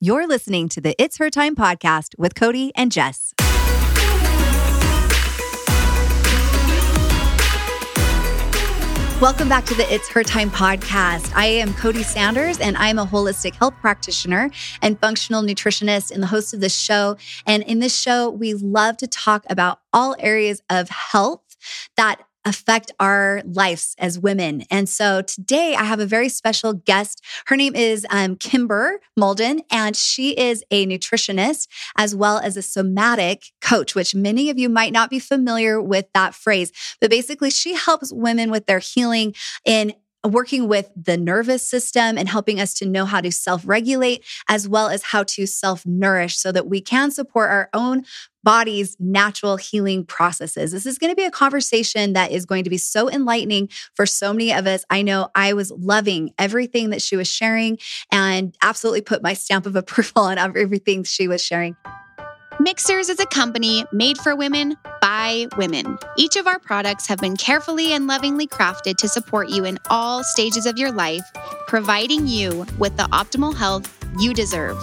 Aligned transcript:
You're 0.00 0.28
listening 0.28 0.68
to 0.68 0.80
the 0.80 0.94
It's 0.96 1.18
Her 1.18 1.28
Time 1.28 1.56
podcast 1.56 2.16
with 2.16 2.36
Cody 2.36 2.70
and 2.76 2.92
Jess. 2.92 3.34
Welcome 9.20 9.48
back 9.48 9.64
to 9.64 9.74
the 9.74 9.84
It's 9.92 10.08
Her 10.08 10.22
Time 10.22 10.52
podcast. 10.52 11.32
I 11.34 11.46
am 11.46 11.74
Cody 11.74 12.04
Sanders, 12.04 12.60
and 12.60 12.76
I'm 12.76 13.00
a 13.00 13.06
holistic 13.06 13.56
health 13.56 13.74
practitioner 13.80 14.52
and 14.82 15.00
functional 15.00 15.42
nutritionist 15.42 16.12
and 16.12 16.22
the 16.22 16.28
host 16.28 16.54
of 16.54 16.60
this 16.60 16.76
show. 16.76 17.16
And 17.44 17.64
in 17.64 17.80
this 17.80 17.98
show, 17.98 18.30
we 18.30 18.54
love 18.54 18.98
to 18.98 19.08
talk 19.08 19.46
about 19.50 19.80
all 19.92 20.14
areas 20.20 20.62
of 20.70 20.90
health 20.90 21.42
that 21.96 22.20
affect 22.48 22.90
our 22.98 23.42
lives 23.44 23.94
as 23.98 24.18
women. 24.18 24.64
And 24.70 24.88
so 24.88 25.22
today 25.22 25.74
I 25.76 25.84
have 25.84 26.00
a 26.00 26.06
very 26.06 26.28
special 26.28 26.72
guest. 26.72 27.22
Her 27.46 27.56
name 27.56 27.74
is 27.74 28.06
um, 28.10 28.36
Kymber 28.36 28.96
Maulden, 29.18 29.60
and 29.70 29.94
she 29.94 30.30
is 30.30 30.64
a 30.70 30.86
nutritionist 30.86 31.68
as 31.96 32.14
well 32.14 32.38
as 32.38 32.56
a 32.56 32.62
somatic 32.62 33.52
coach, 33.60 33.94
which 33.94 34.14
many 34.14 34.50
of 34.50 34.58
you 34.58 34.68
might 34.68 34.92
not 34.92 35.10
be 35.10 35.18
familiar 35.18 35.80
with 35.80 36.06
that 36.14 36.34
phrase. 36.34 36.72
But 37.00 37.10
basically, 37.10 37.50
she 37.50 37.74
helps 37.74 38.12
women 38.12 38.50
with 38.50 38.66
their 38.66 38.78
healing 38.78 39.34
in 39.64 39.92
Uh, 40.24 40.28
working 40.28 40.68
with 40.68 40.90
the 40.96 41.16
nervous 41.16 41.62
system 41.68 42.18
and 42.18 42.28
helping 42.28 42.58
us 42.60 42.74
to 42.74 42.86
know 42.86 43.04
how 43.04 43.20
to 43.20 43.30
self 43.30 43.62
regulate 43.66 44.24
as 44.48 44.68
well 44.68 44.88
as 44.88 45.02
how 45.02 45.22
to 45.22 45.46
self 45.46 45.86
nourish 45.86 46.36
so 46.36 46.50
that 46.50 46.66
we 46.66 46.80
can 46.80 47.10
support 47.10 47.50
our 47.50 47.68
own 47.72 48.04
body's 48.42 48.96
natural 48.98 49.56
healing 49.56 50.04
processes. 50.04 50.72
This 50.72 50.86
is 50.86 50.98
going 50.98 51.12
to 51.12 51.16
be 51.16 51.24
a 51.24 51.30
conversation 51.30 52.14
that 52.14 52.32
is 52.32 52.46
going 52.46 52.64
to 52.64 52.70
be 52.70 52.78
so 52.78 53.10
enlightening 53.10 53.68
for 53.94 54.06
so 54.06 54.32
many 54.32 54.52
of 54.52 54.66
us. 54.66 54.84
I 54.90 55.02
know 55.02 55.28
I 55.34 55.52
was 55.52 55.70
loving 55.70 56.32
everything 56.38 56.90
that 56.90 57.02
she 57.02 57.16
was 57.16 57.28
sharing 57.28 57.78
and 58.10 58.56
absolutely 58.62 59.02
put 59.02 59.22
my 59.22 59.34
stamp 59.34 59.66
of 59.66 59.76
approval 59.82 60.22
on 60.22 60.38
everything 60.38 61.04
she 61.04 61.28
was 61.28 61.44
sharing. 61.44 61.76
Mixhers 62.60 63.08
is 63.08 63.20
a 63.20 63.26
company 63.26 63.84
made 63.92 64.18
for 64.18 64.34
women 64.34 64.76
by 65.00 65.46
women. 65.56 65.96
Each 66.16 66.34
of 66.34 66.48
our 66.48 66.58
products 66.58 67.06
have 67.06 67.20
been 67.20 67.36
carefully 67.36 67.92
and 67.92 68.08
lovingly 68.08 68.48
crafted 68.48 68.96
to 68.96 69.06
support 69.06 69.48
you 69.48 69.64
in 69.64 69.78
all 69.90 70.24
stages 70.24 70.66
of 70.66 70.76
your 70.76 70.90
life, 70.90 71.22
providing 71.68 72.26
you 72.26 72.66
with 72.76 72.96
the 72.96 73.04
optimal 73.04 73.54
health 73.54 73.96
you 74.18 74.34
deserve. 74.34 74.76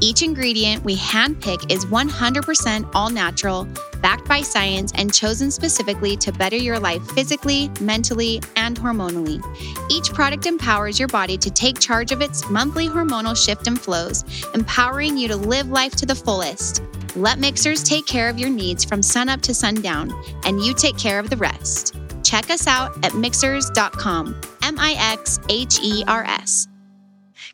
Each 0.00 0.22
ingredient 0.22 0.84
we 0.84 0.94
handpick 0.96 1.70
is 1.72 1.86
100% 1.86 2.90
all 2.94 3.08
natural, 3.08 3.66
backed 4.02 4.28
by 4.28 4.42
science, 4.42 4.92
and 4.94 5.12
chosen 5.12 5.50
specifically 5.50 6.16
to 6.18 6.32
better 6.32 6.56
your 6.56 6.78
life 6.78 7.02
physically, 7.12 7.70
mentally, 7.80 8.42
and 8.56 8.78
hormonally. 8.78 9.42
Each 9.90 10.12
product 10.12 10.44
empowers 10.44 10.98
your 10.98 11.08
body 11.08 11.38
to 11.38 11.50
take 11.50 11.78
charge 11.78 12.12
of 12.12 12.20
its 12.20 12.48
monthly 12.50 12.88
hormonal 12.88 13.36
shift 13.36 13.66
and 13.66 13.80
flows, 13.80 14.24
empowering 14.54 15.16
you 15.16 15.28
to 15.28 15.36
live 15.36 15.68
life 15.68 15.96
to 15.96 16.06
the 16.06 16.14
fullest. 16.14 16.82
Let 17.14 17.38
Mixhers 17.38 17.82
take 17.82 18.06
care 18.06 18.28
of 18.28 18.38
your 18.38 18.50
needs 18.50 18.84
from 18.84 19.02
sunup 19.02 19.40
to 19.42 19.54
sundown, 19.54 20.12
and 20.44 20.60
you 20.60 20.74
take 20.74 20.98
care 20.98 21.18
of 21.18 21.30
the 21.30 21.38
rest. 21.38 21.96
Check 22.22 22.50
us 22.50 22.66
out 22.66 22.92
at 23.02 23.12
mixhers.com. 23.12 24.40
M 24.62 24.76
I 24.78 24.94
X 25.12 25.38
H 25.48 25.78
E 25.82 26.04
R 26.06 26.24
S. 26.24 26.68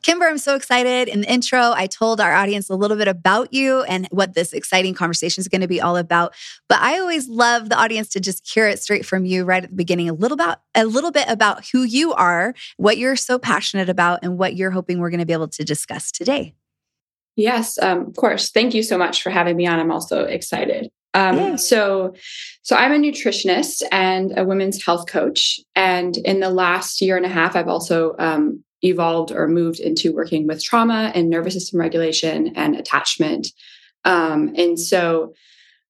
Kymber, 0.02 0.28
I'm 0.28 0.38
so 0.38 0.56
excited. 0.56 1.08
In 1.08 1.20
the 1.20 1.32
intro, 1.32 1.72
I 1.72 1.86
told 1.86 2.20
our 2.20 2.32
audience 2.32 2.68
a 2.68 2.74
little 2.74 2.96
bit 2.96 3.06
about 3.06 3.52
you 3.52 3.82
and 3.82 4.08
what 4.10 4.34
this 4.34 4.52
exciting 4.52 4.94
conversation 4.94 5.40
is 5.40 5.48
going 5.48 5.60
to 5.60 5.68
be 5.68 5.80
all 5.80 5.96
about. 5.96 6.34
But 6.68 6.80
I 6.80 6.98
always 6.98 7.28
love 7.28 7.68
the 7.68 7.78
audience 7.78 8.08
to 8.10 8.20
just 8.20 8.48
hear 8.52 8.66
it 8.66 8.80
straight 8.80 9.06
from 9.06 9.24
you 9.24 9.44
right 9.44 9.62
at 9.62 9.70
the 9.70 9.76
beginning, 9.76 10.08
a 10.08 10.12
little 10.12 10.34
about 10.34 10.60
a 10.74 10.84
little 10.86 11.12
bit 11.12 11.26
about 11.28 11.64
who 11.68 11.84
you 11.84 12.12
are, 12.14 12.54
what 12.78 12.98
you're 12.98 13.16
so 13.16 13.38
passionate 13.38 13.88
about, 13.88 14.20
and 14.22 14.38
what 14.38 14.56
you're 14.56 14.72
hoping 14.72 14.98
we're 14.98 15.10
going 15.10 15.20
to 15.20 15.26
be 15.26 15.32
able 15.32 15.48
to 15.48 15.64
discuss 15.64 16.10
today. 16.10 16.54
Yes, 17.36 17.78
um, 17.80 18.06
of 18.08 18.16
course. 18.16 18.50
Thank 18.50 18.74
you 18.74 18.82
so 18.82 18.98
much 18.98 19.22
for 19.22 19.30
having 19.30 19.56
me 19.56 19.66
on. 19.66 19.78
I'm 19.78 19.92
also 19.92 20.24
excited. 20.24 20.90
Um, 21.14 21.36
yeah. 21.36 21.56
So, 21.56 22.14
so 22.62 22.74
I'm 22.74 22.92
a 22.92 22.98
nutritionist 22.98 23.82
and 23.92 24.36
a 24.36 24.44
women's 24.44 24.84
health 24.84 25.06
coach, 25.06 25.60
and 25.76 26.16
in 26.18 26.40
the 26.40 26.50
last 26.50 27.00
year 27.00 27.16
and 27.16 27.26
a 27.26 27.28
half, 27.28 27.54
I've 27.54 27.68
also 27.68 28.16
um, 28.18 28.64
evolved 28.82 29.32
or 29.32 29.48
moved 29.48 29.80
into 29.80 30.14
working 30.14 30.46
with 30.46 30.62
trauma 30.62 31.12
and 31.14 31.30
nervous 31.30 31.54
system 31.54 31.80
regulation 31.80 32.52
and 32.56 32.76
attachment. 32.76 33.48
Um, 34.04 34.54
and 34.56 34.78
so, 34.78 35.34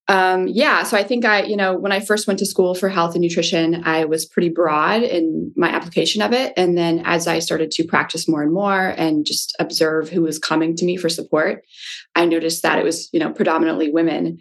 um, 0.08 0.48
yeah, 0.48 0.82
so 0.82 0.96
I 0.96 1.04
think 1.04 1.24
I, 1.24 1.44
you 1.44 1.56
know, 1.56 1.76
when 1.76 1.92
I 1.92 2.00
first 2.00 2.26
went 2.26 2.38
to 2.40 2.46
school 2.46 2.74
for 2.74 2.88
health 2.88 3.14
and 3.14 3.22
nutrition, 3.22 3.82
I 3.84 4.04
was 4.04 4.26
pretty 4.26 4.48
broad 4.48 5.02
in 5.02 5.52
my 5.56 5.68
application 5.68 6.20
of 6.20 6.32
it. 6.32 6.52
And 6.56 6.76
then 6.76 7.02
as 7.04 7.26
I 7.26 7.38
started 7.38 7.70
to 7.72 7.84
practice 7.84 8.28
more 8.28 8.42
and 8.42 8.52
more 8.52 8.88
and 8.98 9.24
just 9.24 9.54
observe 9.58 10.10
who 10.10 10.22
was 10.22 10.38
coming 10.38 10.74
to 10.76 10.84
me 10.84 10.96
for 10.96 11.08
support, 11.08 11.64
I 12.14 12.26
noticed 12.26 12.62
that 12.62 12.78
it 12.78 12.84
was, 12.84 13.08
you 13.12 13.20
know, 13.20 13.32
predominantly 13.32 13.90
women. 13.90 14.40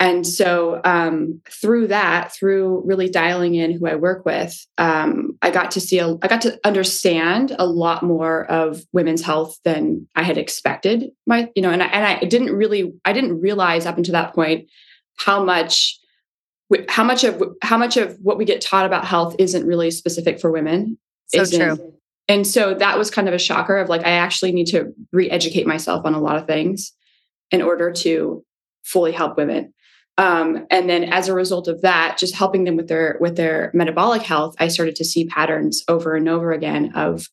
And 0.00 0.24
so 0.24 0.80
um, 0.84 1.40
through 1.50 1.88
that, 1.88 2.32
through 2.32 2.82
really 2.86 3.08
dialing 3.08 3.56
in 3.56 3.72
who 3.72 3.88
I 3.88 3.96
work 3.96 4.24
with, 4.24 4.56
um, 4.78 5.36
I 5.42 5.50
got 5.50 5.72
to 5.72 5.80
see, 5.80 5.98
a, 5.98 6.16
I 6.22 6.28
got 6.28 6.40
to 6.42 6.58
understand 6.64 7.56
a 7.58 7.66
lot 7.66 8.04
more 8.04 8.44
of 8.50 8.84
women's 8.92 9.22
health 9.22 9.58
than 9.64 10.06
I 10.14 10.22
had 10.22 10.38
expected. 10.38 11.10
My, 11.26 11.50
you 11.56 11.62
know, 11.62 11.70
and 11.70 11.82
I, 11.82 11.86
and 11.86 12.06
I 12.06 12.24
didn't 12.24 12.54
really, 12.54 12.92
I 13.04 13.12
didn't 13.12 13.40
realize 13.40 13.86
up 13.86 13.96
until 13.96 14.12
that 14.12 14.34
point 14.34 14.68
how 15.18 15.42
much, 15.42 15.98
how 16.88 17.02
much 17.02 17.24
of 17.24 17.42
how 17.62 17.78
much 17.78 17.96
of 17.96 18.18
what 18.20 18.36
we 18.36 18.44
get 18.44 18.60
taught 18.60 18.84
about 18.84 19.06
health 19.06 19.34
isn't 19.38 19.66
really 19.66 19.90
specific 19.90 20.38
for 20.38 20.52
women. 20.52 20.98
So 21.28 21.44
true. 21.46 21.94
And 22.28 22.46
so 22.46 22.74
that 22.74 22.98
was 22.98 23.10
kind 23.10 23.26
of 23.26 23.32
a 23.32 23.38
shocker 23.38 23.78
of 23.78 23.88
like 23.88 24.06
I 24.06 24.10
actually 24.10 24.52
need 24.52 24.66
to 24.66 24.92
re-educate 25.12 25.66
myself 25.66 26.04
on 26.04 26.12
a 26.12 26.20
lot 26.20 26.36
of 26.36 26.46
things 26.46 26.92
in 27.50 27.62
order 27.62 27.90
to 27.90 28.44
fully 28.84 29.12
help 29.12 29.38
women. 29.38 29.72
Um, 30.18 30.66
and 30.70 30.90
then 30.90 31.04
as 31.04 31.28
a 31.28 31.34
result 31.34 31.68
of 31.68 31.80
that, 31.82 32.18
just 32.18 32.34
helping 32.34 32.64
them 32.64 32.76
with 32.76 32.88
their 32.88 33.16
with 33.20 33.36
their 33.36 33.70
metabolic 33.72 34.22
health, 34.22 34.56
I 34.58 34.68
started 34.68 34.96
to 34.96 35.04
see 35.04 35.26
patterns 35.26 35.84
over 35.88 36.16
and 36.16 36.28
over 36.28 36.52
again 36.52 36.92
of 36.94 37.28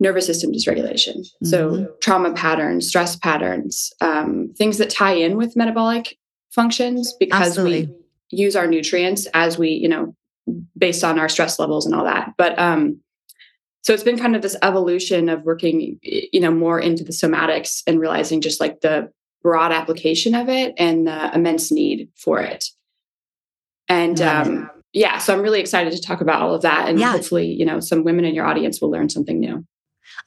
nervous 0.00 0.26
system 0.26 0.52
dysregulation. 0.52 1.18
Mm-hmm. 1.18 1.46
So 1.46 1.94
trauma 2.02 2.32
patterns, 2.34 2.88
stress 2.88 3.16
patterns, 3.16 3.92
um, 4.00 4.52
things 4.58 4.78
that 4.78 4.90
tie 4.90 5.14
in 5.14 5.36
with 5.36 5.56
metabolic 5.56 6.18
functions 6.52 7.14
because 7.18 7.48
Absolutely. 7.48 7.86
we 7.86 8.38
use 8.38 8.56
our 8.56 8.66
nutrients 8.66 9.26
as 9.32 9.56
we, 9.56 9.70
you 9.70 9.88
know, 9.88 10.14
based 10.76 11.04
on 11.04 11.18
our 11.18 11.28
stress 11.28 11.58
levels 11.58 11.86
and 11.86 11.94
all 11.94 12.04
that. 12.04 12.34
But 12.36 12.58
um, 12.58 13.00
so 13.82 13.92
it's 13.92 14.02
been 14.02 14.18
kind 14.18 14.34
of 14.34 14.42
this 14.42 14.56
evolution 14.62 15.28
of 15.28 15.42
working, 15.42 15.98
you 16.02 16.40
know, 16.40 16.50
more 16.50 16.80
into 16.80 17.04
the 17.04 17.12
somatics 17.12 17.82
and 17.86 18.00
realizing 18.00 18.40
just 18.40 18.60
like 18.60 18.80
the 18.80 19.10
broad 19.44 19.70
application 19.70 20.34
of 20.34 20.48
it 20.48 20.74
and 20.78 21.06
the 21.06 21.34
immense 21.34 21.70
need 21.70 22.08
for 22.16 22.40
it. 22.40 22.64
And 23.88 24.20
um, 24.20 24.70
yeah, 24.94 25.18
so 25.18 25.34
I'm 25.34 25.42
really 25.42 25.60
excited 25.60 25.92
to 25.92 26.00
talk 26.00 26.20
about 26.20 26.42
all 26.42 26.54
of 26.54 26.62
that. 26.62 26.88
And 26.88 26.98
yeah. 26.98 27.12
hopefully, 27.12 27.52
you 27.52 27.66
know, 27.66 27.78
some 27.78 28.02
women 28.02 28.24
in 28.24 28.34
your 28.34 28.46
audience 28.46 28.80
will 28.80 28.90
learn 28.90 29.10
something 29.10 29.38
new. 29.38 29.64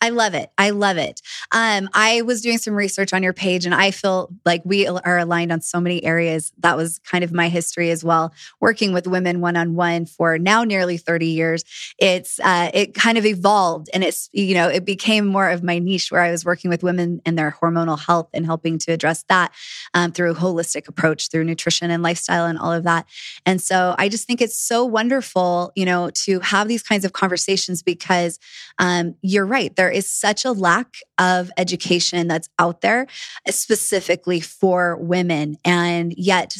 I 0.01 0.09
love 0.09 0.33
it. 0.33 0.51
I 0.57 0.71
love 0.71 0.97
it. 0.97 1.21
Um, 1.51 1.89
I 1.93 2.21
was 2.21 2.41
doing 2.41 2.57
some 2.57 2.73
research 2.73 3.13
on 3.13 3.23
your 3.23 3.33
page 3.33 3.65
and 3.65 3.73
I 3.73 3.91
feel 3.91 4.29
like 4.45 4.61
we 4.65 4.87
are 4.87 5.17
aligned 5.17 5.51
on 5.51 5.61
so 5.61 5.79
many 5.79 6.03
areas. 6.03 6.51
That 6.59 6.77
was 6.77 6.99
kind 6.99 7.23
of 7.23 7.31
my 7.31 7.49
history 7.49 7.89
as 7.91 8.03
well, 8.03 8.33
working 8.59 8.93
with 8.93 9.07
women 9.07 9.41
one 9.41 9.55
on 9.55 9.75
one 9.75 10.05
for 10.05 10.37
now 10.37 10.63
nearly 10.63 10.97
30 10.97 11.27
years. 11.27 11.63
It's, 11.97 12.39
uh, 12.39 12.71
it 12.73 12.93
kind 12.93 13.17
of 13.17 13.25
evolved 13.25 13.89
and 13.93 14.03
it's, 14.03 14.29
you 14.33 14.53
know, 14.53 14.67
it 14.67 14.85
became 14.85 15.25
more 15.25 15.49
of 15.49 15.63
my 15.63 15.79
niche 15.79 16.11
where 16.11 16.21
I 16.21 16.31
was 16.31 16.45
working 16.45 16.69
with 16.69 16.83
women 16.83 17.21
and 17.25 17.37
their 17.37 17.55
hormonal 17.61 17.99
health 17.99 18.29
and 18.33 18.45
helping 18.45 18.77
to 18.79 18.91
address 18.91 19.23
that 19.29 19.53
um, 19.93 20.11
through 20.11 20.31
a 20.31 20.35
holistic 20.35 20.87
approach, 20.87 21.29
through 21.29 21.43
nutrition 21.43 21.91
and 21.91 22.03
lifestyle 22.03 22.45
and 22.45 22.59
all 22.59 22.71
of 22.71 22.83
that. 22.83 23.05
And 23.45 23.61
so 23.61 23.95
I 23.97 24.09
just 24.09 24.27
think 24.27 24.41
it's 24.41 24.57
so 24.57 24.85
wonderful, 24.85 25.71
you 25.75 25.85
know, 25.85 26.09
to 26.25 26.39
have 26.41 26.67
these 26.67 26.83
kinds 26.83 27.05
of 27.05 27.13
conversations 27.13 27.81
because 27.81 28.39
um, 28.79 29.15
you're 29.21 29.45
right 29.45 29.75
there 29.77 29.89
is 29.89 30.09
such 30.09 30.43
a 30.43 30.51
lack 30.51 30.97
of 31.17 31.51
education 31.57 32.27
that's 32.27 32.49
out 32.59 32.81
there 32.81 33.07
specifically 33.47 34.39
for 34.39 34.97
women. 34.97 35.57
And 35.63 36.13
yet 36.17 36.55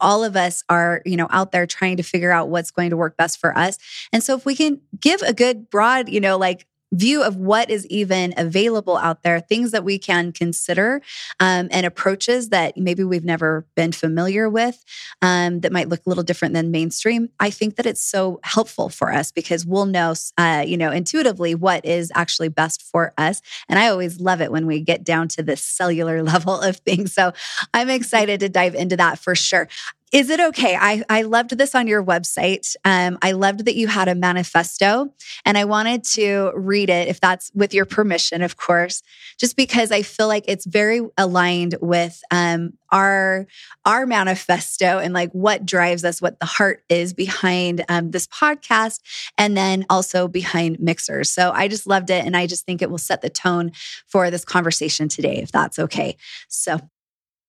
all 0.00 0.24
of 0.24 0.36
us 0.36 0.62
are 0.68 1.02
you 1.04 1.16
know 1.16 1.26
out 1.30 1.52
there 1.52 1.66
trying 1.66 1.98
to 1.98 2.02
figure 2.02 2.30
out 2.30 2.48
what's 2.48 2.70
going 2.70 2.90
to 2.90 2.96
work 2.96 3.16
best 3.16 3.38
for 3.38 3.56
us. 3.56 3.76
And 4.12 4.22
so 4.22 4.36
if 4.36 4.46
we 4.46 4.54
can 4.54 4.80
give 4.98 5.20
a 5.22 5.32
good 5.32 5.68
broad 5.68 6.08
you 6.08 6.20
know 6.20 6.38
like 6.38 6.66
view 6.92 7.22
of 7.22 7.36
what 7.36 7.70
is 7.70 7.86
even 7.86 8.34
available 8.36 8.96
out 8.96 9.22
there, 9.22 9.40
things 9.40 9.70
that 9.70 9.84
we 9.84 9.98
can 9.98 10.32
consider, 10.32 11.00
um, 11.38 11.68
and 11.70 11.86
approaches 11.86 12.48
that 12.50 12.76
maybe 12.76 13.04
we've 13.04 13.24
never 13.24 13.66
been 13.76 13.92
familiar 13.92 14.48
with 14.48 14.84
um, 15.22 15.60
that 15.60 15.72
might 15.72 15.88
look 15.88 16.00
a 16.06 16.08
little 16.08 16.24
different 16.24 16.54
than 16.54 16.70
mainstream. 16.70 17.28
I 17.38 17.50
think 17.50 17.76
that 17.76 17.86
it's 17.86 18.02
so 18.02 18.40
helpful 18.42 18.88
for 18.88 19.12
us 19.12 19.30
because 19.32 19.64
we'll 19.64 19.86
know, 19.86 20.14
uh, 20.36 20.64
you 20.66 20.76
know, 20.76 20.90
intuitively 20.90 21.54
what 21.54 21.84
is 21.84 22.10
actually 22.14 22.48
best 22.48 22.82
for 22.82 23.12
us. 23.16 23.42
And 23.68 23.78
I 23.78 23.88
always 23.88 24.20
love 24.20 24.40
it 24.40 24.50
when 24.50 24.66
we 24.66 24.80
get 24.80 25.04
down 25.04 25.28
to 25.28 25.42
the 25.42 25.56
cellular 25.56 26.22
level 26.30 26.60
of 26.60 26.76
things. 26.78 27.12
So 27.12 27.32
I'm 27.72 27.90
excited 27.90 28.40
to 28.40 28.48
dive 28.48 28.74
into 28.74 28.96
that 28.96 29.18
for 29.18 29.34
sure. 29.34 29.68
Is 30.12 30.28
it 30.28 30.40
okay? 30.40 30.76
I, 30.76 31.04
I 31.08 31.22
loved 31.22 31.56
this 31.56 31.74
on 31.76 31.86
your 31.86 32.04
website. 32.04 32.74
Um, 32.84 33.16
I 33.22 33.30
loved 33.30 33.66
that 33.66 33.76
you 33.76 33.86
had 33.86 34.08
a 34.08 34.16
manifesto 34.16 35.14
and 35.44 35.56
I 35.56 35.64
wanted 35.66 36.02
to 36.04 36.50
read 36.56 36.90
it, 36.90 37.06
if 37.06 37.20
that's 37.20 37.52
with 37.54 37.72
your 37.72 37.84
permission, 37.84 38.42
of 38.42 38.56
course, 38.56 39.02
just 39.38 39.56
because 39.56 39.92
I 39.92 40.02
feel 40.02 40.26
like 40.26 40.44
it's 40.48 40.66
very 40.66 41.00
aligned 41.16 41.76
with 41.80 42.20
um, 42.32 42.72
our 42.90 43.46
our 43.86 44.04
manifesto 44.04 44.98
and 44.98 45.14
like 45.14 45.30
what 45.30 45.64
drives 45.64 46.04
us, 46.04 46.20
what 46.20 46.40
the 46.40 46.46
heart 46.46 46.82
is 46.88 47.12
behind 47.14 47.84
um, 47.88 48.10
this 48.10 48.26
podcast, 48.26 48.98
and 49.38 49.56
then 49.56 49.86
also 49.88 50.26
behind 50.26 50.78
Mixhers. 50.78 51.28
So 51.28 51.52
I 51.52 51.68
just 51.68 51.86
loved 51.86 52.10
it, 52.10 52.24
and 52.26 52.36
I 52.36 52.48
just 52.48 52.66
think 52.66 52.82
it 52.82 52.90
will 52.90 52.98
set 52.98 53.22
the 53.22 53.30
tone 53.30 53.70
for 54.08 54.28
this 54.28 54.44
conversation 54.44 55.08
today, 55.08 55.36
if 55.36 55.52
that's 55.52 55.78
okay. 55.78 56.16
So 56.48 56.80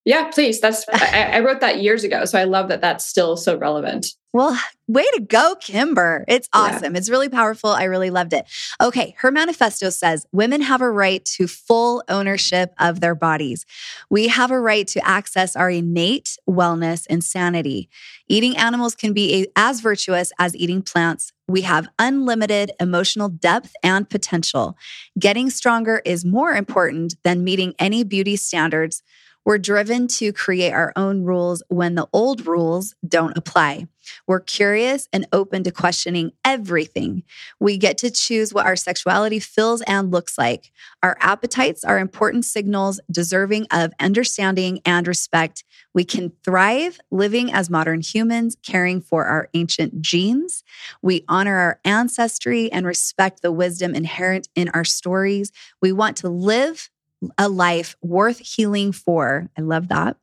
yeah, 0.04 0.30
please. 0.30 0.60
That's 0.60 0.86
I, 0.94 1.32
I, 1.34 1.40
wrote 1.42 1.60
that 1.60 1.82
years 1.82 2.04
ago, 2.04 2.26
so 2.26 2.40
I 2.40 2.46
love 2.46 2.70
that 2.70 2.82
that's 2.82 3.06
still 3.06 3.38
so 3.38 3.58
relevant. 3.58 4.08
Well, 4.34 4.58
way 4.88 5.06
to 5.14 5.20
go, 5.20 5.56
Kymber. 5.62 6.24
It's 6.28 6.48
awesome. 6.54 6.94
Yeah. 6.94 7.00
It's 7.00 7.10
really 7.10 7.28
powerful. 7.28 7.70
I 7.70 7.84
really 7.84 8.10
loved 8.10 8.32
it. 8.32 8.46
Okay, 8.82 9.14
her 9.20 9.30
manifesto 9.30 9.90
says 9.90 10.26
women 10.32 10.62
have 10.62 10.82
a 10.82 10.90
right 10.90 11.24
to 11.36 11.48
full 11.48 12.02
ownership 12.08 12.74
of 12.80 13.02
their 13.02 13.14
bodies. 13.14 13.66
We 14.10 14.30
have 14.30 14.50
a 14.50 14.60
right 14.60 14.88
to 14.88 15.06
access 15.06 15.56
our 15.56 15.70
innate 15.70 16.38
wellness 16.50 17.06
and 17.10 17.22
sanity. 17.24 17.90
Eating 18.30 18.56
animals 18.56 18.96
can 18.96 19.12
be 19.12 19.50
as 19.58 19.82
virtuous 19.82 20.32
as 20.40 20.56
eating 20.56 20.82
plants. 20.82 21.34
We 21.50 21.62
have 21.62 21.90
unlimited 22.00 22.72
emotional 22.80 23.28
depth 23.28 23.76
and 23.84 24.10
potential. 24.10 24.78
Getting 25.20 25.50
stronger 25.50 26.02
is 26.06 26.24
more 26.24 26.54
important 26.54 27.16
than 27.24 27.44
meeting 27.44 27.76
any 27.78 28.06
beauty 28.06 28.38
standards 28.38 29.04
we're 29.46 29.58
driven 29.58 30.08
to 30.08 30.32
create 30.32 30.72
our 30.72 30.94
own 30.96 31.24
rules 31.24 31.64
when 31.68 31.96
the 31.96 32.08
old 32.14 32.46
rules 32.46 32.96
don't 33.08 33.38
apply. 33.38 33.88
We're 34.28 34.40
curious 34.40 35.08
and 35.14 35.28
open 35.32 35.64
to 35.64 35.72
questioning 35.72 36.32
everything. 36.44 37.24
We 37.60 37.78
get 37.78 37.98
to 38.00 38.12
choose 38.12 38.54
what 38.54 38.66
our 38.66 38.76
sexuality 38.76 39.40
feels 39.40 39.82
and 39.82 40.12
looks 40.12 40.38
like. 40.38 40.72
Our 41.04 41.18
appetites 41.20 41.84
are 41.84 42.00
important 42.00 42.46
signals 42.46 43.00
deserving 43.12 43.68
of 43.72 43.94
understanding 44.00 44.82
and 44.86 45.08
respect. 45.08 45.64
We 45.94 46.04
can 46.04 46.32
thrive 46.44 47.00
living 47.12 47.52
as 47.52 47.70
modern 47.70 48.02
humans, 48.02 48.58
caring 48.64 49.02
for 49.02 49.26
our 49.26 49.50
ancient 49.54 50.02
genes. 50.02 50.64
We 51.02 51.26
honor 51.28 51.58
our 51.58 51.80
ancestry 51.84 52.72
and 52.72 52.86
respect 52.86 53.42
the 53.42 53.52
wisdom 53.52 53.94
inherent 53.96 54.50
in 54.56 54.70
our 54.70 54.86
stories. 54.86 55.52
We 55.82 55.92
want 55.92 56.18
to 56.18 56.30
live 56.30 56.90
a 57.38 57.50
life 57.50 57.96
worth 58.02 58.40
healing 58.40 58.92
for. 58.92 59.50
I 59.58 59.62
love 59.62 59.90
that. 59.90 60.18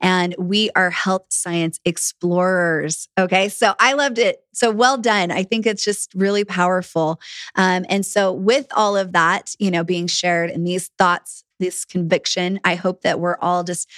And 0.00 0.34
we 0.38 0.70
are 0.74 0.90
health 0.90 1.26
science 1.30 1.80
explorers. 1.84 3.08
Okay. 3.18 3.48
So 3.48 3.74
I 3.78 3.92
loved 3.92 4.18
it. 4.18 4.42
So 4.52 4.70
well 4.70 4.96
done. 4.96 5.30
I 5.30 5.42
think 5.42 5.66
it's 5.66 5.84
just 5.84 6.14
really 6.14 6.44
powerful. 6.44 7.20
Um, 7.56 7.84
and 7.88 8.06
so, 8.06 8.32
with 8.32 8.66
all 8.74 8.96
of 8.96 9.12
that, 9.12 9.54
you 9.58 9.70
know, 9.70 9.84
being 9.84 10.06
shared 10.06 10.50
and 10.50 10.66
these 10.66 10.90
thoughts, 10.98 11.44
this 11.58 11.84
conviction, 11.84 12.60
I 12.64 12.74
hope 12.74 13.02
that 13.02 13.20
we're 13.20 13.36
all 13.40 13.64
just 13.64 13.88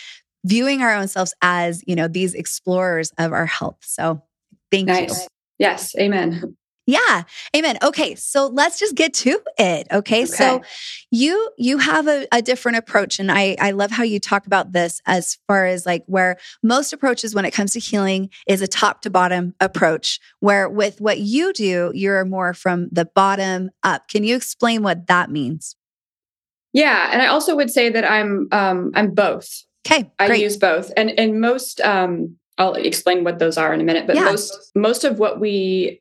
viewing 0.45 0.83
our 0.83 0.95
own 0.95 1.07
selves 1.07 1.35
as, 1.43 1.85
you 1.87 1.95
know, 1.95 2.09
these 2.09 2.35
explorers 2.35 3.13
of 3.19 3.33
our 3.33 3.47
health. 3.47 3.79
So, 3.83 4.23
thank 4.71 4.89
nice. 4.89 5.23
you. 5.23 5.27
Yes. 5.59 5.95
Amen. 5.97 6.57
Yeah. 6.93 7.23
Amen. 7.57 7.79
Okay. 7.83 8.15
So 8.17 8.49
let's 8.49 8.79
just 8.79 8.95
get 8.95 9.15
to 9.15 9.41
it. 9.57 9.87
Okay? 9.91 10.25
okay. 10.25 10.27
So 10.27 10.61
you 11.11 11.51
you 11.57 11.79
have 11.79 12.07
a, 12.07 12.27
a, 12.31 12.43
different 12.43 12.77
approach. 12.77 13.19
And 13.19 13.33
I, 13.33 13.57
I 13.59 13.71
love 13.71 13.91
how 13.91 14.03
you 14.03 14.21
talk 14.21 14.47
about 14.47 14.73
this 14.73 15.01
as 15.07 15.39
far 15.47 15.65
as 15.65 15.87
like 15.87 16.05
where 16.07 16.37
most 16.63 16.93
approaches 16.93 17.35
when 17.35 17.47
it 17.47 17.53
comes 17.53 17.73
to 17.73 17.79
healing 17.79 18.29
is 18.47 18.61
a 18.61 18.69
top 18.69 19.01
to 19.03 19.11
bottom 19.11 19.55
approach, 19.59 20.21
where 20.41 20.69
with 20.69 21.01
what 21.01 21.19
you 21.19 21.55
do, 21.55 21.93
you're 21.95 22.27
more 22.27 22.53
from 22.53 22.91
the 22.93 23.07
bottom 23.07 23.71
up. 23.83 24.09
Can 24.09 24.23
you 24.23 24.37
explain 24.37 24.83
what 24.83 25.07
that 25.07 25.31
means? 25.31 25.77
Yeah. 26.75 27.09
And 27.11 27.23
I 27.23 27.29
also 27.29 27.57
would 27.57 27.71
say 27.71 27.89
that 27.89 28.05
I'm 28.05 28.49
um 28.53 28.91
I'm 28.95 29.15
both. 29.15 29.65
Okay. 29.87 30.13
I 30.19 30.35
use 30.35 30.59
both. 30.59 30.93
And 30.95 31.19
and 31.19 31.41
most 31.41 31.81
um 31.81 32.37
I'll 32.59 32.75
explain 32.75 33.25
what 33.25 33.39
those 33.39 33.57
are 33.57 33.73
in 33.73 33.81
a 33.81 33.85
minute, 33.85 34.07
but 34.07 34.17
yeah. 34.17 34.25
most 34.25 34.73
most 34.75 35.05
of 35.05 35.19
what 35.19 35.41
we 35.41 35.99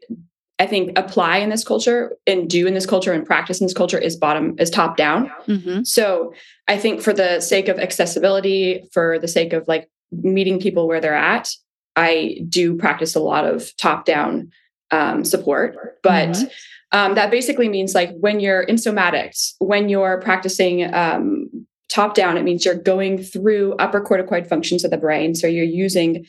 I 0.61 0.67
think 0.67 0.95
apply 0.95 1.37
in 1.37 1.49
this 1.49 1.63
culture 1.63 2.15
and 2.27 2.47
do 2.47 2.67
in 2.67 2.75
this 2.75 2.85
culture 2.85 3.11
and 3.11 3.25
practice 3.25 3.59
in 3.59 3.65
this 3.65 3.73
culture 3.73 3.97
is 3.97 4.15
bottom 4.15 4.55
is 4.59 4.69
top 4.69 4.95
down. 4.95 5.31
Mm-hmm. 5.47 5.85
So 5.85 6.35
I 6.67 6.77
think 6.77 7.01
for 7.01 7.13
the 7.13 7.39
sake 7.39 7.67
of 7.67 7.79
accessibility, 7.79 8.87
for 8.93 9.17
the 9.17 9.27
sake 9.27 9.53
of 9.53 9.67
like 9.67 9.89
meeting 10.11 10.59
people 10.59 10.87
where 10.87 11.01
they're 11.01 11.15
at, 11.15 11.49
I 11.95 12.41
do 12.47 12.77
practice 12.77 13.15
a 13.15 13.19
lot 13.19 13.43
of 13.43 13.75
top 13.77 14.05
down 14.05 14.51
um, 14.91 15.25
support. 15.25 15.99
But 16.03 16.29
mm-hmm. 16.29 16.97
um, 16.97 17.15
that 17.15 17.31
basically 17.31 17.67
means 17.67 17.95
like 17.95 18.11
when 18.19 18.39
you're 18.39 18.61
in 18.61 18.75
somatics, 18.75 19.53
when 19.57 19.89
you're 19.89 20.21
practicing 20.21 20.93
um, 20.93 21.65
top 21.89 22.13
down, 22.13 22.37
it 22.37 22.43
means 22.43 22.65
you're 22.65 22.75
going 22.75 23.17
through 23.17 23.73
upper 23.79 23.99
corticoid 23.99 24.47
functions 24.47 24.83
of 24.83 24.91
the 24.91 24.97
brain. 24.97 25.33
So 25.33 25.47
you're 25.47 25.65
using 25.65 26.27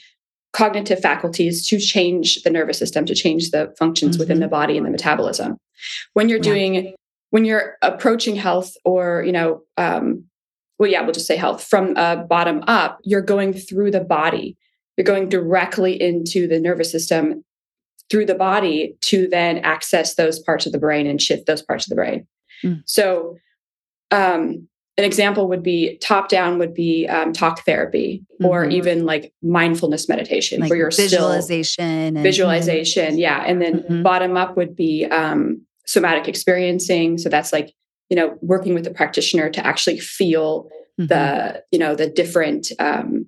cognitive 0.53 1.01
faculties 1.01 1.67
to 1.69 1.79
change 1.79 2.43
the 2.43 2.51
nervous 2.51 2.79
system, 2.79 3.05
to 3.07 3.15
change 3.15 3.51
the 3.51 3.75
functions 3.79 4.17
mm-hmm. 4.17 4.21
within 4.21 4.41
the 4.41 4.49
body 4.49 4.77
and 4.77 4.87
the 4.87 4.91
metabolism. 4.91 5.57
When 6.13 6.29
you're 6.29 6.39
yeah. 6.39 6.45
doing, 6.45 6.95
when 7.31 7.45
you're 7.45 7.77
approaching 7.83 8.37
health 8.37 8.75
or, 8.85 9.23
you 9.25 9.33
know, 9.33 9.63
um, 9.77 10.25
well, 10.79 10.91
yeah, 10.91 11.03
we'll 11.03 11.13
just 11.13 11.27
say 11.27 11.37
health 11.37 11.65
from 11.65 11.97
uh, 11.97 12.17
bottom 12.17 12.63
up, 12.67 12.99
you're 13.05 13.23
going 13.23 13.53
through 13.53 13.91
the 13.91 14.01
body. 14.01 14.57
You're 14.97 15.05
going 15.05 15.29
directly 15.29 16.01
into 16.01 16.47
the 16.47 16.61
nervous 16.61 16.91
system 16.91 17.45
through 18.11 18.27
the 18.27 18.35
body 18.35 18.97
to 19.01 19.27
then 19.29 19.59
access 19.59 20.17
those 20.17 20.39
parts 20.39 20.67
of 20.67 20.73
the 20.73 20.79
brain 20.79 21.07
and 21.07 21.23
shift 21.23 21.47
those 21.47 21.63
parts 21.63 21.87
of 21.87 21.89
the 21.89 21.95
brain. 21.95 22.27
Mm. 22.63 22.83
So, 22.85 23.39
um, 24.11 24.69
an 24.99 25.05
example 25.05 25.49
would 25.49 25.63
be 25.63 25.97
top 25.99 26.29
down 26.29 26.59
would 26.59 26.75
be 26.75 27.07
um, 27.09 27.33
talk 27.33 27.65
therapy 27.65 28.25
mm-hmm. 28.35 28.47
or 28.47 28.65
even 28.67 29.07
like 29.07 29.33
mindfulness 29.43 30.09
meditation 30.09 30.61
like 30.61 30.71
where 30.71 30.79
you're 30.79 30.91
visualization 30.91 32.17
and, 32.17 32.19
visualization 32.19 33.19
yeah 33.19 33.43
and 33.47 33.63
then 33.63 33.81
mm-hmm. 33.81 34.03
bottom 34.03 34.37
up 34.37 34.57
would 34.57 34.77
be 34.77 35.07
um, 35.07 35.63
somatic 35.87 36.29
experiencing 36.29 37.19
so 37.19 37.29
that's 37.29 37.53
like 37.53 37.73
you 38.11 38.17
know 38.17 38.37
working 38.43 38.75
with 38.75 38.85
the 38.85 38.91
practitioner 38.91 39.49
to 39.49 39.65
actually 39.67 39.99
feel 39.99 40.69
the 40.99 41.05
mm-hmm. 41.05 41.59
you 41.71 41.79
know 41.79 41.95
the 41.95 42.09
different 42.09 42.71
um, 42.79 43.27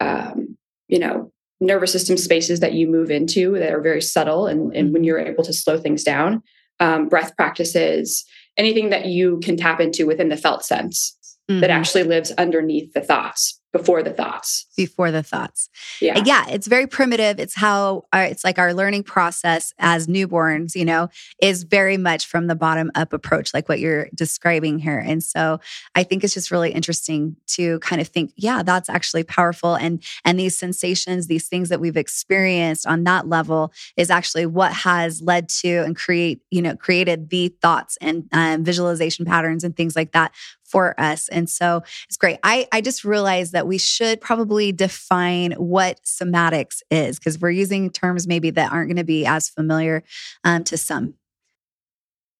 um, 0.00 0.56
you 0.88 0.98
know 0.98 1.32
nervous 1.60 1.92
system 1.92 2.16
spaces 2.16 2.58
that 2.58 2.72
you 2.72 2.88
move 2.88 3.08
into 3.08 3.52
that 3.52 3.72
are 3.72 3.80
very 3.80 4.02
subtle 4.02 4.48
and, 4.48 4.74
and 4.74 4.92
when 4.92 5.02
mm-hmm. 5.02 5.04
you're 5.04 5.20
able 5.20 5.44
to 5.44 5.52
slow 5.52 5.78
things 5.78 6.02
down 6.02 6.42
um, 6.80 7.08
breath 7.08 7.36
practices 7.36 8.24
anything 8.56 8.90
that 8.90 9.06
you 9.06 9.40
can 9.40 9.56
tap 9.56 9.80
into 9.80 10.06
within 10.06 10.28
the 10.28 10.36
felt 10.36 10.64
sense 10.64 11.16
mm-hmm. 11.50 11.60
that 11.60 11.70
actually 11.70 12.04
lives 12.04 12.30
underneath 12.32 12.92
the 12.92 13.00
thoughts 13.00 13.60
before 13.72 14.02
the 14.02 14.12
thoughts. 14.12 14.66
Before 14.76 15.10
the 15.10 15.22
thoughts. 15.22 15.68
Yeah. 16.00 16.22
Yeah 16.24 16.44
it's 16.48 16.66
very 16.66 16.86
primitive. 16.86 17.40
It's 17.40 17.54
how 17.54 18.04
our, 18.12 18.24
it's 18.24 18.44
like 18.44 18.58
our 18.58 18.74
learning 18.74 19.04
process 19.04 19.72
as 19.78 20.06
newborns 20.06 20.74
you 20.74 20.84
know 20.84 21.08
is 21.40 21.62
very 21.64 21.96
much 21.96 22.26
from 22.26 22.46
the 22.46 22.54
bottom 22.54 22.90
up 22.94 23.12
approach 23.12 23.54
like 23.54 23.68
what 23.68 23.80
you're 23.80 24.08
describing 24.14 24.78
here. 24.78 24.98
And 24.98 25.22
so 25.22 25.60
i 25.94 26.02
think 26.02 26.24
it's 26.24 26.34
just 26.34 26.50
really 26.50 26.72
interesting 26.72 27.36
to 27.46 27.78
kind 27.80 28.00
of 28.00 28.08
think 28.08 28.32
yeah 28.36 28.62
that's 28.62 28.88
actually 28.90 29.24
powerful. 29.24 29.74
And 29.74 30.02
and 30.24 30.38
these 30.38 30.56
sensations 30.56 31.26
these 31.26 31.48
things 31.48 31.68
that 31.70 31.80
we've 31.80 31.96
experienced 31.96 32.86
on 32.86 33.04
that 33.04 33.28
level 33.28 33.72
is 33.96 34.10
actually 34.10 34.46
what 34.46 34.72
has 34.72 35.22
led 35.22 35.48
to 35.48 35.78
and 35.84 35.96
create 35.96 36.42
you 36.50 36.60
know 36.60 36.76
created 36.76 37.30
the 37.30 37.48
thoughts 37.62 37.96
and 38.00 38.28
um, 38.32 38.64
visualization 38.64 39.24
patterns 39.24 39.64
and 39.64 39.76
things 39.76 39.96
like 39.96 40.12
that 40.12 40.32
for 40.72 40.98
us. 40.98 41.28
And 41.28 41.48
so 41.48 41.82
it's 42.08 42.16
great. 42.16 42.38
I, 42.42 42.66
I 42.72 42.80
just 42.80 43.04
realized 43.04 43.52
that 43.52 43.66
we 43.66 43.76
should 43.76 44.20
probably 44.20 44.72
define 44.72 45.52
what 45.52 46.00
somatics 46.02 46.80
is 46.90 47.18
because 47.18 47.38
we're 47.38 47.50
using 47.50 47.90
terms 47.90 48.26
maybe 48.26 48.50
that 48.50 48.72
aren't 48.72 48.88
going 48.88 48.96
to 48.96 49.04
be 49.04 49.26
as 49.26 49.50
familiar 49.50 50.02
um, 50.44 50.64
to 50.64 50.78
some. 50.78 51.14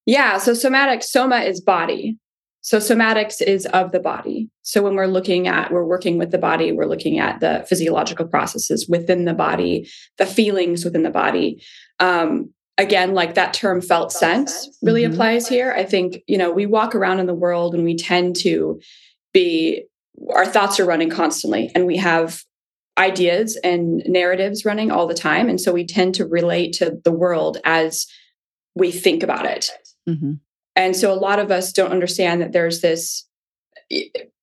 Yeah. 0.07 0.39
So 0.39 0.55
somatic, 0.55 1.03
soma 1.03 1.37
is 1.41 1.61
body. 1.61 2.17
So 2.61 2.77
somatics 2.77 3.41
is 3.41 3.65
of 3.67 3.91
the 3.91 3.99
body. 3.99 4.49
So 4.63 4.81
when 4.81 4.95
we're 4.95 5.05
looking 5.05 5.47
at, 5.47 5.71
we're 5.71 5.85
working 5.85 6.17
with 6.17 6.31
the 6.31 6.37
body, 6.37 6.71
we're 6.71 6.87
looking 6.87 7.19
at 7.19 7.39
the 7.39 7.65
physiological 7.67 8.25
processes 8.25 8.87
within 8.89 9.25
the 9.25 9.33
body, 9.33 9.87
the 10.17 10.25
feelings 10.25 10.83
within 10.83 11.03
the 11.03 11.11
body. 11.11 11.61
Um, 11.99 12.53
again 12.77 13.13
like 13.13 13.35
that 13.35 13.53
term 13.53 13.81
felt 13.81 14.11
sense 14.11 14.77
really 14.81 15.03
mm-hmm. 15.03 15.13
applies 15.13 15.47
here 15.47 15.73
i 15.73 15.83
think 15.83 16.21
you 16.27 16.37
know 16.37 16.51
we 16.51 16.65
walk 16.65 16.95
around 16.95 17.19
in 17.19 17.25
the 17.25 17.33
world 17.33 17.75
and 17.75 17.83
we 17.83 17.95
tend 17.95 18.35
to 18.35 18.79
be 19.33 19.83
our 20.33 20.45
thoughts 20.45 20.79
are 20.79 20.85
running 20.85 21.09
constantly 21.09 21.71
and 21.75 21.85
we 21.85 21.97
have 21.97 22.43
ideas 22.97 23.57
and 23.63 24.03
narratives 24.05 24.65
running 24.65 24.91
all 24.91 25.07
the 25.07 25.13
time 25.13 25.49
and 25.49 25.59
so 25.59 25.71
we 25.71 25.85
tend 25.85 26.13
to 26.13 26.25
relate 26.25 26.73
to 26.73 26.99
the 27.03 27.11
world 27.11 27.57
as 27.63 28.05
we 28.75 28.91
think 28.91 29.23
about 29.23 29.45
it 29.45 29.69
mm-hmm. 30.07 30.33
and 30.75 30.95
so 30.95 31.11
a 31.11 31.15
lot 31.15 31.39
of 31.39 31.51
us 31.51 31.71
don't 31.73 31.91
understand 31.91 32.41
that 32.41 32.51
there's 32.51 32.81
this 32.81 33.27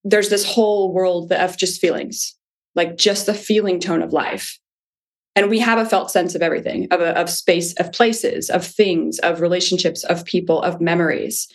there's 0.05 0.29
this 0.29 0.45
whole 0.45 0.93
world 0.93 1.33
of 1.33 1.57
just 1.57 1.81
feelings 1.81 2.37
like 2.75 2.97
just 2.97 3.27
the 3.27 3.35
feeling 3.35 3.81
tone 3.81 4.03
of 4.03 4.13
life. 4.13 4.59
And 5.37 5.49
we 5.49 5.61
have 5.61 5.79
a 5.79 5.89
felt 5.89 6.11
sense 6.11 6.35
of 6.35 6.43
everything, 6.43 6.89
of, 6.91 7.01
a, 7.01 7.17
of 7.19 7.31
space, 7.31 7.73
of 7.75 7.93
places, 7.93 8.51
of 8.51 8.65
things, 8.65 9.19
of 9.21 9.41
relationships, 9.41 10.03
of 10.05 10.25
people, 10.25 10.61
of 10.63 10.81
memories. 10.81 11.49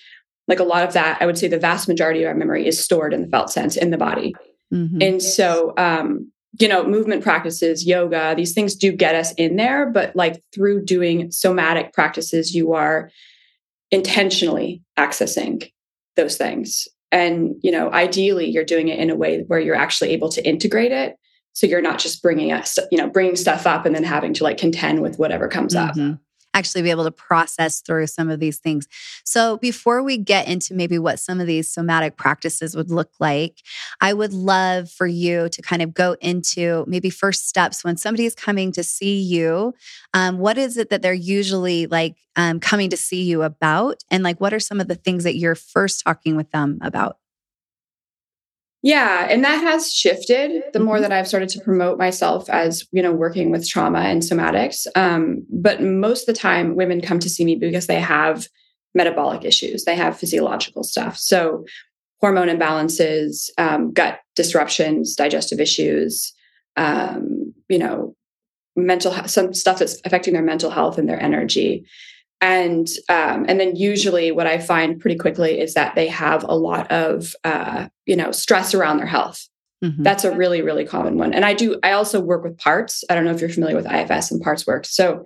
Like 0.48 0.60
a 0.60 0.63
lot 0.63 0.88
of 0.88 0.94
that, 0.94 1.22
I 1.22 1.25
would 1.25 1.38
say 1.38 1.48
the 1.48 1.60
vast 1.60 1.88
majority 1.88 2.24
of 2.24 2.29
our 2.29 2.36
memory 2.36 2.67
is 2.67 2.84
stored 2.84 3.13
in 3.13 3.22
the 3.22 3.27
felt 3.27 3.50
sense 3.50 3.75
in 3.75 3.91
the 3.91 3.98
body. 3.98 4.34
Mm-hmm. 4.74 5.01
And 5.01 5.22
so, 5.22 5.74
um, 5.77 6.32
you 6.60 6.67
know, 6.67 6.86
movement 6.86 7.24
practices, 7.24 7.86
yoga, 7.86 8.34
these 8.36 8.53
things 8.53 8.75
do 8.75 8.91
get 8.91 9.15
us 9.15 9.34
in 9.34 9.58
there, 9.58 9.89
but 9.91 10.15
like 10.15 10.41
through 10.53 10.86
doing 10.86 11.32
somatic 11.32 11.91
practices, 11.94 12.55
you 12.55 12.74
are 12.74 13.12
intentionally 13.91 14.82
accessing 14.98 15.70
those 16.15 16.38
things. 16.38 16.88
And, 17.12 17.55
you 17.62 17.72
know, 17.72 17.91
ideally 17.91 18.50
you're 18.50 18.63
doing 18.63 18.88
it 18.88 19.00
in 19.00 19.10
a 19.10 19.15
way 19.15 19.44
where 19.48 19.60
you're 19.60 19.75
actually 19.75 20.12
able 20.12 20.29
to 20.29 20.48
integrate 20.48 20.91
it. 20.91 21.15
So 21.55 21.65
you're 21.65 21.81
not 21.81 22.00
just 22.00 22.21
bringing 22.21 22.51
us, 22.51 22.77
you 22.91 22.97
know, 22.97 23.09
bringing 23.09 23.35
stuff 23.35 23.65
up 23.65 23.85
and 23.85 23.95
then 23.95 24.03
having 24.03 24.33
to 24.35 24.43
like 24.43 24.57
contend 24.57 25.01
with 25.01 25.17
whatever 25.17 25.47
comes 25.47 25.74
mm-hmm. 25.74 26.12
up 26.12 26.19
actually 26.55 26.81
be 26.81 26.89
able 26.89 27.03
to 27.03 27.12
process 27.12 27.81
through 27.81 28.07
some 28.07 28.29
of 28.29 28.39
these 28.39 28.57
things. 28.57 28.88
So, 29.25 29.57
before 29.57 30.01
we 30.01 30.17
get 30.17 30.47
into 30.47 30.74
maybe 30.74 30.97
what 30.97 31.19
some 31.19 31.39
of 31.39 31.47
these 31.47 31.69
somatic 31.69 32.17
practices 32.17 32.75
would 32.75 32.89
look 32.89 33.12
like, 33.19 33.59
I 34.01 34.13
would 34.13 34.33
love 34.33 34.89
for 34.89 35.05
you 35.05 35.50
to 35.50 35.62
kind 35.62 35.81
of 35.81 35.93
go 35.93 36.15
into 36.21 36.85
maybe 36.88 37.09
first 37.09 37.47
steps 37.47 37.83
when 37.83 37.97
somebody 37.97 38.25
is 38.25 38.33
coming 38.33 38.71
to 38.71 38.83
see 38.83 39.19
you. 39.19 39.74
Um, 40.13 40.39
what 40.39 40.57
is 40.57 40.77
it 40.77 40.89
that 40.89 41.01
they're 41.01 41.13
usually 41.13 41.88
like 41.88 42.15
um, 42.35 42.59
coming 42.59 42.89
to 42.89 42.97
see 42.97 43.24
you 43.24 43.43
about? 43.43 44.03
And 44.09 44.24
like, 44.24 44.39
what 44.39 44.53
are 44.53 44.59
some 44.59 44.79
of 44.79 44.88
the 44.88 44.95
things 44.95 45.25
that 45.25 45.35
you're 45.35 45.55
first 45.55 46.03
talking 46.03 46.35
with 46.35 46.50
them 46.51 46.79
about? 46.81 47.17
Yeah, 48.86 49.25
and 49.32 49.44
that 49.44 49.63
has 49.63 49.92
shifted 49.92 50.62
the 50.72 50.80
more 50.80 51.01
that 51.01 51.12
I've 51.12 51.27
started 51.27 51.50
to 51.50 51.60
promote 51.60 51.98
myself 51.98 52.48
as, 52.51 52.88
you 52.92 53.01
know, 53.01 53.12
working 53.12 53.50
with 53.50 53.68
trauma 53.68 54.01
and 54.01 54.22
somatics. 54.22 54.86
Um, 54.94 55.44
but 55.50 55.82
most 55.82 56.22
of 56.22 56.36
the 56.36 56.39
time, 56.39 56.75
women 56.75 57.01
come 57.01 57.18
to 57.18 57.30
see 57.30 57.44
me 57.44 57.56
because 57.56 57.88
they 57.88 58.00
have 58.00 58.48
metabolic 58.94 59.44
issues, 59.44 59.86
they 59.86 59.96
have 59.96 60.20
physiological 60.20 60.84
stuff. 60.84 61.18
So, 61.18 61.65
hormone 62.22 62.48
imbalances, 62.48 63.50
um, 63.58 63.92
gut 63.92 64.20
disruptions, 64.36 65.15
digestive 65.15 65.60
issues, 65.60 66.32
um, 66.77 67.56
you 67.68 67.80
know, 67.80 68.15
mental 68.75 69.13
some 69.27 69.51
stuff 69.56 69.80
that's 69.80 70.00
affecting 70.06 70.36
their 70.36 70.44
mental 70.44 70.70
health 70.70 71.00
and 71.00 71.10
their 71.10 71.20
energy 71.20 71.88
and 72.46 72.88
um, 73.10 73.46
and 73.48 73.60
then 73.60 73.75
usually 73.75 74.32
what 74.32 74.46
I 74.46 74.60
find 74.60 75.00
pretty 75.00 75.18
quickly 75.18 75.60
is 75.60 75.74
that 75.74 75.96
they 75.96 76.08
have 76.08 76.44
a 76.44 76.56
lot 76.56 76.92
of 76.92 77.36
uh, 77.44 77.88
you 78.06 78.16
know 78.16 78.32
stress 78.32 78.75
around 78.75 78.98
their 78.98 79.08
health. 79.08 79.48
Mm-hmm. 79.84 80.04
That's 80.04 80.24
a 80.24 80.36
really 80.36 80.62
really 80.62 80.86
common 80.86 81.18
one. 81.18 81.34
And 81.34 81.44
I 81.44 81.56
do 81.56 81.80
I 81.82 81.94
also 81.94 82.22
work 82.22 82.44
with 82.44 82.56
parts. 82.60 83.04
I 83.10 83.16
don't 83.16 83.25
know 83.25 83.32
if 83.32 83.42
you're 83.42 83.50
familiar 83.50 83.75
with 83.75 83.92
IFS 83.92 84.32
and 84.32 84.42
parts 84.42 84.68
work, 84.68 84.86
so 84.86 85.25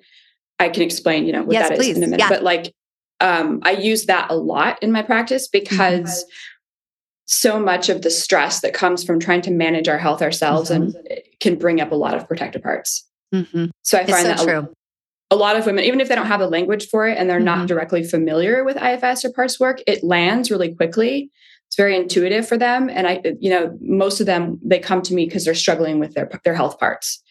I 0.59 0.69
can 0.69 0.81
explain 0.81 1.25
you 1.25 1.33
know 1.33 1.43
what 1.43 1.51
yes, 1.51 1.67
that 1.69 1.77
please. 1.77 1.91
is 1.91 1.97
in 1.97 2.03
a 2.03 2.07
minute. 2.07 2.21
Yeah. 2.21 2.29
But 2.29 2.43
like 2.43 2.73
um, 3.19 3.59
I 3.63 3.71
use 3.71 4.05
that 4.05 4.31
a 4.31 4.35
lot 4.35 4.81
in 4.81 4.91
my 4.91 5.03
practice 5.03 5.47
because. 5.47 6.23
Mm-hmm. 6.23 6.31
So 7.31 7.59
much 7.59 7.89
of 7.89 8.01
the 8.01 8.09
stress 8.09 8.61
that 8.61 8.73
comes 8.73 9.03
from 9.03 9.19
trying 9.19 9.43
to 9.43 9.51
manage 9.51 9.87
our 9.87 9.99
health 9.99 10.23
ourselves 10.23 10.71
mm-hmm. 10.71 10.85
and 10.85 11.19
can 11.39 11.59
bring 11.59 11.79
up 11.79 11.91
a 11.91 11.95
lot 11.95 12.15
of 12.15 12.27
protective 12.27 12.63
parts. 12.63 13.07
Mm-hmm. 13.31 13.65
So 13.83 13.99
I 13.99 14.05
find 14.07 14.23
so 14.23 14.27
that 14.29 14.39
true 14.39 14.73
a 15.31 15.35
lot 15.35 15.55
of 15.55 15.65
women, 15.65 15.83
even 15.83 16.01
if 16.01 16.09
they 16.09 16.15
don't 16.15 16.25
have 16.25 16.39
the 16.39 16.47
language 16.47 16.87
for 16.89 17.07
it 17.07 17.17
and 17.17 17.29
they're 17.29 17.37
mm-hmm. 17.37 17.45
not 17.45 17.67
directly 17.67 18.03
familiar 18.03 18.63
with 18.63 18.77
IFS 18.77 19.23
or 19.25 19.31
parts 19.31 19.59
work, 19.59 19.81
it 19.85 20.03
lands 20.03 20.49
really 20.49 20.73
quickly. 20.73 21.31
It's 21.67 21.75
very 21.75 21.95
intuitive 21.95 22.47
for 22.47 22.57
them. 22.57 22.89
And 22.89 23.07
I, 23.07 23.21
you 23.39 23.51
know, 23.51 23.77
most 23.79 24.19
of 24.19 24.25
them, 24.25 24.59
they 24.63 24.79
come 24.79 25.03
to 25.03 25.13
me 25.13 25.25
because 25.25 25.45
they're 25.45 25.53
struggling 25.53 25.99
with 25.99 26.15
their, 26.15 26.29
their 26.43 26.55
health 26.55 26.79
parts. 26.79 27.21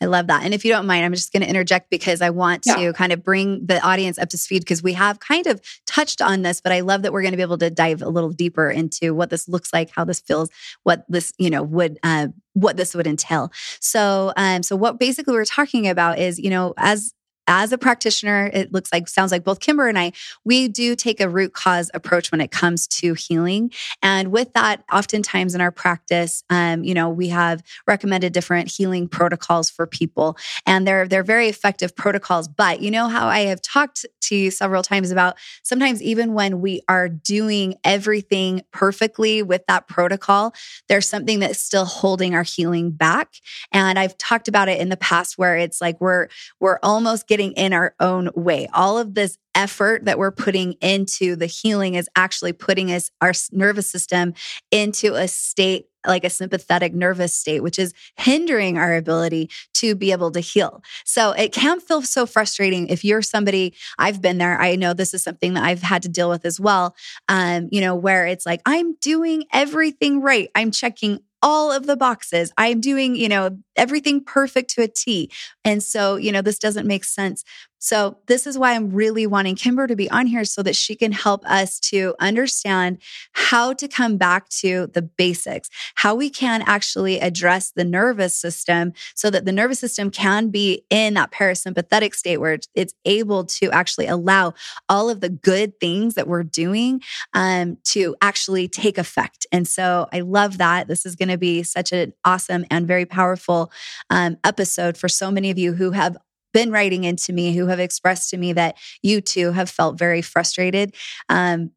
I 0.00 0.06
love 0.06 0.26
that. 0.26 0.42
And 0.42 0.52
if 0.52 0.64
you 0.64 0.72
don't 0.72 0.86
mind, 0.86 1.04
I'm 1.04 1.12
just 1.12 1.32
going 1.32 1.42
to 1.42 1.48
interject 1.48 1.88
because 1.88 2.20
I 2.22 2.30
want 2.30 2.64
yeah. 2.66 2.74
to 2.76 2.92
kind 2.92 3.12
of 3.12 3.22
bring 3.22 3.64
the 3.66 3.80
audience 3.86 4.18
up 4.18 4.30
to 4.30 4.38
speed 4.38 4.60
because 4.60 4.82
we 4.82 4.94
have 4.94 5.20
kind 5.20 5.46
of 5.46 5.60
touched 5.86 6.20
on 6.20 6.42
this, 6.42 6.60
but 6.60 6.72
I 6.72 6.80
love 6.80 7.02
that 7.02 7.12
we're 7.12 7.22
going 7.22 7.32
to 7.32 7.36
be 7.36 7.42
able 7.42 7.58
to 7.58 7.70
dive 7.70 8.02
a 8.02 8.08
little 8.08 8.30
deeper 8.30 8.68
into 8.68 9.14
what 9.14 9.30
this 9.30 9.48
looks 9.48 9.72
like, 9.72 9.90
how 9.94 10.04
this 10.04 10.18
feels, 10.18 10.50
what 10.82 11.04
this, 11.08 11.32
you 11.38 11.50
know, 11.50 11.62
would, 11.62 12.00
uh, 12.02 12.28
what 12.54 12.76
this 12.76 12.96
would 12.96 13.06
entail. 13.06 13.52
So, 13.78 14.32
um, 14.36 14.64
so 14.64 14.74
what 14.74 14.98
basically 14.98 15.34
we're 15.34 15.44
talking 15.44 15.86
about 15.86 16.18
is, 16.18 16.36
you 16.36 16.50
know, 16.50 16.74
as 16.78 17.14
as 17.46 17.72
a 17.72 17.78
practitioner, 17.78 18.50
it 18.52 18.72
looks 18.72 18.92
like, 18.92 19.08
sounds 19.08 19.32
like 19.32 19.44
both 19.44 19.60
Kymber 19.60 19.88
and 19.88 19.98
I, 19.98 20.12
we 20.44 20.68
do 20.68 20.94
take 20.94 21.20
a 21.20 21.28
root 21.28 21.52
cause 21.52 21.90
approach 21.94 22.30
when 22.30 22.40
it 22.40 22.50
comes 22.50 22.86
to 22.88 23.14
healing. 23.14 23.70
And 24.02 24.32
with 24.32 24.52
that, 24.54 24.84
oftentimes 24.92 25.54
in 25.54 25.60
our 25.60 25.70
practice, 25.70 26.44
um, 26.50 26.84
you 26.84 26.94
know, 26.94 27.10
we 27.10 27.28
have 27.28 27.62
recommended 27.86 28.32
different 28.32 28.70
healing 28.70 29.08
protocols 29.08 29.70
for 29.70 29.86
people, 29.86 30.36
and 30.66 30.86
they're 30.86 31.06
they're 31.08 31.22
very 31.22 31.48
effective 31.48 31.94
protocols. 31.96 32.48
But 32.48 32.80
you 32.80 32.90
know 32.90 33.08
how 33.08 33.26
I 33.26 33.40
have 33.40 33.62
talked 33.62 34.06
to 34.22 34.36
you 34.36 34.50
several 34.50 34.82
times 34.82 35.10
about 35.10 35.36
sometimes 35.62 36.02
even 36.02 36.34
when 36.34 36.60
we 36.60 36.82
are 36.88 37.08
doing 37.08 37.74
everything 37.84 38.62
perfectly 38.72 39.42
with 39.42 39.66
that 39.66 39.88
protocol, 39.88 40.54
there's 40.88 41.08
something 41.08 41.40
that's 41.40 41.58
still 41.58 41.84
holding 41.84 42.34
our 42.34 42.42
healing 42.42 42.90
back. 42.90 43.34
And 43.72 43.98
I've 43.98 44.16
talked 44.18 44.48
about 44.48 44.68
it 44.68 44.80
in 44.80 44.88
the 44.88 44.96
past 44.96 45.38
where 45.38 45.56
it's 45.56 45.80
like 45.80 46.00
we're 46.00 46.28
we're 46.60 46.78
almost 46.82 47.26
getting 47.32 47.52
in 47.52 47.72
our 47.72 47.94
own 47.98 48.28
way. 48.34 48.68
All 48.74 48.98
of 48.98 49.14
this 49.14 49.38
effort 49.54 50.04
that 50.04 50.18
we're 50.18 50.30
putting 50.30 50.74
into 50.82 51.34
the 51.34 51.46
healing 51.46 51.94
is 51.94 52.06
actually 52.14 52.52
putting 52.52 52.92
us 52.92 53.10
our 53.22 53.32
nervous 53.52 53.90
system 53.90 54.34
into 54.70 55.14
a 55.14 55.26
state 55.26 55.86
like 56.06 56.24
a 56.24 56.30
sympathetic 56.30 56.92
nervous 56.92 57.32
state 57.32 57.62
which 57.62 57.78
is 57.78 57.94
hindering 58.16 58.76
our 58.76 58.94
ability 58.94 59.48
to 59.72 59.94
be 59.94 60.12
able 60.12 60.30
to 60.30 60.40
heal 60.40 60.82
so 61.04 61.30
it 61.30 61.52
can 61.52 61.80
feel 61.80 62.02
so 62.02 62.26
frustrating 62.26 62.88
if 62.88 63.04
you're 63.04 63.22
somebody 63.22 63.72
i've 63.98 64.20
been 64.20 64.38
there 64.38 64.60
i 64.60 64.74
know 64.74 64.92
this 64.92 65.14
is 65.14 65.22
something 65.22 65.54
that 65.54 65.62
i've 65.62 65.82
had 65.82 66.02
to 66.02 66.08
deal 66.08 66.28
with 66.28 66.44
as 66.44 66.58
well 66.58 66.96
um 67.28 67.68
you 67.70 67.80
know 67.80 67.94
where 67.94 68.26
it's 68.26 68.44
like 68.44 68.60
i'm 68.66 68.94
doing 68.96 69.44
everything 69.52 70.20
right 70.20 70.50
i'm 70.56 70.72
checking 70.72 71.20
all 71.42 71.72
of 71.72 71.86
the 71.86 71.96
boxes. 71.96 72.52
I'm 72.56 72.80
doing, 72.80 73.16
you 73.16 73.28
know, 73.28 73.58
everything 73.76 74.22
perfect 74.24 74.70
to 74.70 74.82
a 74.82 74.88
T. 74.88 75.30
And 75.64 75.82
so, 75.82 76.16
you 76.16 76.32
know, 76.32 76.42
this 76.42 76.58
doesn't 76.58 76.86
make 76.86 77.04
sense. 77.04 77.44
So, 77.84 78.16
this 78.28 78.46
is 78.46 78.56
why 78.56 78.74
I'm 78.74 78.92
really 78.92 79.26
wanting 79.26 79.56
Kymber 79.56 79.88
to 79.88 79.96
be 79.96 80.08
on 80.08 80.28
here 80.28 80.44
so 80.44 80.62
that 80.62 80.76
she 80.76 80.94
can 80.94 81.10
help 81.10 81.44
us 81.44 81.80
to 81.80 82.14
understand 82.20 82.98
how 83.32 83.72
to 83.72 83.88
come 83.88 84.16
back 84.16 84.48
to 84.50 84.86
the 84.94 85.02
basics, 85.02 85.68
how 85.96 86.14
we 86.14 86.30
can 86.30 86.62
actually 86.62 87.18
address 87.18 87.72
the 87.72 87.82
nervous 87.82 88.36
system 88.36 88.92
so 89.16 89.30
that 89.30 89.46
the 89.46 89.50
nervous 89.50 89.80
system 89.80 90.12
can 90.12 90.48
be 90.48 90.84
in 90.90 91.14
that 91.14 91.32
parasympathetic 91.32 92.14
state 92.14 92.36
where 92.36 92.56
it's 92.76 92.94
able 93.04 93.44
to 93.46 93.68
actually 93.72 94.06
allow 94.06 94.54
all 94.88 95.10
of 95.10 95.20
the 95.20 95.28
good 95.28 95.80
things 95.80 96.14
that 96.14 96.28
we're 96.28 96.44
doing 96.44 97.02
um, 97.34 97.78
to 97.82 98.14
actually 98.22 98.68
take 98.68 98.96
effect. 98.96 99.44
And 99.50 99.66
so, 99.66 100.06
I 100.12 100.20
love 100.20 100.58
that. 100.58 100.86
This 100.86 101.04
is 101.04 101.16
going 101.16 101.30
to 101.30 101.38
be 101.38 101.64
such 101.64 101.90
an 101.90 102.12
awesome 102.24 102.64
and 102.70 102.86
very 102.86 103.06
powerful 103.06 103.72
um, 104.08 104.36
episode 104.44 104.96
for 104.96 105.08
so 105.08 105.32
many 105.32 105.50
of 105.50 105.58
you 105.58 105.72
who 105.72 105.90
have 105.90 106.16
been 106.52 106.70
writing 106.70 107.04
into 107.04 107.32
me 107.32 107.54
who 107.54 107.66
have 107.66 107.80
expressed 107.80 108.30
to 108.30 108.36
me 108.36 108.52
that 108.52 108.76
you 109.02 109.20
too 109.20 109.52
have 109.52 109.70
felt 109.70 109.98
very 109.98 110.22
frustrated. 110.22 110.94
Um, 111.28 111.70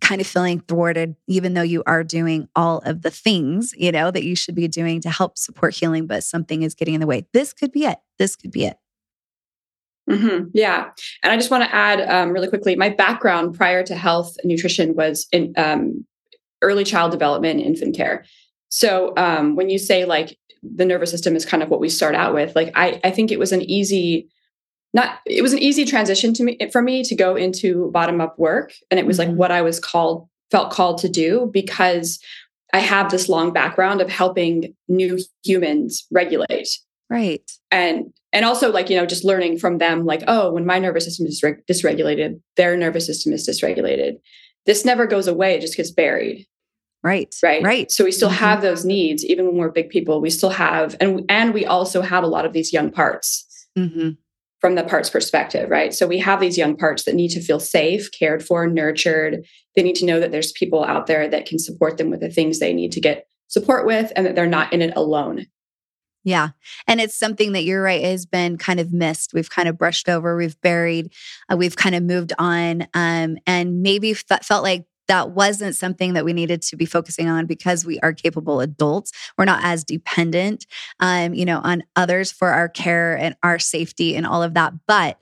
kind 0.00 0.20
of 0.20 0.26
feeling 0.26 0.60
thwarted, 0.60 1.16
even 1.26 1.54
though 1.54 1.62
you 1.62 1.82
are 1.84 2.04
doing 2.04 2.48
all 2.54 2.78
of 2.84 3.02
the 3.02 3.10
things, 3.10 3.74
you 3.76 3.90
know, 3.90 4.10
that 4.10 4.22
you 4.22 4.36
should 4.36 4.54
be 4.54 4.68
doing 4.68 5.00
to 5.00 5.10
help 5.10 5.36
support 5.36 5.74
healing, 5.74 6.06
but 6.06 6.22
something 6.22 6.62
is 6.62 6.74
getting 6.74 6.94
in 6.94 7.00
the 7.00 7.06
way. 7.06 7.26
This 7.32 7.52
could 7.52 7.72
be 7.72 7.84
it. 7.84 7.98
This 8.18 8.36
could 8.36 8.52
be 8.52 8.66
it. 8.66 8.76
Mm-hmm. 10.08 10.48
Yeah. 10.54 10.90
And 11.22 11.32
I 11.32 11.36
just 11.36 11.50
want 11.50 11.64
to 11.64 11.74
add 11.74 12.00
um, 12.08 12.30
really 12.30 12.48
quickly 12.48 12.76
my 12.76 12.88
background 12.88 13.54
prior 13.56 13.82
to 13.84 13.94
health 13.94 14.36
and 14.42 14.48
nutrition 14.48 14.94
was 14.94 15.26
in 15.32 15.52
um, 15.56 16.06
early 16.62 16.84
child 16.84 17.12
development, 17.12 17.60
infant 17.60 17.94
care. 17.94 18.24
So 18.68 19.14
um, 19.16 19.56
when 19.56 19.70
you 19.70 19.78
say 19.78 20.04
like 20.04 20.36
the 20.62 20.84
nervous 20.84 21.10
system 21.10 21.36
is 21.36 21.46
kind 21.46 21.62
of 21.62 21.68
what 21.68 21.80
we 21.80 21.88
start 21.88 22.14
out 22.14 22.34
with. 22.34 22.54
Like 22.56 22.72
I, 22.74 23.00
I 23.04 23.10
think 23.10 23.30
it 23.30 23.38
was 23.38 23.52
an 23.52 23.62
easy, 23.62 24.28
not 24.92 25.18
it 25.26 25.42
was 25.42 25.52
an 25.52 25.58
easy 25.58 25.84
transition 25.84 26.32
to 26.34 26.44
me 26.44 26.58
for 26.72 26.82
me 26.82 27.02
to 27.04 27.14
go 27.14 27.36
into 27.36 27.90
bottom 27.92 28.20
up 28.20 28.38
work, 28.38 28.72
and 28.90 28.98
it 28.98 29.06
was 29.06 29.18
mm-hmm. 29.18 29.30
like 29.30 29.38
what 29.38 29.50
I 29.50 29.62
was 29.62 29.80
called 29.80 30.28
felt 30.50 30.72
called 30.72 30.98
to 30.98 31.08
do 31.08 31.50
because 31.52 32.18
I 32.72 32.78
have 32.78 33.10
this 33.10 33.28
long 33.28 33.52
background 33.52 34.00
of 34.00 34.10
helping 34.10 34.74
new 34.88 35.18
humans 35.44 36.06
regulate. 36.10 36.68
Right. 37.10 37.50
And 37.70 38.12
and 38.32 38.44
also 38.44 38.70
like 38.70 38.90
you 38.90 38.96
know 38.96 39.06
just 39.06 39.24
learning 39.24 39.58
from 39.58 39.78
them 39.78 40.04
like 40.04 40.22
oh 40.26 40.52
when 40.52 40.66
my 40.66 40.78
nervous 40.78 41.04
system 41.04 41.26
is 41.26 41.42
dysregulated 41.68 42.40
their 42.56 42.76
nervous 42.76 43.06
system 43.06 43.32
is 43.32 43.48
dysregulated 43.48 44.18
this 44.66 44.84
never 44.84 45.06
goes 45.06 45.26
away 45.26 45.54
it 45.54 45.62
just 45.62 45.78
gets 45.78 45.90
buried 45.90 46.46
Right. 47.02 47.34
Right. 47.42 47.62
Right. 47.62 47.90
So 47.90 48.04
we 48.04 48.10
still 48.10 48.28
mm-hmm. 48.28 48.38
have 48.38 48.60
those 48.60 48.84
needs, 48.84 49.24
even 49.24 49.46
when 49.46 49.56
we're 49.56 49.70
big 49.70 49.88
people. 49.88 50.20
We 50.20 50.30
still 50.30 50.50
have, 50.50 50.96
and 51.00 51.24
and 51.28 51.54
we 51.54 51.64
also 51.64 52.02
have 52.02 52.24
a 52.24 52.28
lot 52.28 52.44
of 52.44 52.52
these 52.52 52.72
young 52.72 52.90
parts 52.90 53.46
mm-hmm. 53.78 54.10
from 54.60 54.74
the 54.74 54.82
parts 54.82 55.08
perspective, 55.08 55.70
right? 55.70 55.94
So 55.94 56.06
we 56.06 56.18
have 56.18 56.40
these 56.40 56.58
young 56.58 56.76
parts 56.76 57.04
that 57.04 57.14
need 57.14 57.30
to 57.30 57.40
feel 57.40 57.60
safe, 57.60 58.10
cared 58.10 58.44
for, 58.44 58.66
nurtured. 58.66 59.44
They 59.76 59.82
need 59.84 59.94
to 59.96 60.06
know 60.06 60.18
that 60.18 60.32
there's 60.32 60.50
people 60.52 60.84
out 60.84 61.06
there 61.06 61.28
that 61.28 61.46
can 61.46 61.60
support 61.60 61.98
them 61.98 62.10
with 62.10 62.20
the 62.20 62.30
things 62.30 62.58
they 62.58 62.72
need 62.72 62.90
to 62.92 63.00
get 63.00 63.28
support 63.46 63.86
with, 63.86 64.12
and 64.16 64.26
that 64.26 64.34
they're 64.34 64.46
not 64.46 64.72
in 64.72 64.82
it 64.82 64.92
alone. 64.96 65.46
Yeah. 66.24 66.48
And 66.86 67.00
it's 67.00 67.18
something 67.18 67.52
that 67.52 67.62
you're 67.62 67.82
right 67.82 68.04
has 68.04 68.26
been 68.26 68.58
kind 68.58 68.80
of 68.80 68.92
missed. 68.92 69.32
We've 69.32 69.48
kind 69.48 69.68
of 69.68 69.78
brushed 69.78 70.08
over, 70.08 70.36
we've 70.36 70.60
buried, 70.60 71.12
uh, 71.50 71.56
we've 71.56 71.76
kind 71.76 71.94
of 71.94 72.02
moved 72.02 72.32
on. 72.38 72.82
Um, 72.92 73.38
and 73.46 73.80
maybe 73.82 74.12
felt 74.12 74.62
like 74.62 74.84
that 75.08 75.30
wasn't 75.30 75.74
something 75.74 76.12
that 76.12 76.24
we 76.24 76.32
needed 76.32 76.62
to 76.62 76.76
be 76.76 76.86
focusing 76.86 77.28
on 77.28 77.46
because 77.46 77.84
we 77.84 77.98
are 78.00 78.12
capable 78.12 78.60
adults. 78.60 79.12
We're 79.36 79.46
not 79.46 79.64
as 79.64 79.84
dependent, 79.84 80.66
um, 81.00 81.34
you 81.34 81.44
know, 81.44 81.60
on 81.64 81.82
others 81.96 82.30
for 82.30 82.48
our 82.48 82.68
care 82.68 83.16
and 83.16 83.34
our 83.42 83.58
safety 83.58 84.14
and 84.14 84.26
all 84.26 84.42
of 84.42 84.54
that. 84.54 84.74
But 84.86 85.18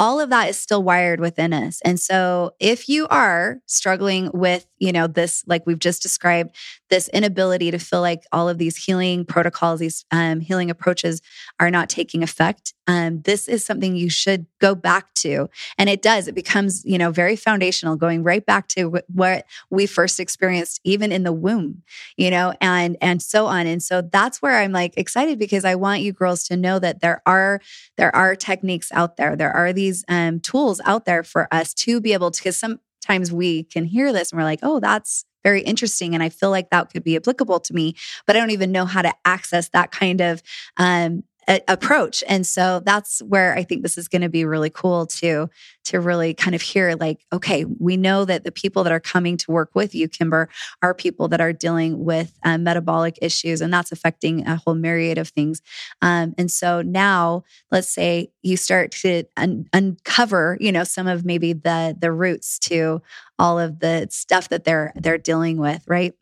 all 0.00 0.18
of 0.18 0.30
that 0.30 0.48
is 0.48 0.56
still 0.56 0.82
wired 0.82 1.20
within 1.20 1.52
us. 1.52 1.82
And 1.84 2.00
so 2.00 2.52
if 2.58 2.88
you 2.88 3.06
are 3.08 3.60
struggling 3.66 4.30
with, 4.32 4.66
you 4.78 4.92
know, 4.92 5.06
this, 5.06 5.44
like 5.46 5.66
we've 5.66 5.78
just 5.78 6.00
described, 6.00 6.56
this 6.88 7.08
inability 7.10 7.70
to 7.70 7.78
feel 7.78 8.00
like 8.00 8.24
all 8.32 8.48
of 8.48 8.56
these 8.56 8.76
healing 8.76 9.26
protocols, 9.26 9.78
these 9.78 10.06
um, 10.10 10.40
healing 10.40 10.70
approaches 10.70 11.20
are 11.60 11.70
not 11.70 11.90
taking 11.90 12.22
effect, 12.22 12.72
um, 12.86 13.20
this 13.22 13.46
is 13.46 13.64
something 13.64 13.94
you 13.94 14.08
should 14.10 14.46
go 14.58 14.74
back 14.74 15.12
to. 15.14 15.48
And 15.76 15.88
it 15.88 16.00
does, 16.02 16.26
it 16.26 16.34
becomes, 16.34 16.82
you 16.84 16.96
know, 16.96 17.10
very 17.10 17.36
foundational, 17.36 17.94
going 17.94 18.24
right 18.24 18.44
back 18.44 18.68
to 18.68 19.00
what 19.12 19.44
we 19.68 19.86
first 19.86 20.18
experienced, 20.18 20.80
even 20.82 21.12
in 21.12 21.22
the 21.22 21.32
womb, 21.32 21.82
you 22.16 22.30
know, 22.30 22.54
and, 22.60 22.96
and 23.02 23.22
so 23.22 23.46
on. 23.46 23.66
And 23.66 23.82
so 23.82 24.00
that's 24.00 24.40
where 24.40 24.58
I'm 24.58 24.72
like 24.72 24.94
excited 24.96 25.38
because 25.38 25.64
I 25.64 25.74
want 25.74 26.00
you 26.00 26.12
girls 26.12 26.42
to 26.44 26.56
know 26.56 26.78
that 26.78 27.00
there 27.00 27.22
are, 27.26 27.60
there 27.96 28.14
are 28.16 28.34
techniques 28.34 28.90
out 28.92 29.16
there. 29.18 29.36
There 29.36 29.52
are 29.52 29.72
these 29.72 29.89
um, 30.08 30.40
tools 30.40 30.80
out 30.84 31.04
there 31.04 31.22
for 31.22 31.52
us 31.52 31.74
to 31.74 32.00
be 32.00 32.12
able 32.12 32.30
to, 32.30 32.40
because 32.40 32.56
sometimes 32.56 33.32
we 33.32 33.64
can 33.64 33.84
hear 33.84 34.12
this 34.12 34.32
and 34.32 34.38
we're 34.38 34.44
like, 34.44 34.60
oh, 34.62 34.80
that's 34.80 35.24
very 35.42 35.62
interesting. 35.62 36.14
And 36.14 36.22
I 36.22 36.28
feel 36.28 36.50
like 36.50 36.70
that 36.70 36.92
could 36.92 37.04
be 37.04 37.16
applicable 37.16 37.60
to 37.60 37.74
me, 37.74 37.96
but 38.26 38.36
I 38.36 38.40
don't 38.40 38.50
even 38.50 38.72
know 38.72 38.84
how 38.84 39.02
to 39.02 39.12
access 39.24 39.68
that 39.70 39.90
kind 39.90 40.20
of 40.20 40.42
um, 40.76 41.24
approach. 41.48 42.22
And 42.28 42.46
so 42.46 42.80
that's 42.84 43.20
where 43.20 43.54
I 43.54 43.64
think 43.64 43.82
this 43.82 43.98
is 43.98 44.08
going 44.08 44.22
to 44.22 44.28
be 44.28 44.44
really 44.44 44.70
cool 44.70 45.06
to 45.06 45.48
to 45.84 46.00
really 46.00 46.34
kind 46.34 46.54
of 46.54 46.62
hear 46.62 46.94
like, 46.94 47.24
okay, 47.32 47.64
we 47.64 47.96
know 47.96 48.24
that 48.24 48.44
the 48.44 48.52
people 48.52 48.84
that 48.84 48.92
are 48.92 49.00
coming 49.00 49.36
to 49.38 49.50
work 49.50 49.70
with 49.74 49.94
you, 49.94 50.08
Kymber, 50.08 50.48
are 50.82 50.94
people 50.94 51.28
that 51.28 51.40
are 51.40 51.52
dealing 51.52 52.04
with 52.04 52.38
um, 52.44 52.62
metabolic 52.62 53.18
issues, 53.20 53.60
and 53.60 53.72
that's 53.72 53.90
affecting 53.90 54.46
a 54.46 54.56
whole 54.56 54.74
myriad 54.74 55.18
of 55.18 55.28
things. 55.28 55.62
Um, 56.02 56.34
and 56.38 56.50
so 56.50 56.82
now, 56.82 57.44
let's 57.70 57.88
say 57.88 58.30
you 58.42 58.56
start 58.56 58.92
to 58.92 59.24
un- 59.36 59.66
uncover, 59.72 60.56
you 60.60 60.70
know, 60.70 60.84
some 60.84 61.06
of 61.06 61.24
maybe 61.24 61.52
the 61.52 61.96
the 61.98 62.12
roots 62.12 62.58
to 62.60 63.02
all 63.38 63.58
of 63.58 63.80
the 63.80 64.06
stuff 64.10 64.50
that 64.50 64.64
they're 64.64 64.92
they're 64.94 65.18
dealing 65.18 65.56
with, 65.56 65.82
right? 65.88 66.14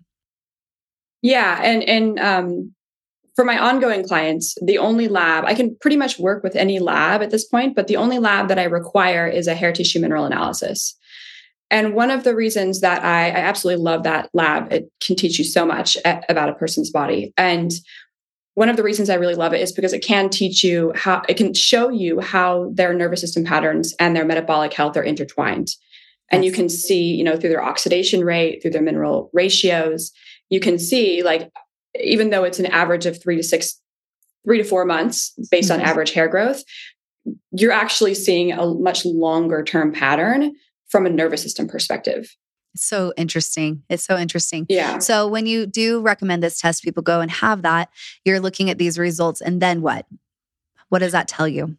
Yeah, 1.21 1.61
and 1.63 1.83
and 1.83 2.19
um, 2.21 2.75
for 3.39 3.45
my 3.45 3.57
ongoing 3.57 4.03
clients, 4.03 4.57
the 4.63 4.79
only 4.79 5.07
lab 5.07 5.45
I 5.45 5.55
can 5.55 5.77
pretty 5.77 5.97
much 5.97 6.19
work 6.19 6.43
with 6.43 6.57
any 6.57 6.81
lab 6.81 7.23
at 7.23 7.31
this 7.31 7.45
point, 7.45 7.77
but 7.77 7.87
the 7.87 7.95
only 7.95 8.19
lab 8.19 8.49
that 8.49 8.59
I 8.59 8.65
require 8.65 9.29
is 9.29 9.47
a 9.47 9.55
hair 9.55 9.71
tissue 9.71 10.01
mineral 10.01 10.25
analysis. 10.25 10.97
And 11.71 11.95
one 11.95 12.11
of 12.11 12.25
the 12.25 12.35
reasons 12.35 12.81
that 12.81 13.05
I, 13.05 13.27
I 13.27 13.37
absolutely 13.37 13.85
love 13.85 14.03
that 14.03 14.29
lab, 14.35 14.73
it 14.73 14.91
can 15.01 15.15
teach 15.15 15.39
you 15.39 15.45
so 15.45 15.65
much 15.65 15.97
about 16.05 16.49
a 16.49 16.55
person's 16.55 16.91
body. 16.91 17.33
And 17.39 17.71
one 18.55 18.69
of 18.69 18.77
the 18.77 18.83
reasons 18.83 19.09
I 19.09 19.15
really 19.15 19.37
love 19.37 19.55
it 19.55 19.61
is 19.61 19.71
because 19.71 19.93
it 19.93 20.03
can 20.03 20.31
teach 20.31 20.65
you 20.65 20.93
how 20.97 21.23
it 21.29 21.37
can 21.37 21.55
show 21.55 21.91
you 21.91 22.19
how 22.19 22.73
their 22.75 22.93
nervous 22.93 23.21
system 23.21 23.45
patterns 23.45 23.95
and 24.01 24.17
their 24.17 24.25
metabolic 24.25 24.73
health 24.73 24.97
are 24.97 25.05
intertwined. 25.05 25.69
And 26.33 26.45
you 26.45 26.51
can 26.51 26.69
see, 26.69 27.15
you 27.15 27.23
know, 27.23 27.37
through 27.37 27.51
their 27.51 27.63
oxidation 27.63 28.25
rate, 28.25 28.63
through 28.63 28.73
their 28.73 28.83
mineral 28.83 29.31
ratios, 29.33 30.11
you 30.51 30.59
can 30.59 30.77
see 30.77 31.23
like 31.23 31.53
even 32.03 32.31
though 32.31 32.45
it's 32.45 32.59
an 32.59 32.67
average 32.67 33.07
of 33.07 33.21
three 33.21 33.37
to 33.37 33.43
six, 33.43 33.81
three 34.45 34.59
to 34.59 34.65
four 34.65 34.85
months 34.85 35.35
based 35.51 35.71
mm-hmm. 35.71 35.81
on 35.81 35.87
average 35.87 36.13
hair 36.13 36.29
growth, 36.29 36.63
you're 37.53 37.73
actually 37.73 38.15
seeing 38.15 38.53
a 38.53 38.67
much 38.67 39.05
longer 39.05 39.63
term 39.63 39.93
pattern 39.93 40.55
from 40.89 41.07
a 41.07 41.11
nervous 41.11 41.43
system 41.43 41.69
perspective. 41.69 42.35
so 42.77 43.13
interesting. 43.17 43.83
It's 43.89 44.05
so 44.05 44.17
interesting. 44.17 44.67
Yeah. 44.69 44.99
So 44.99 45.27
when 45.27 45.47
you 45.47 45.67
do 45.67 46.01
recommend 46.01 46.43
this 46.43 46.61
test, 46.61 46.83
people 46.83 47.03
go 47.03 47.21
and 47.21 47.31
have 47.31 47.63
that, 47.63 47.91
you're 48.25 48.41
looking 48.41 48.71
at 48.71 48.79
these 48.79 48.99
results 48.99 49.41
and 49.41 49.61
then 49.61 49.83
what? 49.83 50.07
What 50.89 51.01
does 51.01 51.13
that 51.13 51.29
tell 51.29 51.49
you? 51.49 51.77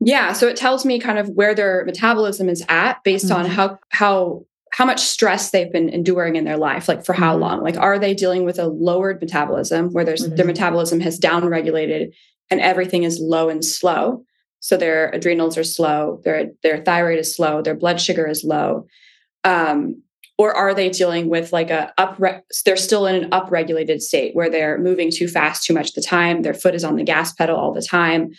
Yeah, 0.00 0.32
so 0.32 0.46
it 0.46 0.56
tells 0.56 0.84
me 0.84 1.00
kind 1.00 1.18
of 1.18 1.28
where 1.30 1.54
their 1.54 1.84
metabolism 1.84 2.48
is 2.48 2.64
at 2.68 3.02
based 3.02 3.26
mm-hmm. 3.26 3.40
on 3.40 3.46
how 3.46 3.78
how 3.88 4.46
how 4.78 4.84
much 4.84 5.00
stress 5.00 5.50
they've 5.50 5.72
been 5.72 5.88
enduring 5.88 6.36
in 6.36 6.44
their 6.44 6.56
life 6.56 6.86
like 6.86 7.04
for 7.04 7.12
how 7.12 7.32
mm-hmm. 7.32 7.42
long 7.42 7.62
like 7.64 7.76
are 7.76 7.98
they 7.98 8.14
dealing 8.14 8.44
with 8.44 8.60
a 8.60 8.68
lowered 8.68 9.20
metabolism 9.20 9.90
where 9.90 10.04
there's 10.04 10.24
mm-hmm. 10.24 10.36
their 10.36 10.46
metabolism 10.46 11.00
has 11.00 11.18
downregulated 11.18 12.12
and 12.48 12.60
everything 12.60 13.02
is 13.02 13.18
low 13.18 13.48
and 13.48 13.64
slow 13.64 14.22
so 14.60 14.76
their 14.76 15.10
adrenals 15.10 15.58
are 15.58 15.64
slow 15.64 16.20
their 16.22 16.52
their 16.62 16.78
thyroid 16.84 17.18
is 17.18 17.34
slow 17.34 17.60
their 17.60 17.74
blood 17.74 18.00
sugar 18.00 18.28
is 18.28 18.44
low 18.44 18.86
um, 19.42 20.00
or 20.38 20.54
are 20.54 20.72
they 20.72 20.88
dealing 20.88 21.28
with 21.28 21.52
like 21.52 21.70
a 21.70 21.92
up 21.98 22.16
they're 22.64 22.76
still 22.76 23.04
in 23.06 23.24
an 23.24 23.30
upregulated 23.30 24.00
state 24.00 24.32
where 24.36 24.48
they're 24.48 24.78
moving 24.78 25.10
too 25.10 25.26
fast 25.26 25.64
too 25.64 25.74
much 25.74 25.88
of 25.88 25.94
the 25.96 26.02
time 26.02 26.42
their 26.42 26.54
foot 26.54 26.76
is 26.76 26.84
on 26.84 26.94
the 26.94 27.02
gas 27.02 27.32
pedal 27.32 27.56
all 27.56 27.72
the 27.72 27.82
time 27.82 28.30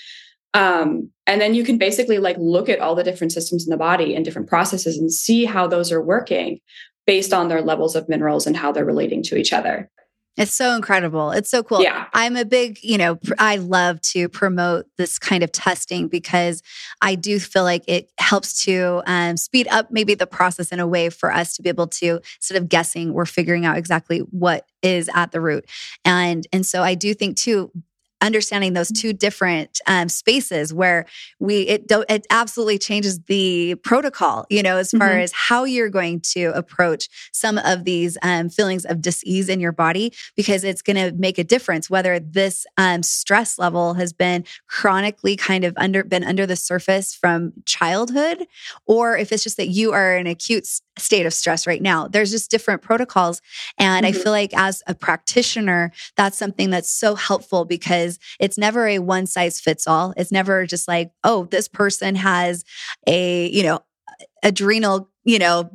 um, 0.53 1.11
and 1.27 1.39
then 1.39 1.53
you 1.53 1.63
can 1.63 1.77
basically 1.77 2.17
like 2.17 2.37
look 2.39 2.69
at 2.69 2.79
all 2.79 2.95
the 2.95 3.03
different 3.03 3.31
systems 3.31 3.65
in 3.65 3.69
the 3.69 3.77
body 3.77 4.15
and 4.15 4.25
different 4.25 4.49
processes 4.49 4.97
and 4.97 5.11
see 5.11 5.45
how 5.45 5.67
those 5.67 5.91
are 5.91 6.01
working 6.01 6.59
based 7.05 7.33
on 7.33 7.47
their 7.47 7.61
levels 7.61 7.95
of 7.95 8.09
minerals 8.09 8.47
and 8.47 8.57
how 8.57 8.71
they're 8.71 8.85
relating 8.85 9.23
to 9.23 9.37
each 9.37 9.53
other. 9.53 9.89
It's 10.37 10.53
so 10.53 10.73
incredible. 10.73 11.31
It's 11.31 11.49
so 11.49 11.63
cool. 11.63 11.81
Yeah. 11.81 12.05
I'm 12.13 12.37
a 12.37 12.45
big, 12.45 12.79
you 12.81 12.97
know, 12.97 13.19
I 13.37 13.57
love 13.57 13.99
to 14.13 14.29
promote 14.29 14.85
this 14.97 15.19
kind 15.19 15.43
of 15.43 15.51
testing 15.51 16.07
because 16.07 16.63
I 17.01 17.15
do 17.15 17.39
feel 17.39 17.63
like 17.63 17.83
it 17.87 18.09
helps 18.19 18.63
to 18.63 19.01
um, 19.05 19.35
speed 19.35 19.67
up 19.69 19.91
maybe 19.91 20.13
the 20.13 20.27
process 20.27 20.71
in 20.71 20.79
a 20.79 20.87
way 20.87 21.09
for 21.09 21.29
us 21.29 21.55
to 21.55 21.61
be 21.61 21.67
able 21.67 21.87
to 21.87 22.21
instead 22.37 22.55
of 22.55 22.69
guessing, 22.69 23.13
we're 23.13 23.25
figuring 23.25 23.65
out 23.65 23.77
exactly 23.77 24.19
what 24.19 24.65
is 24.81 25.09
at 25.13 25.33
the 25.33 25.41
root. 25.41 25.65
And 26.05 26.47
and 26.53 26.65
so 26.65 26.83
I 26.83 26.95
do 26.95 27.13
think 27.13 27.35
too 27.35 27.69
understanding 28.21 28.73
those 28.73 28.91
two 28.91 29.13
different 29.13 29.79
um, 29.87 30.09
spaces 30.09 30.73
where 30.73 31.05
we 31.39 31.61
it 31.61 31.87
do, 31.87 32.03
it 32.09 32.25
absolutely 32.29 32.77
changes 32.77 33.19
the 33.23 33.75
protocol 33.75 34.45
you 34.49 34.61
know 34.61 34.77
as 34.77 34.91
far 34.91 35.09
mm-hmm. 35.09 35.19
as 35.19 35.31
how 35.31 35.63
you're 35.63 35.89
going 35.89 36.19
to 36.19 36.45
approach 36.55 37.09
some 37.31 37.57
of 37.59 37.83
these 37.83 38.17
um, 38.21 38.49
feelings 38.49 38.85
of 38.85 39.01
disease 39.01 39.49
in 39.49 39.59
your 39.59 39.71
body 39.71 40.13
because 40.35 40.63
it's 40.63 40.81
going 40.81 40.97
to 40.97 41.11
make 41.17 41.37
a 41.37 41.43
difference 41.43 41.89
whether 41.89 42.19
this 42.19 42.65
um, 42.77 43.03
stress 43.03 43.57
level 43.57 43.93
has 43.93 44.13
been 44.13 44.43
chronically 44.67 45.35
kind 45.35 45.63
of 45.63 45.73
under 45.77 46.03
been 46.03 46.23
under 46.23 46.45
the 46.45 46.55
surface 46.55 47.13
from 47.13 47.53
childhood 47.65 48.45
or 48.85 49.17
if 49.17 49.31
it's 49.31 49.43
just 49.43 49.57
that 49.57 49.69
you 49.69 49.91
are 49.91 50.15
in 50.15 50.27
acute 50.27 50.67
state 50.99 51.25
of 51.25 51.33
stress 51.33 51.65
right 51.65 51.81
now 51.81 52.07
there's 52.07 52.31
just 52.31 52.51
different 52.51 52.81
protocols 52.81 53.41
and 53.77 54.05
mm-hmm. 54.05 54.17
i 54.17 54.23
feel 54.23 54.31
like 54.31 54.53
as 54.55 54.83
a 54.87 54.95
practitioner 54.95 55.91
that's 56.15 56.37
something 56.37 56.69
that's 56.69 56.89
so 56.89 57.15
helpful 57.15 57.65
because 57.65 58.19
it's 58.39 58.57
never 58.57 58.87
a 58.87 58.99
one 58.99 59.25
size 59.25 59.59
fits 59.59 59.87
all. 59.87 60.13
It's 60.17 60.31
never 60.31 60.65
just 60.65 60.87
like, 60.87 61.11
oh, 61.23 61.45
this 61.45 61.67
person 61.67 62.15
has 62.15 62.63
a, 63.07 63.47
you 63.49 63.63
know, 63.63 63.79
adrenal, 64.43 65.09
you 65.23 65.39
know, 65.39 65.69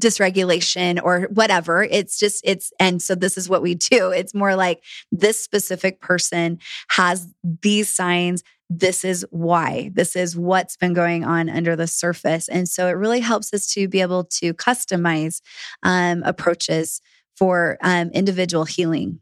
dysregulation 0.00 1.00
or 1.02 1.28
whatever. 1.32 1.84
It's 1.84 2.18
just, 2.18 2.42
it's, 2.44 2.72
and 2.80 3.00
so 3.00 3.14
this 3.14 3.38
is 3.38 3.48
what 3.48 3.62
we 3.62 3.74
do. 3.74 4.10
It's 4.10 4.34
more 4.34 4.56
like 4.56 4.82
this 5.12 5.40
specific 5.40 6.00
person 6.00 6.58
has 6.88 7.28
these 7.62 7.88
signs. 7.88 8.42
This 8.78 9.04
is 9.04 9.26
why. 9.30 9.90
This 9.94 10.16
is 10.16 10.36
what's 10.36 10.76
been 10.76 10.94
going 10.94 11.24
on 11.24 11.48
under 11.48 11.76
the 11.76 11.86
surface. 11.86 12.48
And 12.48 12.68
so 12.68 12.88
it 12.88 12.92
really 12.92 13.20
helps 13.20 13.52
us 13.54 13.66
to 13.74 13.88
be 13.88 14.00
able 14.00 14.24
to 14.24 14.54
customize 14.54 15.40
um, 15.82 16.22
approaches 16.24 17.00
for 17.36 17.78
um, 17.82 18.10
individual 18.10 18.64
healing. 18.64 19.20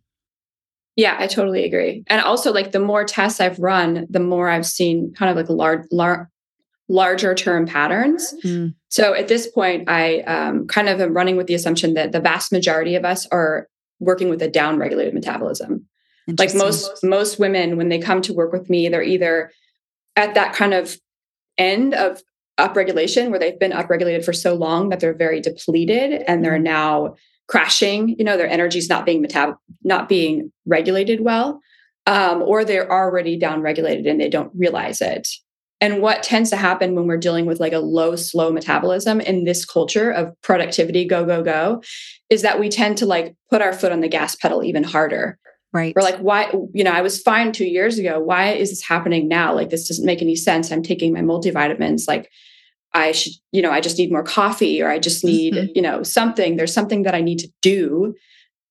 Yeah, 0.96 1.16
I 1.18 1.26
totally 1.26 1.64
agree. 1.64 2.04
And 2.08 2.20
also, 2.22 2.52
like 2.52 2.72
the 2.72 2.78
more 2.78 3.04
tests 3.04 3.40
I've 3.40 3.58
run, 3.58 4.06
the 4.10 4.20
more 4.20 4.48
I've 4.48 4.66
seen 4.66 5.14
kind 5.14 5.30
of 5.30 5.36
like 5.36 5.48
large, 5.48 5.86
lar- 5.90 6.30
larger 6.88 7.34
term 7.34 7.66
patterns. 7.66 8.34
Mm. 8.44 8.74
So 8.88 9.14
at 9.14 9.28
this 9.28 9.46
point, 9.46 9.88
I 9.88 10.20
um, 10.20 10.66
kind 10.66 10.88
of 10.88 11.00
am 11.00 11.14
running 11.14 11.36
with 11.36 11.46
the 11.46 11.54
assumption 11.54 11.94
that 11.94 12.12
the 12.12 12.20
vast 12.20 12.52
majority 12.52 12.94
of 12.94 13.04
us 13.04 13.26
are 13.28 13.68
working 14.00 14.28
with 14.28 14.42
a 14.42 14.48
down-regulated 14.48 15.14
metabolism. 15.14 15.86
Like 16.38 16.54
most 16.54 17.02
most 17.02 17.38
women, 17.38 17.76
when 17.76 17.88
they 17.88 17.98
come 17.98 18.22
to 18.22 18.32
work 18.32 18.52
with 18.52 18.70
me, 18.70 18.88
they're 18.88 19.02
either 19.02 19.50
at 20.16 20.34
that 20.34 20.54
kind 20.54 20.74
of 20.74 20.96
end 21.58 21.94
of 21.94 22.22
upregulation 22.58 23.30
where 23.30 23.38
they've 23.38 23.58
been 23.58 23.72
upregulated 23.72 24.24
for 24.24 24.32
so 24.32 24.54
long 24.54 24.90
that 24.90 25.00
they're 25.00 25.14
very 25.14 25.40
depleted 25.40 26.22
and 26.28 26.44
they're 26.44 26.58
mm. 26.58 26.64
now 26.64 27.14
crashing 27.48 28.10
you 28.10 28.24
know 28.24 28.36
their 28.36 28.48
energy's 28.48 28.88
not 28.88 29.04
being 29.04 29.22
metab- 29.22 29.56
not 29.82 30.08
being 30.08 30.52
regulated 30.64 31.22
well 31.22 31.60
um, 32.06 32.42
or 32.42 32.64
they're 32.64 32.90
already 32.90 33.38
down 33.38 33.62
regulated 33.62 34.06
and 34.06 34.20
they 34.20 34.28
don't 34.28 34.52
realize 34.54 35.00
it. 35.00 35.28
And 35.80 36.00
what 36.00 36.22
tends 36.22 36.50
to 36.50 36.56
happen 36.56 36.94
when 36.94 37.06
we're 37.06 37.16
dealing 37.16 37.46
with 37.46 37.58
like 37.58 37.72
a 37.72 37.80
low 37.80 38.14
slow 38.14 38.52
metabolism 38.52 39.20
in 39.20 39.44
this 39.44 39.64
culture 39.64 40.10
of 40.10 40.32
productivity 40.42 41.04
go 41.04 41.24
go 41.24 41.42
go 41.42 41.82
is 42.30 42.42
that 42.42 42.60
we 42.60 42.68
tend 42.68 42.98
to 42.98 43.06
like 43.06 43.34
put 43.50 43.62
our 43.62 43.72
foot 43.72 43.92
on 43.92 44.00
the 44.00 44.08
gas 44.08 44.36
pedal 44.36 44.62
even 44.62 44.84
harder 44.84 45.38
Right. 45.72 45.94
Or 45.96 46.02
like, 46.02 46.18
why, 46.18 46.52
you 46.74 46.84
know, 46.84 46.90
I 46.90 47.00
was 47.00 47.22
fine 47.22 47.52
two 47.52 47.64
years 47.64 47.98
ago. 47.98 48.20
Why 48.20 48.50
is 48.50 48.70
this 48.70 48.82
happening 48.82 49.26
now? 49.26 49.54
Like, 49.54 49.70
this 49.70 49.88
doesn't 49.88 50.04
make 50.04 50.20
any 50.20 50.36
sense. 50.36 50.70
I'm 50.70 50.82
taking 50.82 51.12
my 51.12 51.20
multivitamins. 51.20 52.06
Like, 52.06 52.30
I 52.92 53.12
should, 53.12 53.32
you 53.52 53.62
know, 53.62 53.70
I 53.70 53.80
just 53.80 53.96
need 53.96 54.12
more 54.12 54.22
coffee 54.22 54.82
or 54.82 54.90
I 54.90 54.98
just 54.98 55.24
need, 55.24 55.54
mm-hmm. 55.54 55.72
you 55.74 55.80
know, 55.80 56.02
something. 56.02 56.56
There's 56.56 56.74
something 56.74 57.04
that 57.04 57.14
I 57.14 57.22
need 57.22 57.38
to 57.38 57.48
do 57.62 58.14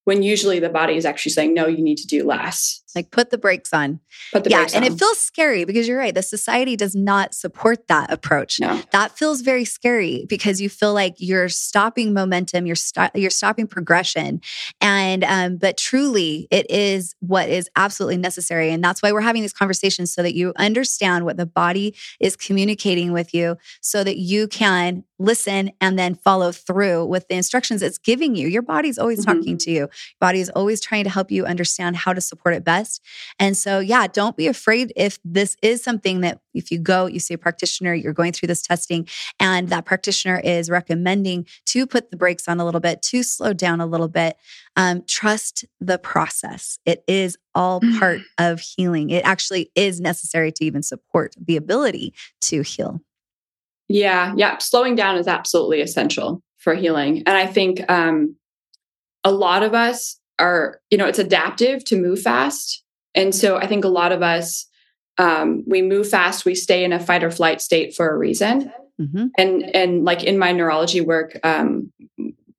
when 0.06 0.22
usually 0.22 0.60
the 0.60 0.70
body 0.70 0.96
is 0.96 1.06
actually 1.06 1.32
saying, 1.32 1.54
no, 1.54 1.66
you 1.66 1.84
need 1.84 1.98
to 1.98 2.08
do 2.08 2.24
less. 2.24 2.81
Like 2.96 3.12
put 3.12 3.30
the 3.30 3.38
brakes 3.38 3.74
on. 3.74 4.00
Put 4.32 4.44
the 4.44 4.50
yeah, 4.50 4.60
brakes 4.60 4.74
and 4.74 4.86
on. 4.86 4.92
it 4.92 5.00
feels 5.00 5.20
scary 5.20 5.66
because 5.66 5.88
you're 5.88 5.98
right. 5.98 6.14
The 6.14 6.22
society 6.22 6.76
does 6.76 6.96
not 6.96 7.34
support 7.34 7.88
that 7.88 8.12
approach. 8.12 8.60
No. 8.60 8.82
That 8.92 9.18
feels 9.18 9.42
very 9.42 9.66
scary 9.66 10.26
because 10.28 10.60
you 10.60 10.70
feel 10.70 10.94
like 10.94 11.16
you're 11.18 11.50
stopping 11.50 12.14
momentum, 12.14 12.66
you're 12.66 12.76
st- 12.76 13.12
you're 13.16 13.30
stopping 13.30 13.68
progression, 13.68 14.42
and 14.80 15.24
um, 15.24 15.58
but 15.58 15.78
truly, 15.78 16.48
it 16.52 16.70
is 16.70 17.16
what 17.20 17.50
is 17.50 17.70
absolutely 17.76 18.18
necessary, 18.18 18.72
and 18.72 18.84
that's 18.84 19.02
why 19.02 19.12
we're 19.12 19.22
having 19.22 19.42
these 19.42 19.54
conversations 19.54 20.14
so 20.14 20.22
that 20.24 20.36
you 20.36 20.54
understand 20.58 21.26
what 21.26 21.38
the 21.38 21.46
body 21.46 21.96
is 22.20 22.36
communicating 22.36 23.12
with 23.12 23.34
you, 23.34 23.58
so 23.82 24.04
that 24.04 24.18
you 24.18 24.48
can 24.48 25.04
listen 25.20 25.72
and 25.80 26.00
then 26.00 26.16
follow 26.16 26.52
through 26.52 27.06
with 27.06 27.28
the 27.28 27.36
instructions 27.36 27.82
it's 27.82 28.00
giving 28.00 28.36
you. 28.36 28.48
Your 28.48 28.64
body's 28.64 28.98
always 28.98 29.26
mm-hmm. 29.26 29.38
talking 29.38 29.58
to 29.60 29.72
you. 29.72 29.78
Your 29.78 29.90
body 30.20 30.40
is 30.40 30.50
always 30.50 30.82
trying 30.82 31.04
to 31.04 31.10
help 31.10 31.32
you 31.32 31.46
understand 31.46 31.96
how 31.96 32.14
to 32.14 32.22
support 32.22 32.56
it 32.56 32.64
best 32.64 32.81
best. 32.82 33.02
And 33.40 33.56
so, 33.56 33.80
yeah, 33.80 34.08
don't 34.08 34.36
be 34.36 34.48
afraid 34.48 34.92
if 34.96 35.20
this 35.24 35.56
is 35.62 35.84
something 35.84 36.22
that 36.22 36.40
if 36.54 36.72
you 36.72 36.80
go, 36.80 37.06
you 37.06 37.20
see 37.20 37.34
a 37.34 37.38
practitioner, 37.38 37.94
you're 37.94 38.14
going 38.14 38.34
through 38.34 38.48
this 38.48 38.62
testing, 38.62 39.08
and 39.40 39.70
that 39.70 39.86
practitioner 39.86 40.40
is 40.44 40.70
recommending 40.70 41.46
to 41.68 41.86
put 41.88 42.12
the 42.12 42.18
brakes 42.18 42.48
on 42.48 42.60
a 42.60 42.66
little 42.66 42.82
bit, 42.82 43.02
to 43.04 43.24
slow 43.24 43.54
down 43.54 43.82
a 43.82 43.86
little 43.86 44.08
bit. 44.08 44.38
Um, 44.76 45.04
trust 45.08 45.66
the 45.80 45.98
process. 45.98 46.80
It 46.86 47.04
is 47.08 47.38
all 47.54 47.82
part 48.00 48.22
of 48.38 48.60
healing. 48.60 49.10
It 49.10 49.26
actually 49.26 49.72
is 49.76 50.00
necessary 50.00 50.52
to 50.54 50.66
even 50.66 50.84
support 50.84 51.36
the 51.40 51.58
ability 51.58 52.14
to 52.42 52.62
heal. 52.62 53.02
Yeah, 53.88 54.34
yeah. 54.38 54.58
Slowing 54.60 54.96
down 54.96 55.18
is 55.18 55.28
absolutely 55.28 55.82
essential 55.82 56.42
for 56.58 56.74
healing. 56.74 57.24
And 57.26 57.36
I 57.36 57.46
think 57.46 57.82
um, 57.90 58.36
a 59.24 59.32
lot 59.32 59.64
of 59.64 59.74
us 59.74 60.21
are, 60.42 60.82
you 60.90 60.98
know, 60.98 61.06
it's 61.06 61.20
adaptive 61.20 61.86
to 61.86 61.96
move 61.96 62.22
fast. 62.22 62.84
And 63.16 63.34
so 63.34 63.58
I 63.58 63.68
think 63.68 63.86
a 63.86 63.90
lot 63.90 64.12
of 64.12 64.22
us, 64.22 64.68
um, 65.18 65.64
we 65.68 65.82
move 65.82 66.10
fast, 66.10 66.46
we 66.46 66.56
stay 66.56 66.84
in 66.84 66.94
a 66.94 67.00
fight 67.00 67.24
or 67.24 67.32
flight 67.32 67.62
state 67.62 67.96
for 67.96 68.10
a 68.10 68.18
reason. 68.18 68.72
Mm-hmm. 69.00 69.26
And 69.38 69.76
and 69.76 70.04
like 70.04 70.24
in 70.24 70.38
my 70.38 70.52
neurology 70.52 71.02
work, 71.02 71.38
um, 71.44 71.92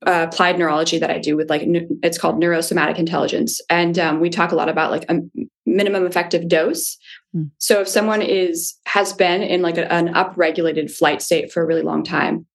uh, 0.06 0.26
applied 0.28 0.58
neurology 0.58 0.98
that 0.98 1.10
I 1.10 1.18
do 1.18 1.36
with 1.36 1.48
like 1.48 1.62
it's 2.02 2.18
called 2.18 2.40
neurosomatic 2.40 2.98
intelligence, 2.98 3.60
and 3.70 3.98
um, 3.98 4.20
we 4.20 4.30
talk 4.30 4.52
a 4.52 4.56
lot 4.56 4.68
about 4.68 4.90
like 4.90 5.04
a 5.08 5.20
minimum 5.66 6.04
effective 6.04 6.48
dose. 6.48 6.98
Mm. 7.34 7.50
So 7.58 7.80
if 7.80 7.88
someone 7.88 8.22
is 8.22 8.74
has 8.86 9.12
been 9.12 9.42
in 9.42 9.62
like 9.62 9.78
a, 9.78 9.90
an 9.92 10.08
upregulated 10.08 10.90
flight 10.90 11.22
state 11.22 11.52
for 11.52 11.62
a 11.62 11.66
really 11.66 11.82
long 11.82 12.02
time, 12.02 12.46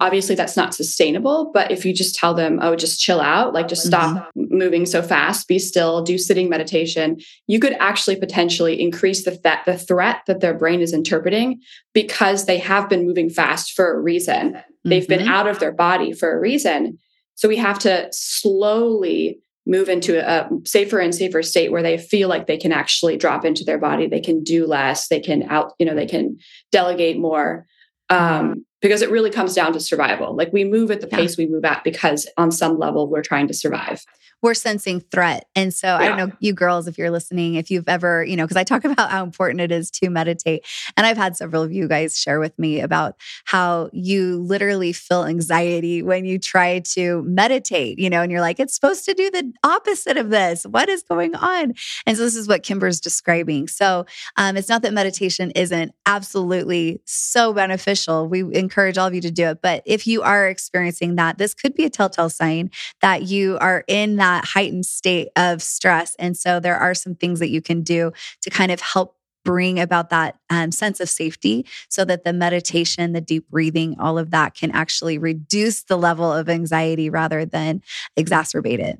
Obviously, 0.00 0.34
that's 0.34 0.56
not 0.56 0.74
sustainable. 0.74 1.50
But 1.52 1.70
if 1.70 1.84
you 1.84 1.92
just 1.92 2.14
tell 2.14 2.34
them, 2.34 2.58
oh, 2.62 2.76
just 2.76 3.00
chill 3.00 3.20
out, 3.20 3.54
like 3.54 3.68
just 3.68 3.86
stop 3.86 4.16
mm-hmm. 4.16 4.56
moving 4.56 4.86
so 4.86 5.02
fast, 5.02 5.48
be 5.48 5.58
still, 5.58 6.02
do 6.02 6.18
sitting 6.18 6.48
meditation, 6.48 7.18
you 7.46 7.58
could 7.58 7.74
actually 7.74 8.16
potentially 8.16 8.80
increase 8.80 9.24
the, 9.24 9.32
th- 9.36 9.64
the 9.66 9.78
threat 9.78 10.22
that 10.26 10.40
their 10.40 10.54
brain 10.54 10.80
is 10.80 10.92
interpreting 10.92 11.60
because 11.92 12.46
they 12.46 12.58
have 12.58 12.88
been 12.88 13.06
moving 13.06 13.30
fast 13.30 13.72
for 13.72 13.94
a 13.94 14.00
reason. 14.00 14.52
Mm-hmm. 14.52 14.88
They've 14.88 15.08
been 15.08 15.20
mm-hmm. 15.20 15.28
out 15.28 15.46
of 15.46 15.58
their 15.58 15.72
body 15.72 16.12
for 16.12 16.32
a 16.32 16.40
reason. 16.40 16.98
So 17.34 17.48
we 17.48 17.56
have 17.56 17.78
to 17.80 18.08
slowly 18.12 19.40
move 19.66 19.88
into 19.88 20.18
a 20.18 20.48
safer 20.64 20.98
and 21.00 21.14
safer 21.14 21.42
state 21.42 21.72
where 21.72 21.82
they 21.82 21.98
feel 21.98 22.28
like 22.28 22.46
they 22.46 22.56
can 22.56 22.72
actually 22.72 23.16
drop 23.16 23.44
into 23.44 23.64
their 23.64 23.78
body 23.78 24.06
they 24.06 24.20
can 24.20 24.42
do 24.42 24.64
less 24.64 25.08
they 25.08 25.18
can 25.18 25.42
out 25.44 25.72
you 25.78 25.84
know 25.84 25.94
they 25.94 26.06
can 26.06 26.38
delegate 26.70 27.18
more 27.18 27.66
um, 28.08 28.64
because 28.80 29.02
it 29.02 29.10
really 29.10 29.30
comes 29.30 29.54
down 29.54 29.72
to 29.72 29.80
survival. 29.80 30.34
Like 30.34 30.52
we 30.52 30.64
move 30.64 30.90
at 30.90 31.00
the 31.00 31.08
yeah. 31.10 31.18
pace 31.18 31.36
we 31.36 31.46
move 31.46 31.64
at 31.64 31.84
because 31.84 32.28
on 32.36 32.50
some 32.50 32.78
level 32.78 33.08
we're 33.08 33.22
trying 33.22 33.48
to 33.48 33.54
survive 33.54 34.04
we're 34.42 34.54
sensing 34.54 35.00
threat. 35.00 35.46
And 35.54 35.72
so 35.72 35.88
yeah. 35.88 35.96
I 35.96 36.08
don't 36.08 36.16
know, 36.18 36.36
you 36.40 36.52
girls, 36.52 36.86
if 36.86 36.98
you're 36.98 37.10
listening, 37.10 37.54
if 37.54 37.70
you've 37.70 37.88
ever, 37.88 38.24
you 38.24 38.36
know, 38.36 38.44
because 38.44 38.56
I 38.56 38.64
talk 38.64 38.84
about 38.84 39.10
how 39.10 39.24
important 39.24 39.60
it 39.60 39.72
is 39.72 39.90
to 39.92 40.10
meditate. 40.10 40.64
And 40.96 41.06
I've 41.06 41.16
had 41.16 41.36
several 41.36 41.62
of 41.62 41.72
you 41.72 41.88
guys 41.88 42.18
share 42.18 42.38
with 42.38 42.56
me 42.58 42.80
about 42.80 43.16
how 43.44 43.90
you 43.92 44.38
literally 44.38 44.92
feel 44.92 45.24
anxiety 45.24 46.02
when 46.02 46.24
you 46.24 46.38
try 46.38 46.80
to 46.94 47.22
meditate, 47.22 47.98
you 47.98 48.10
know, 48.10 48.22
and 48.22 48.30
you're 48.30 48.40
like, 48.40 48.60
it's 48.60 48.74
supposed 48.74 49.04
to 49.06 49.14
do 49.14 49.30
the 49.30 49.52
opposite 49.64 50.16
of 50.16 50.30
this. 50.30 50.64
What 50.64 50.88
is 50.88 51.02
going 51.02 51.34
on? 51.34 51.74
And 52.06 52.16
so 52.16 52.22
this 52.22 52.36
is 52.36 52.46
what 52.46 52.62
Kymber's 52.62 53.00
describing. 53.00 53.68
So 53.68 54.06
um, 54.36 54.56
it's 54.56 54.68
not 54.68 54.82
that 54.82 54.92
meditation 54.92 55.50
isn't 55.52 55.92
absolutely 56.04 57.00
so 57.04 57.52
beneficial. 57.52 58.28
We 58.28 58.44
encourage 58.66 58.98
all 58.98 59.06
of 59.06 59.14
you 59.14 59.20
to 59.20 59.30
do 59.30 59.46
it. 59.46 59.62
But 59.62 59.82
if 59.86 60.06
you 60.06 60.22
are 60.22 60.48
experiencing 60.48 61.14
that, 61.14 61.38
this 61.38 61.54
could 61.54 61.74
be 61.74 61.84
a 61.84 61.90
telltale 61.90 62.28
sign 62.28 62.70
that 63.00 63.22
you 63.22 63.58
are 63.60 63.84
in 63.86 64.16
that 64.16 64.44
heightened 64.44 64.86
state 64.86 65.28
of 65.36 65.62
stress. 65.62 66.16
And 66.18 66.36
so 66.36 66.60
there 66.60 66.76
are 66.76 66.94
some 66.94 67.14
things 67.14 67.38
that 67.38 67.50
you 67.50 67.62
can 67.62 67.82
do 67.82 68.12
to 68.42 68.50
kind 68.50 68.72
of 68.72 68.80
help 68.80 69.16
bring 69.44 69.78
about 69.78 70.10
that 70.10 70.36
um, 70.50 70.72
sense 70.72 70.98
of 70.98 71.08
safety 71.08 71.64
so 71.88 72.04
that 72.04 72.24
the 72.24 72.32
meditation, 72.32 73.12
the 73.12 73.20
deep 73.20 73.48
breathing, 73.48 73.94
all 74.00 74.18
of 74.18 74.32
that 74.32 74.54
can 74.54 74.72
actually 74.72 75.18
reduce 75.18 75.84
the 75.84 75.96
level 75.96 76.32
of 76.32 76.48
anxiety 76.48 77.08
rather 77.08 77.44
than 77.44 77.80
exacerbate 78.18 78.80
it. 78.80 78.98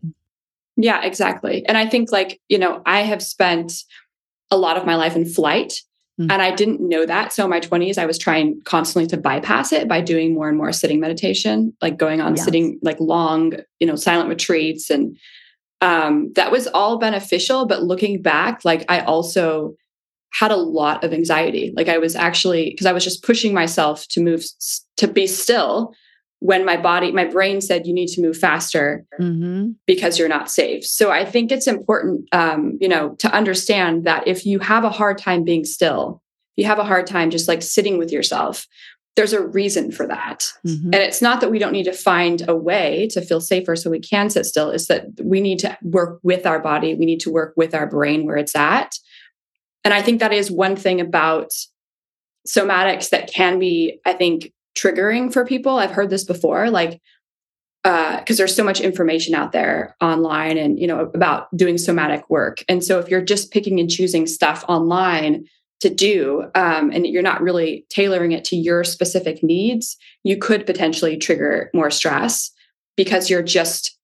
Yeah, 0.77 1.03
exactly. 1.03 1.67
And 1.67 1.77
I 1.77 1.87
think, 1.87 2.13
like, 2.13 2.41
you 2.49 2.59
know, 2.59 2.81
I 2.87 3.01
have 3.01 3.23
spent 3.23 3.73
a 4.51 4.57
lot 4.57 4.77
of 4.77 4.87
my 4.87 4.95
life 4.95 5.17
in 5.17 5.25
flight. 5.25 5.73
Mm-hmm. 6.19 6.31
And 6.31 6.41
I 6.41 6.51
didn't 6.51 6.81
know 6.81 7.05
that. 7.05 7.33
So 7.33 7.45
in 7.45 7.51
my 7.51 7.61
20s, 7.61 7.99
I 7.99 8.07
was 8.07 8.19
trying 8.19 8.61
constantly 8.65 9.07
to 9.09 9.19
bypass 9.19 9.73
it 9.73 9.87
by 9.87 10.01
doing 10.01 10.35
more 10.35 10.49
and 10.49 10.57
more 10.57 10.73
sitting 10.73 10.99
meditation, 10.99 11.77
like 11.83 11.99
going 11.99 12.23
on 12.23 12.37
yes. 12.37 12.45
sitting 12.45 12.79
like 12.83 12.99
long, 13.01 13.53
you 13.81 13.87
know, 13.87 13.97
silent 13.97 14.31
retreats. 14.31 14.89
And 14.89 15.19
um, 15.83 16.33
that 16.35 16.51
was 16.51 16.69
all 16.69 16.99
beneficial. 16.99 17.67
But 17.67 17.83
looking 17.83 18.23
back, 18.23 18.65
like 18.65 18.85
I 18.89 19.01
also 19.01 19.75
had 20.33 20.51
a 20.51 20.57
lot 20.57 21.05
of 21.05 21.13
anxiety. 21.13 21.73
Like 21.77 21.89
I 21.89 21.99
was 21.99 22.17
actually, 22.17 22.71
because 22.71 22.87
I 22.87 22.93
was 22.93 23.05
just 23.05 23.23
pushing 23.23 23.53
myself 23.53 24.09
to 24.09 24.23
move, 24.23 24.45
to 24.97 25.09
be 25.09 25.27
still 25.27 25.95
when 26.41 26.65
my 26.65 26.77
body, 26.77 27.13
my 27.13 27.25
brain 27.25 27.61
said, 27.61 27.87
you 27.87 27.95
need 27.95 28.09
to 28.09 28.21
move 28.21 28.37
faster 28.37 29.05
mm-hmm. 29.19 29.71
because 29.87 30.19
you're 30.19 30.29
not 30.29 30.51
safe. 30.51 30.85
So 30.85 31.11
I 31.11 31.25
think 31.25 31.51
it's 31.51 31.67
important, 31.67 32.29
um, 32.33 32.77
you 32.81 32.89
know, 32.89 33.15
to 33.21 33.33
understand 33.33 34.05
that 34.05 34.29
if 34.29 34.45
you 34.45 34.59
have 34.59 34.85
a 34.85 34.91
hard 34.91 35.19
time 35.19 35.45
being 35.45 35.65
still, 35.65 36.23
if 36.57 36.63
you 36.63 36.69
have 36.69 36.79
a 36.79 36.85
hard 36.85 37.07
time 37.07 37.31
just 37.31 37.49
like 37.49 37.63
sitting 37.63 37.97
with 37.97 38.13
yourself, 38.13 38.67
there's 39.17 39.33
a 39.33 39.47
reason 39.47 39.91
for 39.91 40.07
that. 40.07 40.53
Mm-hmm. 40.67 40.93
And 40.93 40.97
it's 40.97 41.23
not 41.23 41.41
that 41.41 41.51
we 41.51 41.59
don't 41.59 41.73
need 41.73 41.85
to 41.85 41.93
find 41.93 42.47
a 42.47 42.55
way 42.55 43.09
to 43.13 43.23
feel 43.23 43.41
safer 43.41 43.75
so 43.75 43.91
we 43.91 43.99
can 43.99 44.29
sit 44.29 44.45
still, 44.45 44.71
it's 44.71 44.89
that 44.89 45.07
we 45.23 45.41
need 45.41 45.59
to 45.61 45.77
work 45.83 46.21
with 46.23 46.45
our 46.45 46.61
body, 46.61 46.95
we 46.95 47.07
need 47.07 47.21
to 47.21 47.33
work 47.33 47.55
with 47.57 47.75
our 47.75 47.87
brain 47.87 48.27
where 48.27 48.37
it's 48.37 48.55
at. 48.55 48.95
And 49.85 49.95
I 49.95 50.03
think 50.03 50.21
that 50.21 50.35
is 50.35 50.51
one 50.51 50.77
thing 50.77 51.01
about 51.01 51.51
somatics 52.47 53.09
that 53.11 53.33
can 53.33 53.59
be, 53.59 54.01
I 54.05 54.13
think, 54.13 54.53
triggering 54.77 55.33
for 55.33 55.45
people. 55.45 55.79
I've 55.79 55.91
heard 55.91 56.11
this 56.11 56.25
before, 56.25 56.71
like 56.71 57.01
because 57.83 58.31
uh, 58.31 58.35
there's 58.39 58.57
so 58.57 58.65
much 58.65 58.81
information 58.81 59.33
out 59.33 59.53
there 59.53 59.95
online 60.01 60.59
and 60.59 60.79
you 60.79 60.89
know 60.89 61.11
about 61.15 61.55
doing 61.57 61.79
somatic 61.79 62.29
work. 62.29 62.65
And 62.69 62.83
so 62.83 62.99
if 62.99 63.09
you're 63.09 63.23
just 63.23 63.53
picking 63.53 63.79
and 63.79 63.89
choosing 63.89 64.27
stuff 64.27 64.65
online 64.69 65.47
to 65.81 65.91
do 65.91 66.45
um, 66.55 66.91
and 66.91 67.07
you're 67.07 67.23
not 67.23 67.43
really 67.43 67.85
tailoring 67.91 68.33
it 68.33 68.45
to 68.45 68.57
your 68.57 68.83
specific 68.83 69.43
needs 69.43 69.97
you 70.25 70.37
could 70.37 70.67
potentially 70.67 71.17
trigger 71.17 71.71
more 71.75 71.91
stress 71.91 72.51
because 72.97 73.29
you're 73.29 73.43
just 73.43 73.97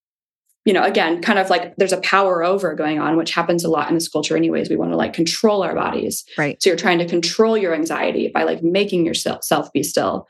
you 0.64 0.72
know 0.72 0.84
again 0.84 1.20
kind 1.22 1.38
of 1.38 1.48
like 1.50 1.74
there's 1.76 1.92
a 1.92 2.00
power 2.00 2.44
over 2.44 2.74
going 2.74 3.00
on 3.00 3.16
which 3.16 3.32
happens 3.32 3.64
a 3.64 3.70
lot 3.70 3.88
in 3.88 3.94
this 3.94 4.08
culture 4.08 4.36
anyways. 4.36 4.68
We 4.68 4.76
want 4.76 4.92
to 4.92 4.96
like 4.96 5.12
control 5.12 5.62
our 5.62 5.74
bodies. 5.74 6.24
Right. 6.38 6.62
So 6.62 6.70
you're 6.70 6.76
trying 6.76 6.98
to 6.98 7.06
control 7.06 7.56
your 7.56 7.74
anxiety 7.74 8.28
by 8.28 8.44
like 8.44 8.62
making 8.62 9.06
yourself 9.06 9.72
be 9.72 9.82
still 9.82 10.28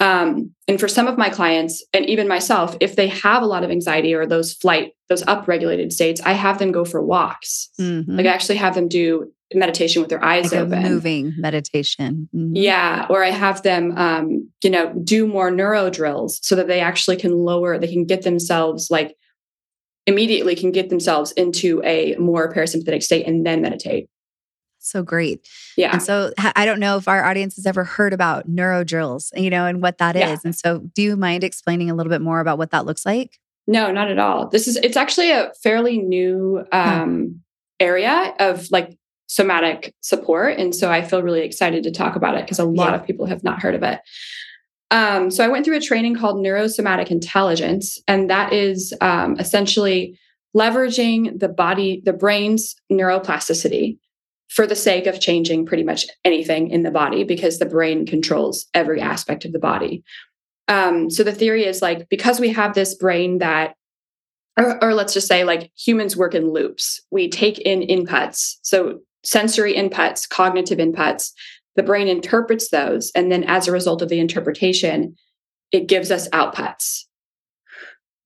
um, 0.00 0.54
and 0.66 0.80
for 0.80 0.88
some 0.88 1.06
of 1.06 1.18
my 1.18 1.28
clients, 1.28 1.84
and 1.92 2.06
even 2.06 2.26
myself, 2.26 2.76
if 2.80 2.96
they 2.96 3.08
have 3.08 3.42
a 3.42 3.46
lot 3.46 3.62
of 3.62 3.70
anxiety 3.70 4.14
or 4.14 4.26
those 4.26 4.54
flight, 4.54 4.94
those 5.08 5.22
upregulated 5.24 5.92
states, 5.92 6.20
I 6.24 6.32
have 6.32 6.58
them 6.58 6.72
go 6.72 6.84
for 6.84 7.04
walks. 7.04 7.68
Mm-hmm. 7.78 8.16
Like 8.16 8.26
I 8.26 8.30
actually 8.30 8.56
have 8.56 8.74
them 8.74 8.88
do 8.88 9.30
meditation 9.52 10.00
with 10.00 10.08
their 10.08 10.24
eyes 10.24 10.52
like 10.52 10.60
open, 10.62 10.82
moving 10.82 11.34
meditation. 11.36 12.28
Mm-hmm. 12.34 12.56
Yeah, 12.56 13.06
or 13.10 13.22
I 13.22 13.30
have 13.30 13.62
them, 13.62 13.96
um, 13.98 14.50
you 14.64 14.70
know, 14.70 14.92
do 15.04 15.26
more 15.26 15.50
neuro 15.50 15.90
drills 15.90 16.38
so 16.42 16.56
that 16.56 16.66
they 16.66 16.80
actually 16.80 17.16
can 17.16 17.32
lower, 17.32 17.78
they 17.78 17.92
can 17.92 18.06
get 18.06 18.22
themselves 18.22 18.90
like 18.90 19.16
immediately 20.06 20.56
can 20.56 20.72
get 20.72 20.88
themselves 20.88 21.30
into 21.32 21.82
a 21.84 22.16
more 22.16 22.52
parasympathetic 22.52 23.02
state 23.02 23.26
and 23.26 23.44
then 23.44 23.60
meditate. 23.60 24.08
So 24.82 25.02
great. 25.02 25.46
Yeah. 25.76 25.92
And 25.92 26.02
so 26.02 26.32
I 26.38 26.64
don't 26.64 26.80
know 26.80 26.96
if 26.96 27.06
our 27.06 27.24
audience 27.24 27.56
has 27.56 27.66
ever 27.66 27.84
heard 27.84 28.12
about 28.12 28.48
neuro 28.48 28.82
drills, 28.82 29.30
you 29.36 29.50
know, 29.50 29.66
and 29.66 29.82
what 29.82 29.98
that 29.98 30.16
yeah. 30.16 30.32
is. 30.32 30.44
And 30.44 30.56
so 30.56 30.78
do 30.94 31.02
you 31.02 31.16
mind 31.16 31.44
explaining 31.44 31.90
a 31.90 31.94
little 31.94 32.10
bit 32.10 32.22
more 32.22 32.40
about 32.40 32.58
what 32.58 32.70
that 32.70 32.86
looks 32.86 33.04
like? 33.04 33.38
No, 33.66 33.92
not 33.92 34.10
at 34.10 34.18
all. 34.18 34.48
This 34.48 34.66
is 34.66 34.76
it's 34.76 34.96
actually 34.96 35.30
a 35.30 35.52
fairly 35.62 35.98
new 35.98 36.64
um, 36.72 37.40
area 37.78 38.34
of 38.40 38.68
like 38.70 38.98
somatic 39.28 39.94
support, 40.00 40.58
and 40.58 40.74
so 40.74 40.90
I 40.90 41.02
feel 41.02 41.22
really 41.22 41.42
excited 41.42 41.84
to 41.84 41.92
talk 41.92 42.16
about 42.16 42.34
it 42.34 42.44
because 42.44 42.58
a 42.58 42.64
lot 42.64 42.90
yeah. 42.90 42.96
of 42.96 43.06
people 43.06 43.26
have 43.26 43.44
not 43.44 43.62
heard 43.62 43.76
of 43.76 43.84
it. 43.84 44.00
Um, 44.90 45.30
so 45.30 45.44
I 45.44 45.48
went 45.48 45.64
through 45.64 45.76
a 45.76 45.80
training 45.80 46.16
called 46.16 46.44
neurosomatic 46.44 47.12
intelligence, 47.12 47.96
and 48.08 48.28
that 48.28 48.52
is 48.52 48.92
um, 49.00 49.38
essentially 49.38 50.18
leveraging 50.56 51.38
the 51.38 51.48
body, 51.48 52.02
the 52.04 52.12
brain's 52.12 52.74
neuroplasticity 52.90 53.98
for 54.50 54.66
the 54.66 54.76
sake 54.76 55.06
of 55.06 55.20
changing 55.20 55.64
pretty 55.64 55.84
much 55.84 56.06
anything 56.24 56.70
in 56.70 56.82
the 56.82 56.90
body 56.90 57.22
because 57.24 57.58
the 57.58 57.66
brain 57.66 58.04
controls 58.04 58.66
every 58.74 59.00
aspect 59.00 59.44
of 59.44 59.52
the 59.52 59.58
body. 59.58 60.02
Um, 60.66 61.08
so 61.08 61.22
the 61.22 61.32
theory 61.32 61.64
is 61.64 61.80
like 61.80 62.08
because 62.08 62.40
we 62.40 62.50
have 62.50 62.74
this 62.74 62.94
brain 62.94 63.38
that, 63.38 63.74
or, 64.58 64.82
or 64.82 64.94
let's 64.94 65.14
just 65.14 65.28
say 65.28 65.44
like 65.44 65.70
humans 65.76 66.16
work 66.16 66.34
in 66.34 66.50
loops. 66.50 67.00
We 67.10 67.28
take 67.28 67.58
in 67.60 67.80
inputs, 67.80 68.56
so 68.62 68.98
sensory 69.24 69.74
inputs, 69.74 70.28
cognitive 70.28 70.78
inputs. 70.78 71.30
The 71.76 71.82
brain 71.84 72.08
interprets 72.08 72.70
those, 72.70 73.12
and 73.14 73.30
then 73.30 73.44
as 73.44 73.68
a 73.68 73.72
result 73.72 74.02
of 74.02 74.08
the 74.08 74.18
interpretation, 74.18 75.16
it 75.70 75.86
gives 75.86 76.10
us 76.10 76.28
outputs 76.30 77.04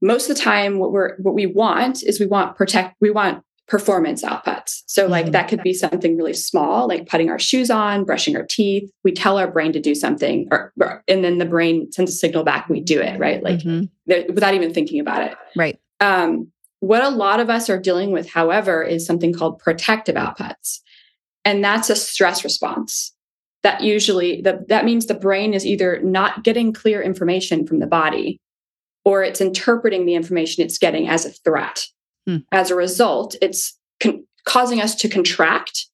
most 0.01 0.29
of 0.29 0.37
the 0.37 0.43
time 0.43 0.79
what 0.79 0.93
we're 0.93 1.17
what 1.17 1.35
we 1.35 1.47
want 1.47 2.03
is 2.03 2.21
we 2.21 2.27
want 2.27 2.57
protect 2.57 2.95
we 3.01 3.11
want 3.11 3.43
performance 3.67 4.23
outputs. 4.23 4.83
So 4.87 5.07
like 5.07 5.27
mm-hmm. 5.27 5.33
that 5.33 5.49
could 5.49 5.63
be 5.63 5.73
something 5.73 6.17
really 6.17 6.35
small 6.35 6.87
like 6.87 7.09
putting 7.09 7.31
our 7.31 7.39
shoes 7.39 7.71
on 7.71 8.05
brushing 8.05 8.37
our 8.37 8.45
teeth. 8.45 8.91
We 9.05 9.13
tell 9.13 9.39
our 9.39 9.51
brain 9.51 9.73
to 9.73 9.81
do 9.81 9.95
something 9.95 10.49
or, 10.51 10.73
and 11.09 11.25
then 11.25 11.39
the 11.39 11.47
brain 11.47 11.91
sends 11.91 12.13
a 12.13 12.15
signal 12.15 12.45
back 12.45 12.69
we 12.69 12.81
do 12.81 13.01
it 13.01 13.19
right? 13.19 13.43
Like 13.43 13.61
mm-hmm. 13.61 14.35
without 14.35 14.55
even 14.55 14.75
thinking 14.75 15.01
about 15.01 15.23
it. 15.23 15.37
Right. 15.57 15.79
Um, 16.01 16.51
what 16.81 17.03
a 17.03 17.09
lot 17.09 17.41
of 17.41 17.49
us 17.49 17.71
are 17.71 17.81
dealing 17.81 18.13
with 18.13 18.29
however 18.29 18.83
is 18.83 19.07
something 19.07 19.33
called 19.33 19.59
protective 19.59 20.17
outputs. 20.17 20.81
And 21.47 21.65
that's 21.65 21.89
a 21.89 21.97
stress 21.97 22.45
response. 22.45 23.13
That 23.63 23.81
usually 23.81 24.43
the, 24.43 24.63
that 24.69 24.85
means 24.85 25.07
the 25.07 25.15
brain 25.15 25.55
is 25.55 25.65
either 25.65 26.03
not 26.03 26.45
getting 26.45 26.75
clear 26.75 27.01
information 27.01 27.67
from 27.67 27.79
the 27.79 27.87
body 27.87 28.39
or 29.07 29.23
it's 29.23 29.41
interpreting 29.41 30.05
the 30.05 30.15
information 30.15 30.63
it's 30.63 30.79
getting 30.79 31.09
as 31.09 31.25
a 31.25 31.31
threat. 31.31 31.87
Hmm. 32.27 32.39
As 32.53 32.71
a 32.71 32.77
result, 32.77 33.37
it's 33.43 33.79
con- 34.01 34.25
causing 34.47 34.81
us 34.81 34.95
to 34.97 35.09
contract. 35.09 35.87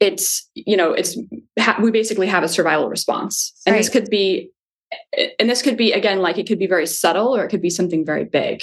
It's, 0.00 0.48
you 0.54 0.76
know, 0.76 0.92
it's, 0.92 1.16
ha- 1.58 1.78
we 1.80 1.90
basically 1.90 2.26
have 2.26 2.42
a 2.42 2.48
survival 2.48 2.88
response. 2.88 3.52
And 3.66 3.74
right. 3.74 3.78
this 3.78 3.88
could 3.88 4.10
be, 4.10 4.50
and 5.38 5.48
this 5.48 5.62
could 5.62 5.76
be, 5.76 5.92
again, 5.92 6.20
like 6.20 6.38
it 6.38 6.46
could 6.46 6.58
be 6.58 6.66
very 6.66 6.86
subtle 6.86 7.34
or 7.34 7.44
it 7.44 7.48
could 7.48 7.62
be 7.62 7.70
something 7.70 8.04
very 8.04 8.24
big. 8.24 8.62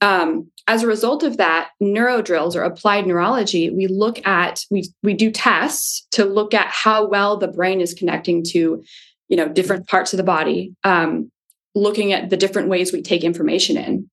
Um, 0.00 0.50
as 0.66 0.82
a 0.82 0.86
result 0.86 1.22
of 1.22 1.38
that, 1.38 1.70
neurodrills 1.82 2.54
or 2.54 2.62
applied 2.62 3.06
neurology, 3.06 3.70
we 3.70 3.86
look 3.86 4.24
at, 4.26 4.64
we, 4.70 4.88
we 5.02 5.14
do 5.14 5.30
tests 5.30 6.06
to 6.12 6.24
look 6.24 6.54
at 6.54 6.68
how 6.68 7.06
well 7.06 7.36
the 7.36 7.48
brain 7.48 7.80
is 7.80 7.94
connecting 7.94 8.44
to, 8.44 8.82
you 9.28 9.36
know, 9.36 9.48
different 9.48 9.88
parts 9.88 10.12
of 10.12 10.16
the 10.16 10.22
body. 10.22 10.74
Um, 10.84 11.30
looking 11.74 12.12
at 12.12 12.30
the 12.30 12.36
different 12.36 12.68
ways 12.68 12.92
we 12.92 13.02
take 13.02 13.24
information 13.24 13.76
in 13.76 14.10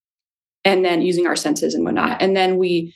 and 0.66 0.84
then 0.84 1.02
using 1.02 1.28
our 1.28 1.36
senses 1.36 1.76
and 1.76 1.86
whatnot. 1.86 2.22
And 2.22 2.36
then 2.36 2.58
we, 2.58 2.94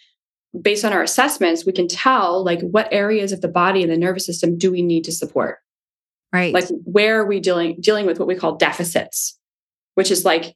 based 0.59 0.83
on 0.83 0.91
our 0.91 1.03
assessments, 1.03 1.65
we 1.65 1.71
can 1.71 1.87
tell 1.87 2.43
like 2.43 2.61
what 2.61 2.91
areas 2.91 3.31
of 3.31 3.41
the 3.41 3.47
body 3.47 3.83
and 3.83 3.91
the 3.91 3.97
nervous 3.97 4.25
system 4.25 4.57
do 4.57 4.71
we 4.71 4.81
need 4.81 5.03
to 5.05 5.11
support? 5.11 5.59
Right. 6.33 6.53
Like 6.53 6.67
where 6.83 7.21
are 7.21 7.25
we 7.25 7.39
dealing 7.39 7.77
dealing 7.79 8.05
with 8.05 8.19
what 8.19 8.27
we 8.27 8.35
call 8.35 8.55
deficits, 8.55 9.37
which 9.95 10.11
is 10.11 10.25
like 10.25 10.55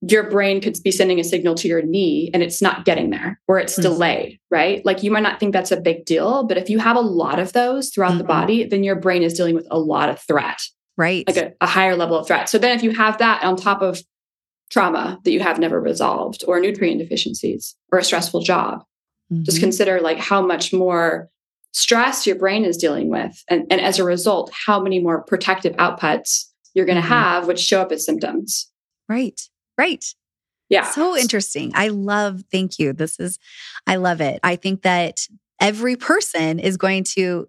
your 0.00 0.28
brain 0.28 0.60
could 0.60 0.76
be 0.82 0.90
sending 0.90 1.20
a 1.20 1.24
signal 1.24 1.54
to 1.54 1.68
your 1.68 1.82
knee 1.82 2.28
and 2.34 2.42
it's 2.42 2.60
not 2.60 2.84
getting 2.84 3.10
there 3.10 3.40
or 3.46 3.58
it's 3.58 3.74
mm-hmm. 3.74 3.82
delayed, 3.82 4.40
right? 4.50 4.84
Like 4.84 5.04
you 5.04 5.12
might 5.12 5.22
not 5.22 5.38
think 5.38 5.52
that's 5.52 5.70
a 5.70 5.80
big 5.80 6.04
deal, 6.04 6.44
but 6.44 6.56
if 6.56 6.68
you 6.68 6.80
have 6.80 6.96
a 6.96 7.00
lot 7.00 7.38
of 7.38 7.52
those 7.52 7.90
throughout 7.90 8.10
mm-hmm. 8.10 8.18
the 8.18 8.24
body, 8.24 8.64
then 8.64 8.82
your 8.82 8.96
brain 8.96 9.22
is 9.22 9.34
dealing 9.34 9.54
with 9.54 9.66
a 9.70 9.78
lot 9.78 10.08
of 10.08 10.20
threat 10.20 10.60
right 10.96 11.24
like 11.26 11.36
a, 11.36 11.52
a 11.60 11.66
higher 11.66 11.96
level 11.96 12.18
of 12.18 12.26
threat 12.26 12.48
so 12.48 12.58
then 12.58 12.76
if 12.76 12.82
you 12.82 12.90
have 12.90 13.18
that 13.18 13.42
on 13.42 13.56
top 13.56 13.80
of 13.80 14.02
trauma 14.72 15.20
that 15.24 15.32
you 15.32 15.40
have 15.40 15.58
never 15.58 15.80
resolved 15.80 16.42
or 16.48 16.58
nutrient 16.58 16.98
deficiencies 16.98 17.76
or 17.92 17.98
a 17.98 18.04
stressful 18.04 18.40
job. 18.40 18.82
Mm-hmm. 19.32 19.44
just 19.44 19.60
consider 19.60 20.00
like 20.00 20.18
how 20.18 20.42
much 20.42 20.72
more 20.72 21.30
stress 21.72 22.26
your 22.26 22.36
brain 22.36 22.64
is 22.64 22.76
dealing 22.76 23.08
with 23.08 23.42
and, 23.48 23.64
and 23.70 23.80
as 23.80 23.98
a 23.98 24.04
result 24.04 24.50
how 24.66 24.78
many 24.78 24.98
more 24.98 25.22
protective 25.22 25.74
outputs 25.76 26.46
you're 26.74 26.84
going 26.84 26.96
to 26.96 27.02
mm-hmm. 27.02 27.12
have 27.12 27.46
which 27.46 27.60
show 27.60 27.80
up 27.80 27.92
as 27.92 28.04
symptoms. 28.04 28.70
Right. 29.08 29.40
Right. 29.78 30.04
Yeah. 30.68 30.84
So 30.84 31.16
interesting. 31.16 31.72
I 31.74 31.88
love 31.88 32.42
thank 32.50 32.78
you. 32.78 32.92
This 32.92 33.18
is 33.18 33.38
i 33.86 33.96
love 33.96 34.20
it. 34.20 34.40
I 34.42 34.56
think 34.56 34.82
that 34.82 35.20
every 35.60 35.96
person 35.96 36.58
is 36.58 36.76
going 36.76 37.04
to 37.14 37.48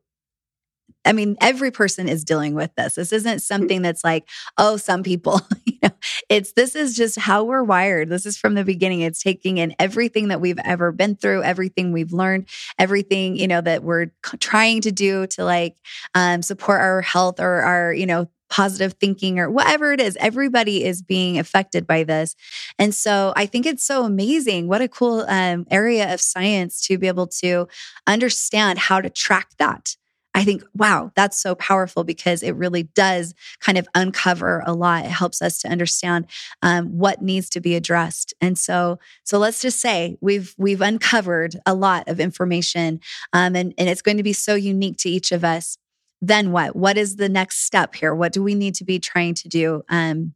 I 1.06 1.12
mean, 1.12 1.36
every 1.42 1.72
person 1.72 2.08
is 2.08 2.24
dealing 2.24 2.56
with 2.56 2.74
this. 2.76 2.96
This 2.96 3.12
isn't 3.12 3.42
something 3.42 3.82
that's 3.82 4.04
like, 4.04 4.28
oh, 4.58 4.78
some 4.78 5.04
people, 5.04 5.42
you 5.66 5.78
know, 5.84 5.90
it's 6.30 6.54
this 6.54 6.76
is 6.76 6.96
just 6.96 7.20
how 7.20 7.44
we're 7.44 7.64
wired. 7.64 8.10
This 8.10 8.26
is 8.26 8.38
from 8.38 8.54
the 8.54 8.64
beginning. 8.64 9.02
It's 9.02 9.22
taking 9.22 9.58
in 9.58 9.76
everything 9.80 10.30
that 10.30 10.40
we've 10.40 10.60
ever 10.64 10.92
been 10.92 11.16
through, 11.16 11.44
everything 11.44 11.92
we've 11.92 12.14
learned, 12.14 12.48
everything, 12.80 13.36
you 13.36 13.48
know, 13.48 13.62
that 13.62 13.84
we're 13.84 14.08
trying 14.40 14.82
to 14.82 14.92
do 14.92 15.28
to 15.28 15.44
like 15.44 15.76
um, 16.16 16.42
support 16.42 16.80
our 16.80 17.02
health 17.02 17.40
or 17.40 17.62
our, 17.62 17.94
you 17.94 18.06
know, 18.06 18.30
positive 18.50 18.94
thinking 18.94 19.40
or 19.40 19.50
whatever 19.50 19.94
it 19.94 20.00
is. 20.00 20.16
Everybody 20.20 20.86
is 20.86 21.02
being 21.02 21.40
affected 21.40 21.88
by 21.88 22.04
this. 22.04 22.36
And 22.78 22.94
so 22.94 23.34
I 23.36 23.48
think 23.48 23.66
it's 23.66 23.84
so 23.84 24.06
amazing. 24.06 24.68
What 24.68 24.82
a 24.82 24.88
cool 24.88 25.26
um, 25.28 25.66
area 25.72 26.14
of 26.14 26.22
science 26.22 26.86
to 26.88 27.00
be 27.00 27.08
able 27.08 27.28
to 27.42 27.68
understand 28.06 28.78
how 28.78 29.02
to 29.02 29.10
track 29.10 29.50
that. 29.58 29.96
I 30.36 30.44
think, 30.44 30.64
wow, 30.74 31.12
that's 31.16 31.40
so 31.40 31.54
powerful 31.56 32.04
because 32.04 32.42
it 32.42 32.56
really 32.56 32.84
does 32.84 33.36
kind 33.60 33.78
of 33.78 33.88
uncover 33.94 34.64
a 34.66 34.74
lot. 34.74 35.06
It 35.06 35.12
helps 35.12 35.42
us 35.42 35.60
to 35.60 35.70
understand 35.70 36.26
um, 36.62 36.98
what 36.98 37.22
needs 37.22 37.50
to 37.52 37.62
be 37.62 37.76
addressed. 37.76 38.34
And 38.42 38.58
so, 38.58 39.00
so 39.24 39.38
let's 39.38 39.62
just 39.62 39.80
say 39.80 40.18
we've 40.22 40.56
we've 40.58 40.82
uncovered 40.82 41.58
a 41.66 41.74
lot 41.74 42.08
of 42.08 42.20
information, 42.20 43.00
um, 43.32 43.56
and 43.56 43.74
and 43.78 43.88
it's 43.88 44.02
going 44.02 44.18
to 44.18 44.24
be 44.24 44.34
so 44.34 44.56
unique 44.56 44.98
to 44.98 45.10
each 45.10 45.32
of 45.32 45.44
us. 45.44 45.78
Then 46.22 46.52
what? 46.52 46.76
What 46.76 46.98
is 46.98 47.18
the 47.18 47.30
next 47.30 47.66
step 47.66 47.96
here? 47.96 48.16
What 48.16 48.34
do 48.34 48.42
we 48.42 48.56
need 48.56 48.76
to 48.76 48.86
be 48.86 49.00
trying 49.00 49.36
to 49.36 49.50
do 49.50 49.84
um, 49.90 50.34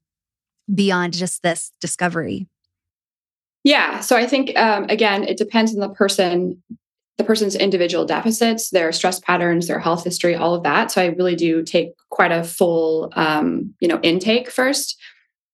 beyond 0.74 1.14
just 1.14 1.42
this 1.42 1.72
discovery? 1.82 2.48
Yeah. 3.64 4.00
So 4.02 4.16
I 4.16 4.28
think, 4.28 4.58
um, 4.58 4.86
again, 4.90 5.24
it 5.24 5.38
depends 5.38 5.74
on 5.74 5.82
the 5.82 5.90
person 5.90 6.62
the 7.18 7.24
person's 7.24 7.56
individual 7.56 8.06
deficits, 8.06 8.70
their 8.70 8.92
stress 8.92 9.20
patterns, 9.20 9.68
their 9.68 9.80
health 9.80 10.04
history, 10.04 10.36
all 10.36 10.54
of 10.54 10.64
that. 10.64 10.92
So 10.92 11.02
I 11.02 11.08
really 11.08 11.36
do 11.36 11.64
take 11.64 11.90
quite 12.10 12.32
a 12.32 12.44
full, 12.44 13.12
um, 13.16 13.74
you 13.80 13.88
know, 13.88 14.00
intake 14.04 14.52
first, 14.52 15.00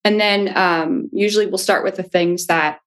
and 0.04 0.19
then 0.19 0.56
um, 0.58 1.10
usually 1.13 1.45
we'll 1.45 1.58
start 1.58 1.84
with 1.84 1.95
the 1.95 2.04
things 2.04 2.47
that 2.47 2.80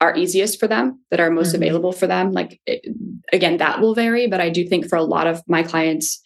are 0.00 0.16
easiest 0.16 0.58
for 0.58 0.66
them, 0.66 1.00
that 1.10 1.20
are 1.20 1.30
most 1.30 1.52
mm-hmm. 1.52 1.62
available 1.62 1.92
for 1.92 2.06
them. 2.06 2.32
Like 2.32 2.60
it, 2.66 2.84
again, 3.32 3.58
that 3.58 3.80
will 3.80 3.94
vary, 3.94 4.26
but 4.26 4.40
I 4.40 4.50
do 4.50 4.66
think 4.66 4.88
for 4.88 4.96
a 4.96 5.04
lot 5.04 5.26
of 5.26 5.42
my 5.46 5.62
clients, 5.62 6.20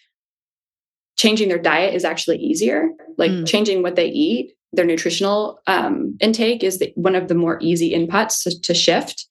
changing 1.16 1.48
their 1.48 1.58
diet 1.58 1.94
is 1.94 2.04
actually 2.04 2.38
easier. 2.38 2.88
Like 3.18 3.30
mm. 3.30 3.46
changing 3.46 3.82
what 3.82 3.96
they 3.96 4.06
eat, 4.06 4.54
their 4.72 4.86
nutritional 4.86 5.60
um, 5.66 6.16
intake 6.20 6.64
is 6.64 6.78
the, 6.78 6.92
one 6.94 7.14
of 7.14 7.28
the 7.28 7.34
more 7.34 7.58
easy 7.60 7.92
inputs 7.92 8.42
to, 8.44 8.60
to 8.62 8.74
shift 8.74 9.26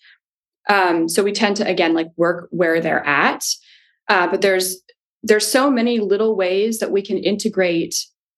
um, 0.70 1.08
so 1.10 1.24
we 1.24 1.32
tend 1.32 1.56
to 1.58 1.68
again 1.68 1.94
like 1.94 2.08
work 2.18 2.48
where 2.52 2.82
they're 2.82 3.06
at, 3.06 3.44
uh, 4.08 4.28
but 4.28 4.42
there's 4.42 4.82
there's 5.24 5.48
so 5.48 5.70
many 5.72 6.00
little 6.00 6.36
ways 6.36 6.80
that 6.80 6.92
we 6.92 7.02
can 7.02 7.18
integrate 7.18 7.96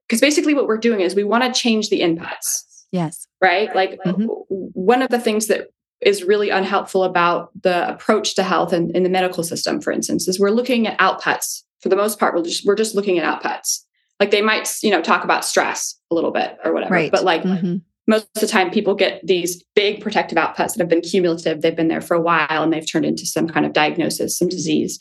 because 0.08 0.22
basically 0.22 0.54
what 0.54 0.68
we're 0.68 0.78
doing 0.78 1.02
is 1.02 1.16
we 1.16 1.24
want 1.24 1.44
to 1.44 1.60
change 1.60 1.90
the 1.90 2.02
inputs. 2.02 2.64
Yes. 2.92 3.28
Right. 3.42 3.74
Like 3.76 4.00
mm-hmm. 4.06 4.26
one 4.48 5.02
of 5.02 5.10
the 5.10 5.20
things 5.20 5.48
that 5.48 5.68
is 6.02 6.24
really 6.24 6.50
unhelpful 6.50 7.04
about 7.04 7.52
the 7.62 7.88
approach 7.88 8.36
to 8.36 8.44
health 8.44 8.74
and 8.74 8.90
in 8.96 9.04
the 9.04 9.10
medical 9.10 9.44
system, 9.44 9.82
for 9.82 9.92
instance, 9.92 10.28
is 10.28 10.40
we're 10.40 10.50
looking 10.50 10.88
at 10.88 10.98
outputs. 11.00 11.64
For 11.82 11.90
the 11.90 11.96
most 11.96 12.20
part, 12.20 12.34
we're 12.36 12.44
just 12.44 12.66
we're 12.66 12.76
just 12.76 12.96
looking 12.96 13.20
at 13.20 13.26
outputs. 13.26 13.84
Like 14.20 14.32
they 14.32 14.42
might, 14.42 14.70
you 14.82 14.92
know, 14.92 15.02
talk 15.02 15.24
about 15.24 15.46
stress 15.46 15.98
a 16.12 16.16
little 16.16 16.32
bit 16.32 16.58
or 16.64 16.74
whatever. 16.74 16.94
Right. 16.94 17.12
But 17.12 17.24
like 17.24 17.44
mm-hmm 17.44 17.78
most 18.08 18.28
of 18.36 18.42
the 18.42 18.48
time 18.48 18.72
people 18.72 18.96
get 18.96 19.26
these 19.26 19.64
big 19.76 20.02
protective 20.02 20.38
outputs 20.38 20.74
that 20.74 20.80
have 20.80 20.90
been 20.90 21.02
cumulative. 21.02 21.62
They've 21.62 21.76
been 21.76 21.90
there 21.90 22.02
for 22.02 22.16
a 22.16 22.22
while 22.22 22.64
and 22.64 22.74
they've 22.74 22.90
turned 22.90 23.06
into 23.06 23.26
some 23.26 23.48
kind 23.48 23.66
of 23.66 23.74
diagnosis 23.74 24.38
some 24.38 24.50
disease. 24.50 25.00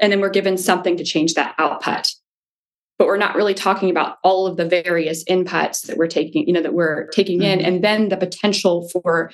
And 0.00 0.12
then 0.12 0.20
we're 0.20 0.30
given 0.30 0.56
something 0.56 0.96
to 0.96 1.04
change 1.04 1.34
that 1.34 1.54
output. 1.58 2.08
But 2.98 3.06
we're 3.06 3.16
not 3.16 3.36
really 3.36 3.54
talking 3.54 3.90
about 3.90 4.18
all 4.24 4.46
of 4.46 4.56
the 4.56 4.64
various 4.64 5.22
inputs 5.24 5.86
that 5.86 5.96
we're 5.96 6.08
taking 6.08 6.48
you 6.48 6.52
know 6.52 6.62
that 6.62 6.74
we're 6.74 7.06
taking 7.08 7.38
mm-hmm. 7.38 7.60
in 7.60 7.64
and 7.64 7.84
then 7.84 8.08
the 8.08 8.16
potential 8.16 8.88
for 8.88 9.30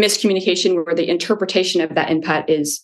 miscommunication 0.00 0.76
where 0.76 0.94
the 0.94 1.08
interpretation 1.08 1.80
of 1.80 1.96
that 1.96 2.10
input 2.10 2.48
is 2.48 2.80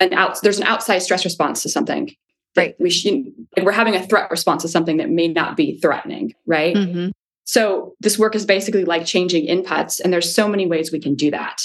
an 0.00 0.14
out 0.14 0.40
there's 0.40 0.58
an 0.58 0.66
outside 0.66 1.00
stress 1.00 1.26
response 1.26 1.62
to 1.62 1.68
something 1.68 2.10
right. 2.56 2.74
we 2.80 2.88
should 2.88 3.26
we're 3.62 3.70
having 3.70 3.94
a 3.94 4.06
threat 4.06 4.30
response 4.30 4.62
to 4.62 4.68
something 4.68 4.96
that 4.96 5.10
may 5.10 5.28
not 5.28 5.58
be 5.58 5.78
threatening 5.78 6.32
right? 6.46 6.74
Mm-hmm. 6.74 7.10
So 7.50 7.96
this 7.98 8.16
work 8.16 8.36
is 8.36 8.46
basically 8.46 8.84
like 8.84 9.04
changing 9.04 9.48
inputs, 9.48 9.98
and 9.98 10.12
there's 10.12 10.32
so 10.32 10.48
many 10.48 10.68
ways 10.68 10.92
we 10.92 11.00
can 11.00 11.16
do 11.16 11.32
that. 11.32 11.60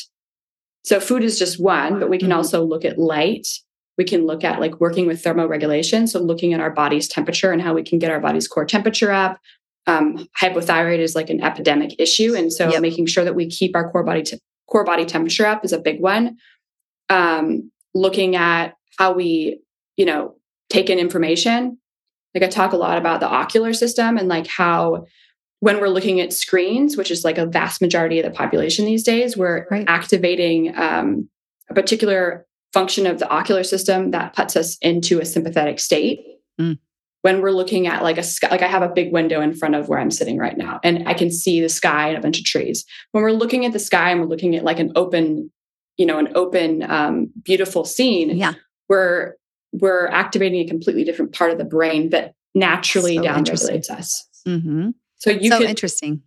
So 0.83 0.99
food 0.99 1.23
is 1.23 1.37
just 1.37 1.61
one, 1.61 1.99
but 1.99 2.09
we 2.09 2.17
can 2.17 2.29
mm-hmm. 2.29 2.37
also 2.37 2.65
look 2.65 2.83
at 2.83 2.97
light. 2.97 3.47
We 3.95 4.03
can 4.03 4.25
look 4.25 4.43
at 4.43 4.59
like 4.59 4.81
working 4.81 5.05
with 5.05 5.23
thermoregulation. 5.23 6.09
So 6.09 6.19
looking 6.19 6.53
at 6.53 6.59
our 6.59 6.71
body's 6.71 7.07
temperature 7.07 7.51
and 7.51 7.61
how 7.61 7.75
we 7.75 7.83
can 7.83 7.99
get 7.99 8.09
our 8.09 8.19
body's 8.19 8.47
core 8.47 8.65
temperature 8.65 9.11
up. 9.11 9.39
Um, 9.85 10.27
hypothyroid 10.41 10.97
is 10.97 11.13
like 11.13 11.29
an 11.29 11.43
epidemic 11.43 11.91
issue. 11.99 12.33
And 12.33 12.51
so 12.51 12.71
yep. 12.71 12.81
making 12.81 13.05
sure 13.05 13.23
that 13.23 13.35
we 13.35 13.47
keep 13.47 13.75
our 13.75 13.91
core 13.91 14.03
body, 14.03 14.23
te- 14.23 14.39
core 14.67 14.85
body 14.85 15.05
temperature 15.05 15.45
up 15.45 15.63
is 15.63 15.71
a 15.71 15.77
big 15.79 16.01
one. 16.01 16.37
Um, 17.09 17.71
looking 17.93 18.35
at 18.35 18.73
how 18.97 19.13
we, 19.13 19.59
you 19.97 20.05
know, 20.07 20.33
take 20.71 20.89
in 20.89 20.97
information. 20.97 21.77
Like 22.33 22.43
I 22.43 22.47
talk 22.47 22.73
a 22.73 22.77
lot 22.77 22.97
about 22.97 23.19
the 23.19 23.29
ocular 23.29 23.71
system 23.71 24.17
and 24.17 24.27
like 24.27 24.47
how 24.47 25.05
when 25.65 25.81
we're 25.81 25.89
looking 25.89 26.21
at 26.21 26.31
screens, 26.31 26.95
which 26.95 27.09
is 27.09 27.25
like 27.25 27.39
a 27.39 27.45
vast 27.47 27.81
majority 27.81 28.19
of 28.19 28.23
the 28.23 28.29
population 28.29 28.85
these 28.85 29.01
days, 29.01 29.35
we're 29.35 29.65
right. 29.71 29.83
activating 29.87 30.77
um, 30.77 31.27
a 31.71 31.73
particular 31.73 32.45
function 32.71 33.07
of 33.07 33.17
the 33.17 33.27
ocular 33.29 33.63
system 33.63 34.11
that 34.11 34.35
puts 34.35 34.55
us 34.55 34.77
into 34.83 35.19
a 35.19 35.25
sympathetic 35.25 35.79
state. 35.79 36.19
Mm. 36.61 36.77
When 37.23 37.41
we're 37.41 37.49
looking 37.49 37.87
at 37.87 38.03
like 38.03 38.19
a 38.19 38.21
sky, 38.21 38.49
like 38.51 38.61
I 38.61 38.67
have 38.67 38.83
a 38.83 38.89
big 38.89 39.11
window 39.11 39.41
in 39.41 39.55
front 39.55 39.73
of 39.73 39.89
where 39.89 39.97
I'm 39.97 40.11
sitting 40.11 40.37
right 40.37 40.55
now, 40.55 40.79
and 40.83 41.09
I 41.09 41.15
can 41.15 41.31
see 41.31 41.59
the 41.61 41.69
sky 41.69 42.09
and 42.09 42.17
a 42.19 42.21
bunch 42.21 42.37
of 42.37 42.45
trees. 42.45 42.85
When 43.11 43.23
we're 43.23 43.31
looking 43.31 43.65
at 43.65 43.73
the 43.73 43.79
sky 43.79 44.11
and 44.11 44.21
we're 44.21 44.27
looking 44.27 44.55
at 44.55 44.63
like 44.63 44.77
an 44.77 44.91
open, 44.95 45.51
you 45.97 46.05
know, 46.05 46.19
an 46.19 46.27
open, 46.35 46.83
um, 46.83 47.31
beautiful 47.41 47.85
scene, 47.85 48.37
yeah, 48.37 48.53
we're 48.87 49.33
we're 49.71 50.05
activating 50.09 50.63
a 50.63 50.69
completely 50.69 51.03
different 51.03 51.33
part 51.33 51.49
of 51.49 51.57
the 51.57 51.65
brain 51.65 52.11
that 52.11 52.35
naturally 52.53 53.15
so 53.15 53.23
downregulates 53.23 53.89
us. 53.89 54.27
Mm-hmm. 54.47 54.89
So 55.25 55.31
you 55.31 55.49
so 55.49 55.57
can, 55.57 55.67
interesting. 55.67 56.21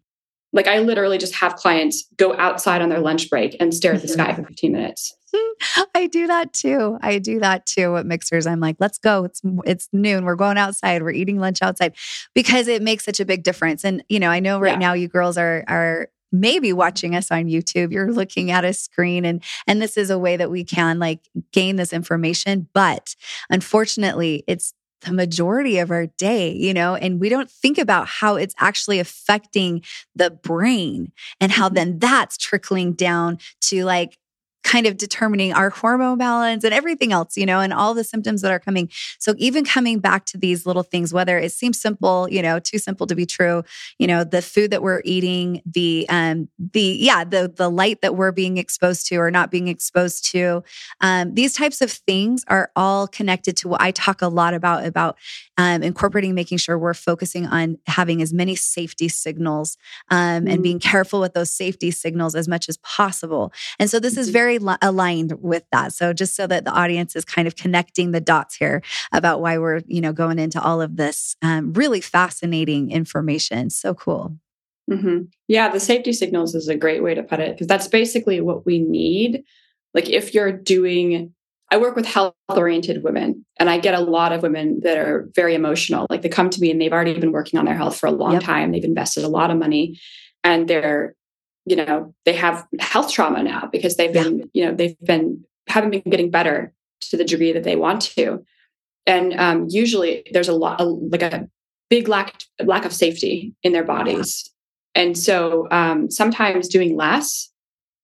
Like 0.52 0.66
I 0.66 0.80
literally 0.80 1.18
just 1.18 1.36
have 1.36 1.54
clients 1.54 2.08
go 2.16 2.36
outside 2.36 2.82
on 2.82 2.88
their 2.88 2.98
lunch 2.98 3.30
break 3.30 3.56
and 3.60 3.72
stare 3.72 3.92
at 3.92 4.02
the 4.02 4.08
sky 4.08 4.32
mm-hmm. 4.32 4.42
for 4.42 4.48
15 4.48 4.72
minutes. 4.72 5.14
I 5.94 6.08
do 6.08 6.26
that 6.26 6.52
too. 6.52 6.98
I 7.00 7.20
do 7.20 7.38
that 7.38 7.64
too 7.64 7.96
at 7.96 8.06
Mixhers. 8.06 8.50
I'm 8.50 8.58
like, 8.58 8.74
let's 8.80 8.98
go. 8.98 9.22
It's 9.22 9.40
it's 9.64 9.88
noon. 9.92 10.24
We're 10.24 10.34
going 10.34 10.58
outside. 10.58 11.04
We're 11.04 11.12
eating 11.12 11.38
lunch 11.38 11.62
outside 11.62 11.94
because 12.34 12.66
it 12.66 12.82
makes 12.82 13.04
such 13.04 13.20
a 13.20 13.24
big 13.24 13.44
difference. 13.44 13.84
And 13.84 14.02
you 14.08 14.18
know, 14.18 14.30
I 14.30 14.40
know 14.40 14.58
right 14.58 14.72
yeah. 14.72 14.78
now 14.78 14.94
you 14.94 15.06
girls 15.06 15.38
are 15.38 15.62
are 15.68 16.08
maybe 16.32 16.72
watching 16.72 17.14
us 17.14 17.30
on 17.30 17.44
YouTube. 17.44 17.92
You're 17.92 18.12
looking 18.12 18.50
at 18.50 18.64
a 18.64 18.72
screen 18.72 19.24
and 19.24 19.44
and 19.68 19.80
this 19.80 19.96
is 19.96 20.10
a 20.10 20.18
way 20.18 20.36
that 20.36 20.50
we 20.50 20.64
can 20.64 20.98
like 20.98 21.20
gain 21.52 21.76
this 21.76 21.92
information, 21.92 22.66
but 22.72 23.14
unfortunately, 23.48 24.42
it's 24.48 24.74
the 25.02 25.12
majority 25.12 25.78
of 25.78 25.90
our 25.90 26.06
day, 26.06 26.52
you 26.52 26.74
know, 26.74 26.94
and 26.94 27.20
we 27.20 27.28
don't 27.28 27.50
think 27.50 27.78
about 27.78 28.06
how 28.06 28.36
it's 28.36 28.54
actually 28.58 28.98
affecting 28.98 29.82
the 30.14 30.30
brain 30.30 31.12
and 31.40 31.52
how 31.52 31.66
mm-hmm. 31.66 31.74
then 31.74 31.98
that's 31.98 32.36
trickling 32.36 32.92
down 32.92 33.38
to 33.62 33.84
like 33.84 34.18
kind 34.64 34.86
of 34.86 34.96
determining 34.96 35.52
our 35.52 35.70
hormone 35.70 36.18
balance 36.18 36.64
and 36.64 36.74
everything 36.74 37.12
else, 37.12 37.36
you 37.36 37.46
know, 37.46 37.60
and 37.60 37.72
all 37.72 37.94
the 37.94 38.04
symptoms 38.04 38.42
that 38.42 38.50
are 38.50 38.58
coming. 38.58 38.90
So 39.18 39.34
even 39.38 39.64
coming 39.64 39.98
back 39.98 40.24
to 40.26 40.38
these 40.38 40.66
little 40.66 40.82
things, 40.82 41.12
whether 41.12 41.38
it 41.38 41.52
seems 41.52 41.80
simple, 41.80 42.28
you 42.30 42.42
know, 42.42 42.58
too 42.58 42.78
simple 42.78 43.06
to 43.06 43.14
be 43.14 43.24
true, 43.24 43.62
you 43.98 44.06
know, 44.06 44.24
the 44.24 44.42
food 44.42 44.70
that 44.72 44.82
we're 44.82 45.00
eating, 45.04 45.62
the 45.64 46.06
um 46.08 46.48
the 46.58 46.98
yeah, 47.00 47.24
the 47.24 47.52
the 47.54 47.70
light 47.70 48.02
that 48.02 48.16
we're 48.16 48.32
being 48.32 48.58
exposed 48.58 49.06
to 49.06 49.16
or 49.16 49.30
not 49.30 49.50
being 49.50 49.68
exposed 49.68 50.24
to, 50.32 50.62
um, 51.00 51.34
these 51.34 51.54
types 51.54 51.80
of 51.80 51.90
things 51.90 52.44
are 52.48 52.70
all 52.76 53.06
connected 53.06 53.56
to 53.58 53.68
what 53.68 53.80
I 53.80 53.90
talk 53.90 54.22
a 54.22 54.28
lot 54.28 54.54
about 54.54 54.84
about 54.84 55.16
um, 55.56 55.82
incorporating 55.82 56.34
making 56.34 56.58
sure 56.58 56.78
we're 56.78 56.94
focusing 56.94 57.46
on 57.46 57.78
having 57.86 58.22
as 58.22 58.32
many 58.32 58.54
safety 58.54 59.08
signals 59.08 59.76
um, 60.10 60.46
and 60.46 60.62
being 60.62 60.78
careful 60.78 61.20
with 61.20 61.34
those 61.34 61.50
safety 61.50 61.90
signals 61.90 62.34
as 62.34 62.46
much 62.46 62.68
as 62.68 62.76
possible. 62.78 63.52
And 63.78 63.90
so 63.90 63.98
this 63.98 64.16
is 64.16 64.28
mm-hmm. 64.28 64.34
Very 64.48 64.58
li- 64.58 64.76
aligned 64.80 65.32
with 65.42 65.64
that. 65.72 65.92
So 65.92 66.12
just 66.12 66.34
so 66.34 66.46
that 66.46 66.64
the 66.64 66.70
audience 66.70 67.14
is 67.14 67.24
kind 67.24 67.46
of 67.46 67.56
connecting 67.56 68.12
the 68.12 68.20
dots 68.20 68.56
here 68.56 68.82
about 69.12 69.40
why 69.40 69.58
we're, 69.58 69.82
you 69.86 70.00
know, 70.00 70.12
going 70.12 70.38
into 70.38 70.60
all 70.60 70.80
of 70.80 70.96
this 70.96 71.36
um, 71.42 71.72
really 71.74 72.00
fascinating 72.00 72.90
information. 72.90 73.68
So 73.68 73.94
cool. 73.94 74.38
Mm-hmm. 74.90 75.24
Yeah, 75.48 75.68
the 75.68 75.80
safety 75.80 76.14
signals 76.14 76.54
is 76.54 76.68
a 76.68 76.76
great 76.76 77.02
way 77.02 77.14
to 77.14 77.22
put 77.22 77.40
it 77.40 77.54
because 77.54 77.66
that's 77.66 77.88
basically 77.88 78.40
what 78.40 78.64
we 78.64 78.78
need. 78.78 79.44
Like 79.92 80.08
if 80.08 80.32
you're 80.32 80.52
doing 80.52 81.34
I 81.70 81.76
work 81.76 81.96
with 81.96 82.06
health 82.06 82.34
oriented 82.48 83.04
women 83.04 83.44
and 83.60 83.68
I 83.68 83.78
get 83.78 83.92
a 83.92 84.00
lot 84.00 84.32
of 84.32 84.42
women 84.42 84.80
that 84.84 84.96
are 84.96 85.28
very 85.34 85.54
emotional. 85.54 86.06
Like 86.08 86.22
they 86.22 86.30
come 86.30 86.48
to 86.48 86.60
me 86.62 86.70
and 86.70 86.80
they've 86.80 86.94
already 86.94 87.12
been 87.18 87.30
working 87.30 87.58
on 87.58 87.66
their 87.66 87.76
health 87.76 87.98
for 87.98 88.06
a 88.06 88.10
long 88.10 88.32
yep. 88.32 88.42
time. 88.42 88.72
They've 88.72 88.82
invested 88.82 89.22
a 89.22 89.28
lot 89.28 89.50
of 89.50 89.58
money 89.58 90.00
and 90.42 90.66
they're, 90.66 91.14
you 91.68 91.76
know, 91.76 92.14
they 92.24 92.34
have 92.34 92.66
health 92.80 93.12
trauma 93.12 93.42
now 93.42 93.68
because 93.70 93.96
they've 93.96 94.12
been, 94.12 94.38
yeah. 94.38 94.44
you 94.52 94.66
know, 94.66 94.74
they've 94.74 94.98
been, 95.00 95.44
haven't 95.68 95.90
been 95.90 96.02
getting 96.02 96.30
better 96.30 96.72
to 97.00 97.16
the 97.16 97.24
degree 97.24 97.52
that 97.52 97.64
they 97.64 97.76
want 97.76 98.02
to. 98.02 98.44
And 99.06 99.34
um, 99.34 99.66
usually 99.68 100.26
there's 100.32 100.48
a 100.48 100.54
lot, 100.54 100.80
like 100.80 101.22
a 101.22 101.48
big 101.88 102.08
lack, 102.08 102.40
lack 102.62 102.84
of 102.84 102.92
safety 102.92 103.54
in 103.62 103.72
their 103.72 103.84
bodies. 103.84 104.50
And 104.94 105.16
so 105.16 105.68
um, 105.70 106.10
sometimes 106.10 106.68
doing 106.68 106.96
less 106.96 107.50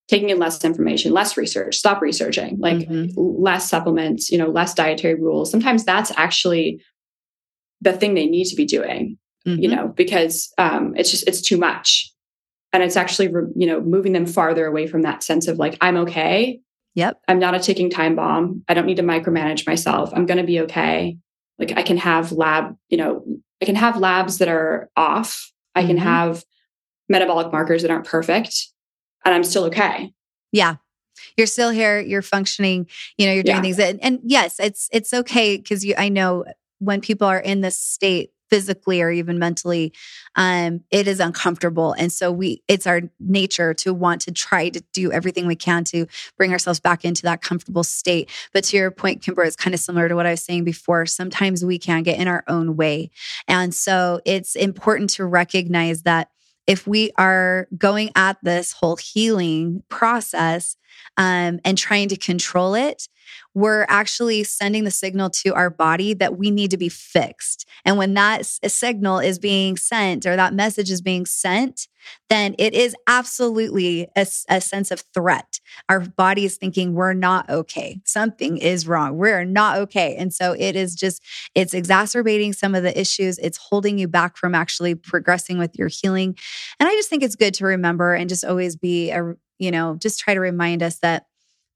taking 0.09 0.31
in 0.31 0.39
less 0.39 0.63
information, 0.65 1.13
less 1.13 1.37
research, 1.37 1.77
stop 1.77 2.03
researching, 2.03 2.59
like 2.59 2.77
mm-hmm. 2.77 3.11
less 3.17 3.69
supplements, 3.69 4.31
you 4.31 4.39
know, 4.39 4.49
less 4.49 4.75
dietary 4.75 5.15
rules. 5.15 5.51
Sometimes 5.51 5.85
that's 5.85 6.13
actually 6.17 6.83
the 7.81 7.93
thing 7.93 8.15
they 8.15 8.27
need 8.27 8.45
to 8.47 8.57
be 8.57 8.67
doing, 8.67 9.19
mm-hmm. 9.47 9.63
you 9.63 9.69
know, 9.69 9.89
because 9.89 10.53
um, 10.59 10.95
it's 10.97 11.11
just, 11.11 11.27
it's 11.27 11.41
too 11.41 11.57
much. 11.57 12.13
And 12.75 12.83
it's 12.83 12.97
actually, 12.97 13.29
you 13.55 13.69
know, 13.69 13.81
moving 13.81 14.13
them 14.13 14.27
farther 14.27 14.67
away 14.67 14.89
from 14.89 15.03
that 15.03 15.23
sense 15.23 15.47
of 15.47 15.59
like, 15.59 15.79
I'm 15.81 15.97
okay. 15.99 16.61
Yep. 16.97 17.21
I'm 17.29 17.39
not 17.39 17.55
a 17.55 17.61
ticking 17.61 17.89
time 17.89 18.17
bomb. 18.17 18.65
I 18.69 18.75
don't 18.75 18.85
need 18.85 18.97
to 18.97 19.05
micromanage 19.05 19.65
myself. 19.65 20.11
I'm 20.13 20.27
going 20.27 20.39
to 20.39 20.45
be 20.45 20.61
okay. 20.63 21.17
Like 21.57 21.73
I 21.77 21.83
can 21.83 21.97
have 21.99 22.33
lab, 22.33 22.77
you 22.89 22.97
know, 22.97 23.25
I 23.63 23.65
can 23.65 23.77
have 23.77 23.97
labs 23.97 24.39
that 24.39 24.49
are 24.49 24.91
off. 24.97 25.53
I 25.77 25.83
mm-hmm. 25.83 25.89
can 25.91 25.97
have 25.99 26.45
metabolic 27.09 27.53
markers 27.53 27.83
that 27.83 27.93
aren't 27.93 28.07
perfect 28.07 28.67
and 29.25 29.33
I'm 29.33 29.45
still 29.45 29.65
okay. 29.67 30.13
Yeah. 30.51 30.77
You're 31.37 31.47
still 31.47 31.71
here, 31.71 32.01
you're 32.01 32.23
functioning, 32.23 32.89
you 33.17 33.27
know, 33.27 33.33
you're 33.33 33.45
doing 33.45 33.59
yeah. 33.59 33.63
things. 33.63 33.79
And, 33.79 34.03
and 34.03 34.19
yes, 34.25 34.59
it's 34.59 34.89
it's 34.93 35.15
okay 35.15 35.59
because 35.59 35.85
you 35.85 35.95
I 35.97 36.09
know 36.09 36.45
when 36.81 37.01
people 37.01 37.29
are 37.29 37.39
in 37.39 37.61
this 37.61 37.79
state 37.79 38.33
physically 38.51 39.01
or 39.01 39.11
even 39.11 39.39
mentally 39.39 39.93
um 40.37 40.81
it 40.91 41.09
is 41.09 41.21
uncomfortable. 41.21 41.95
And 41.99 42.13
so 42.13 42.31
we 42.31 42.63
it's 42.69 42.87
our 42.87 43.03
nature 43.19 43.75
to 43.75 43.95
want 43.95 44.21
to 44.23 44.33
try 44.33 44.69
to 44.69 44.83
do 44.93 45.13
everything 45.13 45.47
we 45.47 45.57
can 45.57 45.85
to 45.85 46.07
bring 46.37 46.53
ourselves 46.53 46.81
back 46.81 47.05
into 47.05 47.23
that 47.23 47.43
comfortable 47.43 47.85
state. 47.85 48.31
But 48.53 48.65
to 48.65 48.77
your 48.77 48.91
point 48.91 49.23
Kymber 49.23 49.47
it's 49.47 49.57
kind 49.57 49.75
of 49.75 49.81
similar 49.81 50.09
to 50.09 50.15
what 50.15 50.27
i 50.27 50.31
was 50.31 50.43
saying 50.43 50.65
before. 50.65 51.07
Sometimes 51.07 51.65
we 51.65 51.79
can 51.79 52.03
get 52.03 52.19
in 52.19 52.29
our 52.29 52.45
own 52.49 52.77
way. 52.77 53.11
And 53.49 53.75
so 53.75 54.21
it's 54.25 54.55
important 54.55 55.11
to 55.11 55.25
recognize 55.25 56.03
that 56.03 56.29
if 56.67 56.87
we 56.87 57.13
are 57.19 57.69
going 57.77 58.11
at 58.17 58.39
this 58.43 58.73
whole 58.73 58.97
healing 58.97 59.83
process 59.89 60.77
um, 61.17 61.61
and 61.65 61.77
trying 61.79 62.09
to 62.09 62.17
control 62.17 62.75
it, 62.75 63.09
we're 63.55 63.87
actually 63.89 64.45
sending 64.45 64.85
the 64.85 64.91
signal 64.91 65.31
to 65.31 65.55
our 65.55 65.71
body 65.71 66.13
that 66.15 66.37
we 66.37 66.51
need 66.51 66.71
to 66.73 66.77
be 66.77 66.89
fixed. 66.89 67.69
And 67.85 67.97
when 67.97 68.15
that 68.15 68.45
signal 68.45 69.21
is 69.21 69.39
being 69.39 69.77
sent 69.77 70.27
or 70.27 70.37
that 70.37 70.55
message 70.55 70.91
is 70.91 71.01
being 71.01 71.25
sent, 71.25 71.87
then 72.29 72.55
it 72.59 72.75
is 72.75 72.95
absolutely 73.07 74.09
a, 74.17 74.27
a, 74.51 74.61
sense 74.61 74.91
of 74.91 75.03
threat. 75.15 75.61
Our 75.89 76.01
body 76.01 76.45
is 76.45 76.57
thinking 76.57 76.93
we're 76.93 77.15
not 77.15 77.49
okay. 77.49 78.03
Something 78.05 78.59
is 78.59 78.87
wrong. 78.87 79.17
We're 79.17 79.45
not 79.45 79.79
okay. 79.79 80.15
And 80.17 80.33
so 80.33 80.55
it 80.59 80.77
is 80.77 80.95
just, 80.95 81.23
it's 81.55 81.73
exacerbating 81.73 82.53
some 82.53 82.75
of 82.75 82.83
the 82.83 82.99
issues. 82.99 83.39
It's 83.39 83.57
holding 83.57 83.99
you 83.99 84.07
back 84.07 84.37
from 84.37 84.55
actually 84.55 84.95
progressing 84.95 85.59
with 85.59 85.79
your 85.79 85.89
healing. 85.89 86.37
And 86.79 86.89
I 86.89 86.95
just 86.95 87.09
think 87.09 87.23
it's 87.23 87.37
good 87.37 87.55
to 87.55 87.67
remember 87.67 88.13
and 88.13 88.29
just 88.29 88.45
always 88.45 88.77
be 88.77 89.11
a, 89.11 89.35
you 89.59 89.71
know, 89.71 89.97
just 89.97 90.21
try 90.21 90.35
to 90.35 90.41
remind 90.41 90.83
us 90.83 90.99
that 91.01 91.27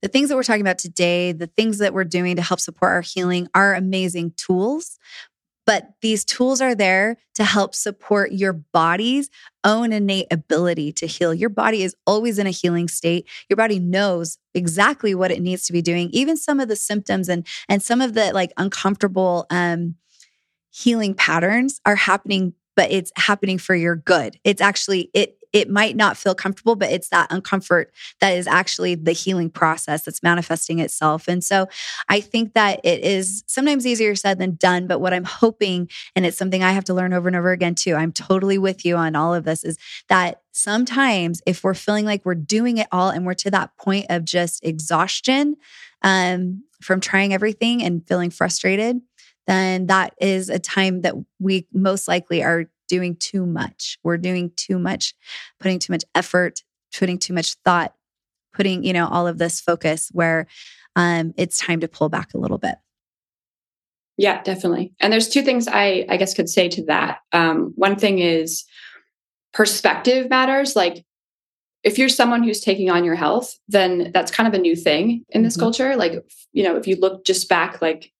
the 0.01 0.07
things 0.07 0.29
that 0.29 0.35
we're 0.35 0.43
talking 0.43 0.61
about 0.61 0.77
today, 0.77 1.31
the 1.31 1.47
things 1.47 1.79
that 1.79 1.93
we're 1.93 2.05
doing 2.05 2.35
to 2.37 2.41
help 2.41 2.59
support 2.59 2.91
our 2.91 3.01
healing 3.01 3.47
are 3.53 3.75
amazing 3.75 4.33
tools. 4.37 4.97
But 5.65 5.91
these 6.01 6.25
tools 6.25 6.61
are 6.61 6.73
there 6.73 7.17
to 7.35 7.43
help 7.43 7.75
support 7.75 8.31
your 8.31 8.53
body's 8.53 9.29
own 9.63 9.93
innate 9.93 10.25
ability 10.31 10.93
to 10.93 11.05
heal. 11.05 11.31
Your 11.31 11.49
body 11.49 11.83
is 11.83 11.95
always 12.07 12.39
in 12.39 12.47
a 12.47 12.51
healing 12.51 12.87
state. 12.87 13.27
Your 13.49 13.57
body 13.57 13.77
knows 13.77 14.39
exactly 14.55 15.13
what 15.13 15.31
it 15.31 15.41
needs 15.41 15.67
to 15.67 15.73
be 15.73 15.83
doing. 15.83 16.09
Even 16.11 16.37
some 16.37 16.59
of 16.59 16.69
the 16.69 16.75
symptoms 16.75 17.29
and 17.29 17.45
and 17.67 17.83
some 17.83 18.01
of 18.01 18.15
the 18.15 18.31
like 18.33 18.51
uncomfortable 18.57 19.45
um, 19.51 19.95
healing 20.71 21.13
patterns 21.13 21.81
are 21.85 21.95
happening 21.95 22.53
but 22.79 22.93
it's 22.93 23.11
happening 23.17 23.57
for 23.57 23.75
your 23.75 23.97
good. 23.97 24.39
It's 24.45 24.61
actually 24.61 25.11
it 25.13 25.35
it 25.51 25.69
might 25.69 25.95
not 25.95 26.17
feel 26.17 26.35
comfortable, 26.35 26.75
but 26.75 26.91
it's 26.91 27.09
that 27.09 27.29
uncomfort 27.29 27.85
that 28.19 28.31
is 28.31 28.47
actually 28.47 28.95
the 28.95 29.11
healing 29.11 29.49
process 29.49 30.03
that's 30.03 30.21
manifesting 30.21 30.79
itself. 30.79 31.27
And 31.27 31.43
so 31.43 31.67
I 32.07 32.21
think 32.21 32.53
that 32.53 32.79
it 32.83 33.03
is 33.03 33.43
sometimes 33.47 33.87
easier 33.87 34.15
said 34.15 34.39
than 34.39 34.55
done. 34.55 34.87
But 34.87 34.99
what 34.99 35.13
I'm 35.13 35.23
hoping, 35.23 35.89
and 36.15 36.25
it's 36.25 36.37
something 36.37 36.63
I 36.63 36.71
have 36.71 36.85
to 36.85 36.93
learn 36.93 37.13
over 37.13 37.27
and 37.27 37.35
over 37.35 37.51
again 37.51 37.75
too, 37.75 37.95
I'm 37.95 38.11
totally 38.11 38.57
with 38.57 38.85
you 38.85 38.95
on 38.95 39.15
all 39.15 39.33
of 39.33 39.43
this, 39.43 39.63
is 39.63 39.77
that 40.07 40.41
sometimes 40.51 41.41
if 41.45 41.63
we're 41.63 41.73
feeling 41.73 42.05
like 42.05 42.25
we're 42.25 42.35
doing 42.35 42.77
it 42.77 42.87
all 42.91 43.09
and 43.09 43.25
we're 43.25 43.33
to 43.35 43.51
that 43.51 43.75
point 43.77 44.05
of 44.09 44.25
just 44.25 44.63
exhaustion 44.63 45.55
um, 46.01 46.63
from 46.81 46.99
trying 46.99 47.33
everything 47.33 47.83
and 47.83 48.07
feeling 48.07 48.29
frustrated, 48.29 49.01
then 49.47 49.87
that 49.87 50.13
is 50.21 50.49
a 50.49 50.59
time 50.59 51.01
that 51.01 51.15
we 51.39 51.67
most 51.73 52.07
likely 52.07 52.43
are 52.43 52.69
doing 52.89 53.15
too 53.15 53.45
much. 53.45 53.97
We're 54.03 54.17
doing 54.17 54.51
too 54.57 54.77
much, 54.77 55.13
putting 55.61 55.79
too 55.79 55.93
much 55.93 56.03
effort, 56.13 56.63
putting 56.97 57.17
too 57.17 57.33
much 57.33 57.55
thought, 57.63 57.93
putting, 58.53 58.83
you 58.83 58.91
know, 58.91 59.07
all 59.07 59.27
of 59.27 59.37
this 59.37 59.61
focus 59.61 60.09
where 60.11 60.47
um, 60.97 61.33
it's 61.37 61.57
time 61.57 61.79
to 61.79 61.87
pull 61.87 62.09
back 62.09 62.33
a 62.33 62.37
little 62.37 62.57
bit. 62.57 62.75
Yeah, 64.17 64.41
definitely. 64.43 64.93
And 64.99 65.13
there's 65.13 65.29
two 65.29 65.43
things 65.43 65.69
I, 65.69 66.05
I 66.09 66.17
guess, 66.17 66.33
could 66.33 66.49
say 66.49 66.67
to 66.67 66.85
that. 66.87 67.19
Um, 67.31 67.71
one 67.75 67.95
thing 67.95 68.19
is 68.19 68.65
perspective 69.53 70.29
matters. 70.29 70.75
Like, 70.75 71.05
if 71.83 71.97
you're 71.97 72.09
someone 72.09 72.43
who's 72.43 72.59
taking 72.59 72.89
on 72.89 73.05
your 73.05 73.15
health, 73.15 73.57
then 73.69 74.11
that's 74.13 74.31
kind 74.31 74.47
of 74.47 74.53
a 74.53 74.61
new 74.61 74.75
thing 74.75 75.23
in 75.29 75.43
this 75.43 75.53
mm-hmm. 75.53 75.61
culture. 75.61 75.95
Like, 75.95 76.21
you 76.51 76.63
know, 76.63 76.75
if 76.75 76.85
you 76.85 76.97
look 76.97 77.25
just 77.25 77.47
back 77.47 77.81
like 77.81 78.11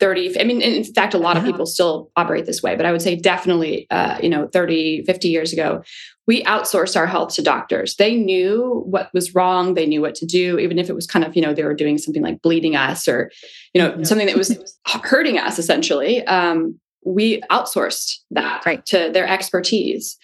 30 0.00 0.40
i 0.40 0.44
mean 0.44 0.60
in 0.60 0.84
fact 0.84 1.14
a 1.14 1.18
lot 1.18 1.36
of 1.36 1.44
people 1.44 1.66
still 1.66 2.10
operate 2.16 2.46
this 2.46 2.62
way 2.62 2.76
but 2.76 2.84
i 2.84 2.92
would 2.92 3.02
say 3.02 3.16
definitely 3.16 3.86
uh, 3.90 4.18
you 4.22 4.28
know 4.28 4.48
30 4.52 5.04
50 5.04 5.28
years 5.28 5.52
ago 5.52 5.82
we 6.26 6.42
outsourced 6.44 6.96
our 6.96 7.06
health 7.06 7.34
to 7.34 7.42
doctors 7.42 7.96
they 7.96 8.14
knew 8.16 8.82
what 8.86 9.10
was 9.14 9.34
wrong 9.34 9.74
they 9.74 9.86
knew 9.86 10.00
what 10.00 10.14
to 10.14 10.26
do 10.26 10.58
even 10.58 10.78
if 10.78 10.90
it 10.90 10.94
was 10.94 11.06
kind 11.06 11.24
of 11.24 11.34
you 11.34 11.42
know 11.42 11.54
they 11.54 11.64
were 11.64 11.74
doing 11.74 11.98
something 11.98 12.22
like 12.22 12.42
bleeding 12.42 12.76
us 12.76 13.08
or 13.08 13.30
you 13.72 13.80
know 13.80 13.94
yeah. 13.96 14.04
something 14.04 14.26
that 14.26 14.36
was 14.36 14.58
hurting 14.86 15.38
us 15.38 15.58
essentially 15.58 16.24
um, 16.26 16.78
we 17.04 17.40
outsourced 17.50 18.16
that 18.30 18.66
right. 18.66 18.84
to 18.86 19.10
their 19.12 19.26
expertise 19.26 20.18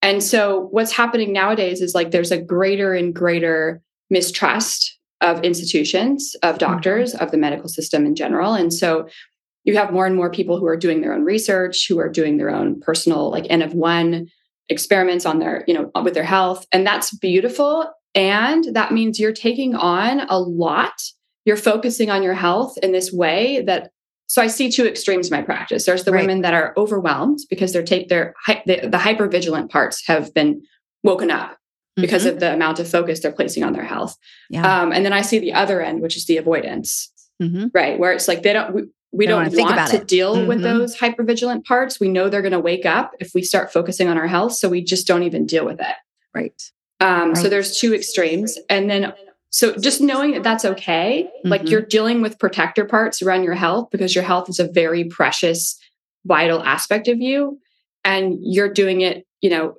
and 0.00 0.22
so 0.22 0.68
what's 0.70 0.92
happening 0.92 1.32
nowadays 1.32 1.80
is 1.80 1.94
like 1.94 2.10
there's 2.10 2.30
a 2.30 2.40
greater 2.40 2.94
and 2.94 3.14
greater 3.14 3.82
mistrust 4.10 4.97
of 5.20 5.42
institutions, 5.42 6.36
of 6.42 6.56
mm-hmm. 6.56 6.72
doctors, 6.72 7.14
of 7.14 7.30
the 7.30 7.38
medical 7.38 7.68
system 7.68 8.06
in 8.06 8.14
general. 8.14 8.54
And 8.54 8.72
so 8.72 9.08
you 9.64 9.76
have 9.76 9.92
more 9.92 10.06
and 10.06 10.16
more 10.16 10.30
people 10.30 10.58
who 10.58 10.66
are 10.66 10.76
doing 10.76 11.00
their 11.00 11.12
own 11.12 11.24
research, 11.24 11.86
who 11.88 11.98
are 11.98 12.08
doing 12.08 12.36
their 12.36 12.50
own 12.50 12.80
personal, 12.80 13.30
like 13.30 13.46
N 13.50 13.62
of 13.62 13.74
one 13.74 14.28
experiments 14.68 15.26
on 15.26 15.38
their, 15.38 15.64
you 15.66 15.74
know, 15.74 15.90
with 16.02 16.14
their 16.14 16.24
health. 16.24 16.66
And 16.72 16.86
that's 16.86 17.14
beautiful. 17.16 17.90
And 18.14 18.64
that 18.74 18.92
means 18.92 19.18
you're 19.18 19.32
taking 19.32 19.74
on 19.74 20.20
a 20.28 20.38
lot. 20.38 21.02
You're 21.44 21.56
focusing 21.56 22.10
on 22.10 22.22
your 22.22 22.34
health 22.34 22.78
in 22.78 22.92
this 22.92 23.12
way 23.12 23.62
that 23.62 23.90
so 24.26 24.42
I 24.42 24.46
see 24.46 24.70
two 24.70 24.86
extremes 24.86 25.30
in 25.30 25.36
my 25.36 25.42
practice. 25.42 25.86
There's 25.86 26.04
the 26.04 26.12
right. 26.12 26.20
women 26.20 26.42
that 26.42 26.52
are 26.52 26.74
overwhelmed 26.76 27.38
because 27.48 27.72
they're 27.72 27.82
take 27.82 28.08
their 28.08 28.34
the, 28.66 28.86
the 28.86 28.98
hyper 28.98 29.26
vigilant 29.26 29.70
parts 29.70 30.06
have 30.06 30.32
been 30.34 30.62
woken 31.02 31.30
up 31.30 31.57
because 32.00 32.24
mm-hmm. 32.24 32.34
of 32.34 32.40
the 32.40 32.52
amount 32.52 32.78
of 32.78 32.88
focus 32.88 33.20
they're 33.20 33.32
placing 33.32 33.64
on 33.64 33.72
their 33.72 33.84
health. 33.84 34.16
Yeah. 34.50 34.80
Um, 34.80 34.92
and 34.92 35.04
then 35.04 35.12
I 35.12 35.22
see 35.22 35.38
the 35.38 35.52
other 35.52 35.80
end, 35.80 36.00
which 36.00 36.16
is 36.16 36.26
the 36.26 36.36
avoidance, 36.36 37.12
mm-hmm. 37.42 37.66
right? 37.74 37.98
Where 37.98 38.12
it's 38.12 38.28
like 38.28 38.42
they 38.42 38.52
don't, 38.52 38.74
we, 38.74 38.82
we 39.12 39.26
don't, 39.26 39.50
don't 39.50 39.60
want 39.60 39.90
to 39.90 39.96
it. 39.96 40.06
deal 40.06 40.36
mm-hmm. 40.36 40.48
with 40.48 40.62
those 40.62 40.96
hypervigilant 40.96 41.64
parts. 41.64 41.98
We 41.98 42.08
know 42.08 42.28
they're 42.28 42.42
going 42.42 42.52
to 42.52 42.60
wake 42.60 42.86
up 42.86 43.12
if 43.20 43.32
we 43.34 43.42
start 43.42 43.72
focusing 43.72 44.08
on 44.08 44.18
our 44.18 44.26
health. 44.26 44.54
So 44.54 44.68
we 44.68 44.82
just 44.82 45.06
don't 45.06 45.22
even 45.22 45.46
deal 45.46 45.64
with 45.64 45.80
it. 45.80 45.96
Right. 46.34 46.62
Um, 47.00 47.28
right. 47.28 47.36
So 47.36 47.48
there's 47.48 47.78
two 47.78 47.94
extremes. 47.94 48.58
And 48.68 48.90
then, 48.90 49.14
so 49.50 49.74
just 49.76 50.00
knowing 50.00 50.32
that 50.32 50.42
that's 50.42 50.64
okay, 50.64 51.28
like 51.42 51.62
mm-hmm. 51.62 51.70
you're 51.70 51.80
dealing 51.80 52.20
with 52.20 52.38
protector 52.38 52.84
parts 52.84 53.22
around 53.22 53.44
your 53.44 53.54
health 53.54 53.88
because 53.90 54.14
your 54.14 54.24
health 54.24 54.50
is 54.50 54.58
a 54.58 54.68
very 54.68 55.04
precious, 55.04 55.78
vital 56.26 56.62
aspect 56.62 57.08
of 57.08 57.18
you. 57.20 57.58
And 58.04 58.38
you're 58.42 58.72
doing 58.72 59.00
it, 59.00 59.26
you 59.40 59.50
know, 59.50 59.76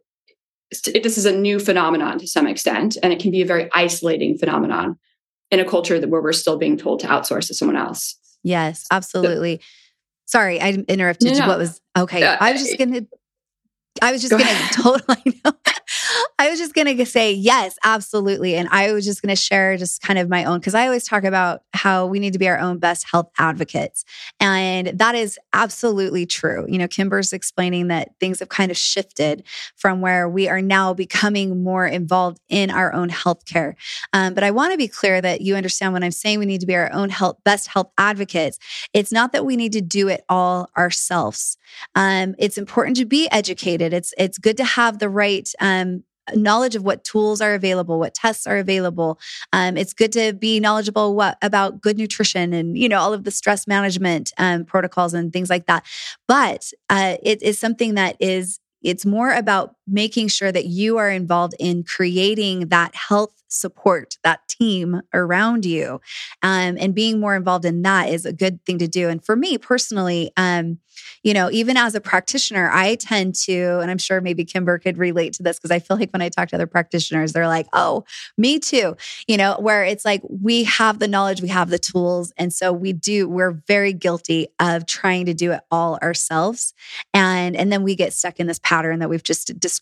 this 0.71 1.17
is 1.17 1.25
a 1.25 1.35
new 1.35 1.59
phenomenon 1.59 2.19
to 2.19 2.27
some 2.27 2.47
extent, 2.47 2.97
and 3.01 3.11
it 3.11 3.19
can 3.19 3.31
be 3.31 3.41
a 3.41 3.45
very 3.45 3.69
isolating 3.73 4.37
phenomenon 4.37 4.97
in 5.51 5.59
a 5.59 5.65
culture 5.65 5.99
that 5.99 6.09
where 6.09 6.21
we're 6.21 6.33
still 6.33 6.57
being 6.57 6.77
told 6.77 6.99
to 6.99 7.07
outsource 7.07 7.47
to 7.47 7.53
someone 7.53 7.77
else. 7.77 8.15
Yes, 8.43 8.85
absolutely. 8.91 9.57
So, 9.57 9.63
Sorry, 10.27 10.61
I 10.61 10.73
interrupted 10.87 11.31
no, 11.31 11.37
you. 11.37 11.47
What 11.47 11.57
was 11.57 11.81
okay? 11.97 12.21
Uh, 12.21 12.37
I 12.39 12.51
was 12.51 12.61
just 12.61 12.77
gonna. 12.77 13.01
I 13.99 14.11
was 14.11 14.21
just 14.21 14.31
go 14.31 14.37
gonna 14.37 14.59
totally. 14.73 15.41
I 16.37 16.49
was 16.49 16.59
just 16.59 16.73
going 16.73 16.97
to 16.97 17.05
say, 17.05 17.33
yes, 17.33 17.77
absolutely. 17.83 18.55
And 18.55 18.69
I 18.71 18.93
was 18.93 19.05
just 19.05 19.21
going 19.21 19.29
to 19.29 19.35
share 19.35 19.77
just 19.77 20.01
kind 20.01 20.17
of 20.17 20.29
my 20.29 20.45
own, 20.45 20.59
because 20.59 20.75
I 20.75 20.85
always 20.85 21.03
talk 21.03 21.23
about 21.23 21.63
how 21.73 22.05
we 22.05 22.19
need 22.19 22.33
to 22.33 22.39
be 22.39 22.47
our 22.47 22.57
own 22.57 22.77
best 22.77 23.09
health 23.09 23.29
advocates. 23.37 24.05
And 24.39 24.87
that 24.87 25.15
is 25.15 25.37
absolutely 25.53 26.25
true. 26.25 26.65
You 26.69 26.77
know, 26.77 26.87
Kymber's 26.87 27.33
explaining 27.33 27.87
that 27.87 28.11
things 28.19 28.39
have 28.39 28.49
kind 28.49 28.71
of 28.71 28.77
shifted 28.77 29.43
from 29.75 30.01
where 30.01 30.29
we 30.29 30.47
are 30.47 30.61
now 30.61 30.93
becoming 30.93 31.63
more 31.63 31.85
involved 31.85 32.39
in 32.49 32.71
our 32.71 32.93
own 32.93 33.09
healthcare. 33.09 33.75
Um, 34.13 34.33
but 34.33 34.43
I 34.43 34.51
want 34.51 34.71
to 34.71 34.77
be 34.77 34.87
clear 34.87 35.21
that 35.21 35.41
you 35.41 35.55
understand 35.55 35.93
when 35.93 36.03
I'm 36.03 36.11
saying 36.11 36.39
we 36.39 36.45
need 36.45 36.61
to 36.61 36.67
be 36.67 36.75
our 36.75 36.91
own 36.93 37.09
health, 37.09 37.37
best 37.43 37.67
health 37.67 37.91
advocates. 37.97 38.59
It's 38.93 39.11
not 39.11 39.33
that 39.33 39.45
we 39.45 39.55
need 39.55 39.73
to 39.73 39.81
do 39.81 40.07
it 40.07 40.23
all 40.29 40.69
ourselves. 40.77 41.57
Um, 41.95 42.35
it's 42.39 42.57
important 42.57 42.97
to 42.97 43.05
be 43.05 43.29
educated. 43.31 43.93
It's 43.93 44.13
it's 44.17 44.37
good 44.37 44.57
to 44.57 44.63
have 44.63 44.99
the 44.99 45.09
right 45.09 45.47
um, 45.59 46.03
knowledge 46.35 46.75
of 46.75 46.83
what 46.83 47.03
tools 47.03 47.41
are 47.41 47.53
available, 47.53 47.99
what 47.99 48.13
tests 48.13 48.47
are 48.47 48.57
available. 48.57 49.19
Um, 49.53 49.77
it's 49.77 49.93
good 49.93 50.11
to 50.13 50.33
be 50.33 50.59
knowledgeable 50.59 51.15
what, 51.15 51.37
about 51.41 51.81
good 51.81 51.97
nutrition 51.97 52.53
and 52.53 52.77
you 52.77 52.89
know 52.89 52.99
all 52.99 53.13
of 53.13 53.23
the 53.23 53.31
stress 53.31 53.67
management 53.67 54.31
um, 54.37 54.65
protocols 54.65 55.13
and 55.13 55.31
things 55.31 55.49
like 55.49 55.65
that. 55.67 55.85
But 56.27 56.71
uh, 56.89 57.17
it 57.23 57.41
is 57.41 57.59
something 57.59 57.95
that 57.95 58.15
is 58.19 58.59
it's 58.81 59.05
more 59.05 59.33
about 59.33 59.75
making 59.89 60.27
sure 60.27 60.51
that 60.51 60.65
you 60.65 60.97
are 60.97 61.09
involved 61.09 61.55
in 61.59 61.83
creating 61.83 62.67
that 62.69 62.95
health 62.95 63.33
support 63.47 64.17
that 64.23 64.47
team 64.47 65.01
around 65.13 65.65
you. 65.65 65.99
Um, 66.43 66.77
and 66.79 66.93
being 66.93 67.19
more 67.19 67.35
involved 67.35 67.65
in 67.65 67.81
that 67.81 68.09
is 68.09 68.25
a 68.25 68.33
good 68.33 68.63
thing 68.65 68.77
to 68.77 68.87
do. 68.87 69.09
And 69.09 69.23
for 69.23 69.35
me 69.35 69.57
personally 69.57 70.31
um, 70.37 70.79
you 71.23 71.33
know 71.33 71.49
even 71.51 71.77
as 71.77 71.95
a 71.95 72.01
practitioner 72.01 72.69
i 72.71 72.95
tend 72.95 73.33
to 73.33 73.79
and 73.79 73.89
i'm 73.89 73.97
sure 73.97 74.19
maybe 74.19 74.43
Kymber 74.43 74.81
could 74.81 74.97
relate 74.97 75.31
to 75.33 75.43
this 75.43 75.57
because 75.57 75.71
i 75.71 75.79
feel 75.79 75.97
like 75.97 76.11
when 76.11 76.21
i 76.21 76.27
talk 76.27 76.49
to 76.49 76.55
other 76.55 76.67
practitioners 76.67 77.31
they're 77.31 77.47
like 77.47 77.67
oh 77.73 78.03
me 78.37 78.59
too. 78.59 78.95
You 79.27 79.37
know 79.37 79.57
where 79.59 79.83
it's 79.83 80.05
like 80.05 80.21
we 80.29 80.63
have 80.65 80.99
the 80.99 81.07
knowledge 81.07 81.41
we 81.41 81.47
have 81.49 81.69
the 81.69 81.79
tools 81.79 82.31
and 82.37 82.53
so 82.53 82.71
we 82.71 82.93
do 82.93 83.27
we're 83.27 83.51
very 83.67 83.93
guilty 83.93 84.47
of 84.59 84.85
trying 84.85 85.25
to 85.25 85.33
do 85.33 85.51
it 85.51 85.61
all 85.71 85.97
ourselves. 86.01 86.73
And 87.13 87.55
and 87.55 87.71
then 87.71 87.83
we 87.83 87.95
get 87.95 88.13
stuck 88.13 88.39
in 88.39 88.47
this 88.47 88.59
pattern 88.59 88.99
that 88.99 89.09
we've 89.09 89.23
just 89.23 89.59
described 89.59 89.78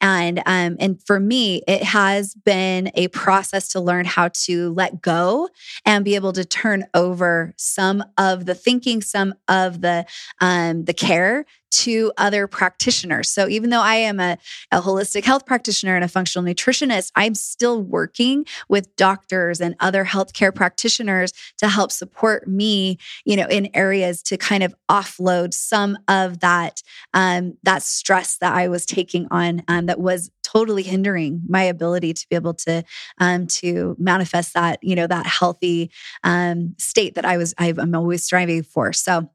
and 0.00 0.38
um 0.46 0.76
and 0.80 1.02
for 1.06 1.20
me 1.20 1.62
it 1.66 1.82
has 1.82 2.34
been 2.34 2.90
a 2.94 3.08
process 3.08 3.68
to 3.68 3.80
learn 3.80 4.04
how 4.04 4.28
to 4.28 4.72
let 4.74 5.00
go 5.02 5.48
and 5.84 6.04
be 6.04 6.14
able 6.14 6.32
to 6.32 6.44
turn 6.44 6.84
over 6.94 7.52
some 7.56 8.04
of 8.16 8.46
the 8.46 8.54
thinking, 8.54 9.02
some 9.02 9.34
of 9.48 9.80
the 9.80 10.06
um, 10.40 10.84
the 10.84 10.94
care 10.94 11.44
to 11.70 12.12
other 12.16 12.46
practitioners. 12.46 13.28
So 13.28 13.48
even 13.48 13.70
though 13.70 13.80
I 13.80 13.96
am 13.96 14.20
a, 14.20 14.38
a, 14.70 14.80
holistic 14.80 15.24
health 15.24 15.46
practitioner 15.46 15.94
and 15.94 16.04
a 16.04 16.08
functional 16.08 16.46
nutritionist, 16.46 17.12
I'm 17.14 17.34
still 17.34 17.82
working 17.82 18.46
with 18.68 18.94
doctors 18.96 19.60
and 19.60 19.74
other 19.80 20.04
healthcare 20.04 20.54
practitioners 20.54 21.32
to 21.58 21.68
help 21.68 21.92
support 21.92 22.48
me, 22.48 22.98
you 23.24 23.36
know, 23.36 23.46
in 23.46 23.68
areas 23.74 24.22
to 24.24 24.36
kind 24.36 24.62
of 24.62 24.74
offload 24.90 25.52
some 25.52 25.98
of 26.08 26.40
that 26.40 26.82
um, 27.14 27.56
that 27.62 27.82
stress 27.82 28.38
that 28.38 28.54
I 28.54 28.68
was 28.68 28.86
taking 28.86 29.26
on 29.30 29.62
um, 29.68 29.86
that 29.86 30.00
was 30.00 30.30
totally 30.42 30.82
hindering 30.82 31.42
my 31.48 31.62
ability 31.62 32.14
to 32.14 32.26
be 32.30 32.36
able 32.36 32.54
to 32.54 32.82
um, 33.18 33.46
to 33.46 33.94
manifest 33.98 34.54
that 34.54 34.78
you 34.82 34.96
know 34.96 35.06
that 35.06 35.26
healthy 35.26 35.90
um, 36.24 36.74
state 36.78 37.14
that 37.14 37.24
I 37.24 37.36
was 37.36 37.54
I'm 37.58 37.94
always 37.94 38.24
striving 38.24 38.62
for. 38.62 38.92
So. 38.92 39.30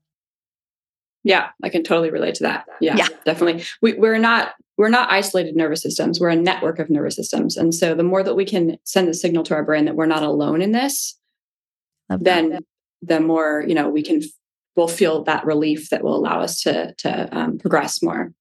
Yeah, 1.23 1.49
I 1.63 1.69
can 1.69 1.83
totally 1.83 2.11
relate 2.11 2.35
to 2.35 2.43
that. 2.43 2.65
Yeah, 2.81 2.95
yeah. 2.97 3.07
definitely. 3.25 3.63
We, 3.81 3.93
we're 3.93 4.17
not 4.17 4.55
we're 4.77 4.89
not 4.89 5.11
isolated 5.11 5.55
nervous 5.55 5.81
systems. 5.81 6.19
We're 6.19 6.29
a 6.29 6.35
network 6.35 6.79
of 6.79 6.89
nervous 6.89 7.15
systems, 7.15 7.57
and 7.57 7.73
so 7.73 7.95
the 7.95 8.03
more 8.03 8.23
that 8.23 8.35
we 8.35 8.45
can 8.45 8.77
send 8.83 9.07
the 9.07 9.13
signal 9.13 9.43
to 9.43 9.53
our 9.53 9.63
brain 9.63 9.85
that 9.85 9.95
we're 9.95 10.05
not 10.05 10.23
alone 10.23 10.61
in 10.61 10.71
this, 10.71 11.17
then 12.09 12.59
the 13.01 13.19
more 13.19 13.63
you 13.67 13.75
know 13.75 13.89
we 13.89 14.03
can 14.03 14.21
we'll 14.75 14.87
feel 14.87 15.23
that 15.23 15.45
relief 15.45 15.89
that 15.89 16.03
will 16.03 16.15
allow 16.15 16.41
us 16.41 16.61
to 16.61 16.93
to 16.99 17.37
um, 17.37 17.57
progress 17.57 18.01
more. 18.01 18.33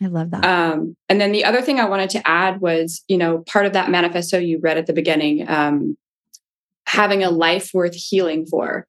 I 0.00 0.06
love 0.06 0.30
that. 0.30 0.44
Um, 0.44 0.96
and 1.08 1.20
then 1.20 1.32
the 1.32 1.44
other 1.44 1.60
thing 1.60 1.80
I 1.80 1.88
wanted 1.88 2.10
to 2.10 2.28
add 2.28 2.60
was, 2.60 3.02
you 3.08 3.18
know, 3.18 3.38
part 3.38 3.66
of 3.66 3.72
that 3.72 3.90
manifesto 3.90 4.38
you 4.38 4.60
read 4.60 4.78
at 4.78 4.86
the 4.86 4.92
beginning, 4.92 5.48
um, 5.48 5.96
having 6.86 7.24
a 7.24 7.30
life 7.30 7.70
worth 7.74 7.94
healing 7.94 8.46
for. 8.46 8.86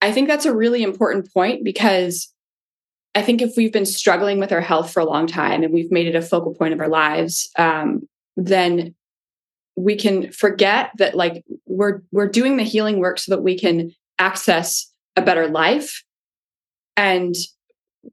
I 0.00 0.12
think 0.12 0.28
that's 0.28 0.46
a 0.46 0.54
really 0.54 0.82
important 0.82 1.32
point 1.32 1.64
because 1.64 2.32
I 3.18 3.22
think 3.22 3.42
if 3.42 3.56
we've 3.56 3.72
been 3.72 3.84
struggling 3.84 4.38
with 4.38 4.52
our 4.52 4.60
health 4.60 4.92
for 4.92 5.00
a 5.00 5.04
long 5.04 5.26
time 5.26 5.64
and 5.64 5.74
we've 5.74 5.90
made 5.90 6.06
it 6.06 6.14
a 6.14 6.22
focal 6.22 6.54
point 6.54 6.72
of 6.72 6.78
our 6.78 6.88
lives, 6.88 7.50
um, 7.58 8.08
then 8.36 8.94
we 9.74 9.96
can 9.96 10.30
forget 10.30 10.92
that 10.98 11.16
like 11.16 11.44
we're 11.66 12.02
we're 12.12 12.28
doing 12.28 12.58
the 12.58 12.62
healing 12.62 13.00
work 13.00 13.18
so 13.18 13.34
that 13.34 13.42
we 13.42 13.58
can 13.58 13.90
access 14.20 14.88
a 15.16 15.22
better 15.22 15.48
life. 15.48 16.04
And 16.96 17.34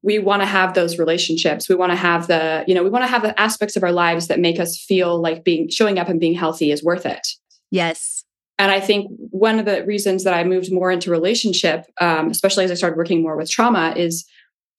we 0.02 0.18
want 0.18 0.42
to 0.42 0.48
have 0.48 0.74
those 0.74 0.98
relationships. 0.98 1.70
We 1.70 1.76
want 1.76 1.92
to 1.92 1.96
have 1.96 2.26
the 2.26 2.64
you 2.68 2.74
know 2.74 2.84
we 2.84 2.90
want 2.90 3.04
to 3.04 3.10
have 3.10 3.22
the 3.22 3.40
aspects 3.40 3.76
of 3.76 3.84
our 3.84 3.92
lives 3.92 4.26
that 4.28 4.40
make 4.40 4.60
us 4.60 4.76
feel 4.76 5.22
like 5.22 5.44
being 5.44 5.70
showing 5.70 6.00
up 6.00 6.10
and 6.10 6.20
being 6.20 6.34
healthy 6.34 6.72
is 6.72 6.84
worth 6.84 7.06
it. 7.06 7.28
Yes. 7.70 8.24
And 8.58 8.72
i 8.72 8.80
think 8.80 9.12
one 9.32 9.60
of 9.60 9.66
the 9.66 9.84
reasons 9.86 10.24
that 10.24 10.34
i 10.34 10.46
moved 10.46 10.72
more 10.72 10.90
into 10.90 11.12
relationship 11.12 11.84
um, 12.00 12.30
especially 12.30 12.64
as 12.64 12.72
i 12.72 12.74
started 12.74 12.96
working 12.96 13.22
more 13.22 13.36
with 13.36 13.52
trauma 13.52 13.94
is 13.98 14.26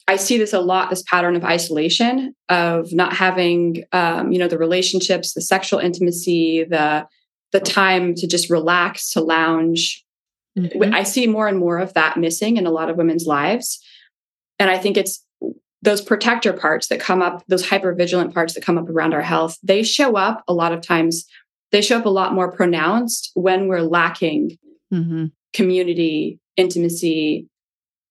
i 0.09 0.16
see 0.16 0.38
this 0.38 0.52
a 0.52 0.61
lot 0.61 0.90
this 0.90 1.02
pattern 1.02 1.36
of 1.36 1.44
isolation 1.44 2.34
of 2.48 2.92
not 2.92 3.12
having 3.12 3.84
um, 3.92 4.32
you 4.32 4.38
know 4.38 4.48
the 4.48 4.59
relationships 4.59 5.34
the 5.34 5.42
sexual 5.42 5.78
intimacy 5.78 6.64
the 6.64 7.07
the 7.52 7.61
time 7.61 8.14
to 8.14 8.26
just 8.26 8.50
relax 8.50 9.11
to 9.11 9.20
lounge 9.20 10.04
mm-hmm. 10.59 10.94
i 10.94 11.02
see 11.02 11.26
more 11.26 11.48
and 11.48 11.59
more 11.59 11.78
of 11.78 11.94
that 11.94 12.16
missing 12.16 12.57
in 12.57 12.66
a 12.66 12.70
lot 12.70 12.90
of 12.90 12.96
women's 12.96 13.26
lives 13.26 13.80
and 14.59 14.70
I 14.70 14.78
think 14.78 14.96
it's 14.96 15.22
those 15.82 16.00
protector 16.00 16.52
parts 16.52 16.88
that 16.88 17.00
come 17.00 17.22
up, 17.22 17.44
those 17.48 17.68
hyper 17.68 17.94
vigilant 17.94 18.34
parts 18.34 18.54
that 18.54 18.64
come 18.64 18.78
up 18.78 18.88
around 18.88 19.14
our 19.14 19.22
health, 19.22 19.59
they 19.62 19.82
show 19.82 20.16
up 20.16 20.42
a 20.48 20.54
lot 20.54 20.72
of 20.72 20.80
times, 20.80 21.26
they 21.70 21.82
show 21.82 21.98
up 21.98 22.07
a 22.07 22.11
lot 22.11 22.34
more 22.34 22.50
pronounced 22.50 23.30
when 23.34 23.68
we're 23.68 23.82
lacking 23.82 24.59
mm-hmm. 24.92 25.26
community, 25.52 26.40
intimacy, 26.57 27.46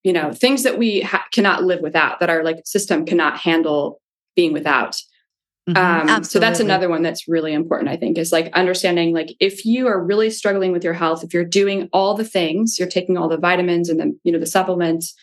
you 0.05 0.13
know, 0.13 0.31
things 0.31 0.63
that 0.63 0.77
we 0.77 1.01
ha- 1.01 1.25
cannot 1.33 1.63
live 1.63 1.81
without, 1.81 2.19
that 2.19 2.29
our 2.29 2.43
like 2.43 2.57
system 2.65 3.05
cannot 3.05 3.37
handle 3.37 3.99
being 4.35 4.53
without. 4.53 4.95
Mm-hmm. 5.67 6.09
Um, 6.09 6.23
so 6.23 6.37
that's 6.37 6.59
another 6.59 6.87
one 6.87 7.01
that's 7.01 7.27
really 7.27 7.51
important, 7.51 7.89
I 7.89 7.97
think, 7.97 8.19
is 8.19 8.31
like 8.31 8.53
understanding 8.53 9.15
like 9.15 9.35
if 9.39 9.65
you 9.65 9.87
are 9.87 10.01
really 10.01 10.29
struggling 10.29 10.71
with 10.71 10.83
your 10.83 10.93
health, 10.93 11.23
if 11.23 11.33
you're 11.33 11.43
doing 11.43 11.89
all 11.91 12.13
the 12.13 12.23
things, 12.23 12.77
you're 12.77 12.87
taking 12.87 13.17
all 13.17 13.27
the 13.27 13.37
vitamins 13.37 13.89
and 13.89 13.99
the 13.99 14.15
you 14.23 14.31
know, 14.31 14.37
the 14.39 14.45
supplements, 14.45 15.15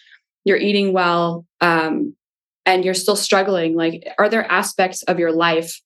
you're 0.45 0.57
eating 0.57 0.93
well 0.93 1.47
um, 1.61 2.16
and 2.66 2.85
you're 2.85 2.95
still 2.95 3.16
struggling 3.16 3.76
like 3.76 4.05
are 4.18 4.28
there 4.28 4.51
aspects 4.51 5.03
of 5.05 5.18
your 5.18 5.33
life 5.33 5.80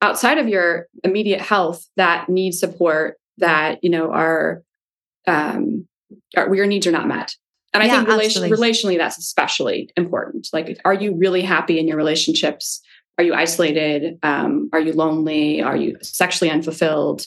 outside 0.00 0.38
of 0.38 0.48
your 0.48 0.88
immediate 1.04 1.40
health 1.40 1.86
that 1.96 2.28
need 2.28 2.52
support 2.52 3.18
that 3.38 3.82
you 3.82 3.90
know 3.90 4.10
are 4.10 4.62
um 5.26 5.86
are, 6.36 6.54
your 6.54 6.66
needs 6.66 6.86
are 6.86 6.92
not 6.92 7.06
met 7.06 7.36
and 7.74 7.82
i 7.82 7.86
yeah, 7.86 7.96
think 7.96 8.08
relation, 8.08 8.42
relationally 8.50 8.98
that's 8.98 9.18
especially 9.18 9.90
important. 9.96 10.48
Like 10.52 10.78
are 10.84 10.94
you 10.94 11.14
really 11.14 11.42
happy 11.42 11.78
in 11.78 11.88
your 11.88 11.96
relationships? 11.96 12.80
Are 13.18 13.24
you 13.24 13.34
isolated? 13.34 14.18
Um, 14.22 14.70
are 14.72 14.80
you 14.80 14.92
lonely? 14.92 15.60
Are 15.60 15.76
you 15.76 15.96
sexually 16.02 16.50
unfulfilled 16.50 17.26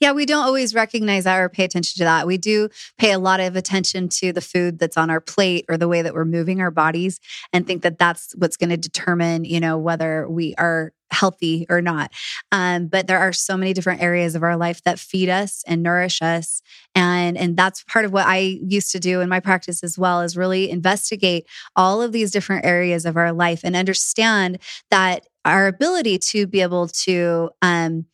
yeah, 0.00 0.12
we 0.12 0.26
don't 0.26 0.44
always 0.44 0.74
recognize 0.74 1.24
that 1.24 1.38
or 1.38 1.48
pay 1.48 1.64
attention 1.64 1.98
to 1.98 2.04
that. 2.04 2.26
We 2.26 2.38
do 2.38 2.68
pay 2.98 3.12
a 3.12 3.18
lot 3.18 3.40
of 3.40 3.56
attention 3.56 4.08
to 4.08 4.32
the 4.32 4.40
food 4.40 4.78
that's 4.78 4.96
on 4.96 5.10
our 5.10 5.20
plate 5.20 5.64
or 5.68 5.76
the 5.76 5.88
way 5.88 6.02
that 6.02 6.14
we're 6.14 6.24
moving 6.24 6.60
our 6.60 6.70
bodies 6.70 7.20
and 7.52 7.66
think 7.66 7.82
that 7.82 7.98
that's 7.98 8.34
what's 8.36 8.56
going 8.56 8.70
to 8.70 8.76
determine, 8.76 9.44
you 9.44 9.60
know, 9.60 9.78
whether 9.78 10.28
we 10.28 10.54
are 10.56 10.92
healthy 11.10 11.66
or 11.68 11.80
not. 11.80 12.12
Um, 12.52 12.88
but 12.88 13.06
there 13.06 13.18
are 13.18 13.32
so 13.32 13.56
many 13.56 13.72
different 13.72 14.02
areas 14.02 14.34
of 14.34 14.42
our 14.42 14.56
life 14.56 14.82
that 14.82 14.98
feed 14.98 15.28
us 15.28 15.62
and 15.66 15.82
nourish 15.82 16.20
us. 16.20 16.62
And, 16.94 17.36
and 17.38 17.56
that's 17.56 17.84
part 17.84 18.04
of 18.04 18.12
what 18.12 18.26
I 18.26 18.38
used 18.38 18.92
to 18.92 18.98
do 18.98 19.20
in 19.20 19.28
my 19.28 19.40
practice 19.40 19.84
as 19.84 19.98
well 19.98 20.20
is 20.22 20.36
really 20.36 20.70
investigate 20.70 21.46
all 21.74 22.02
of 22.02 22.12
these 22.12 22.30
different 22.30 22.64
areas 22.64 23.06
of 23.06 23.16
our 23.16 23.32
life 23.32 23.60
and 23.62 23.76
understand 23.76 24.58
that 24.90 25.26
our 25.44 25.68
ability 25.68 26.18
to 26.18 26.46
be 26.46 26.60
able 26.60 26.88
to 26.88 27.50
um, 27.62 28.06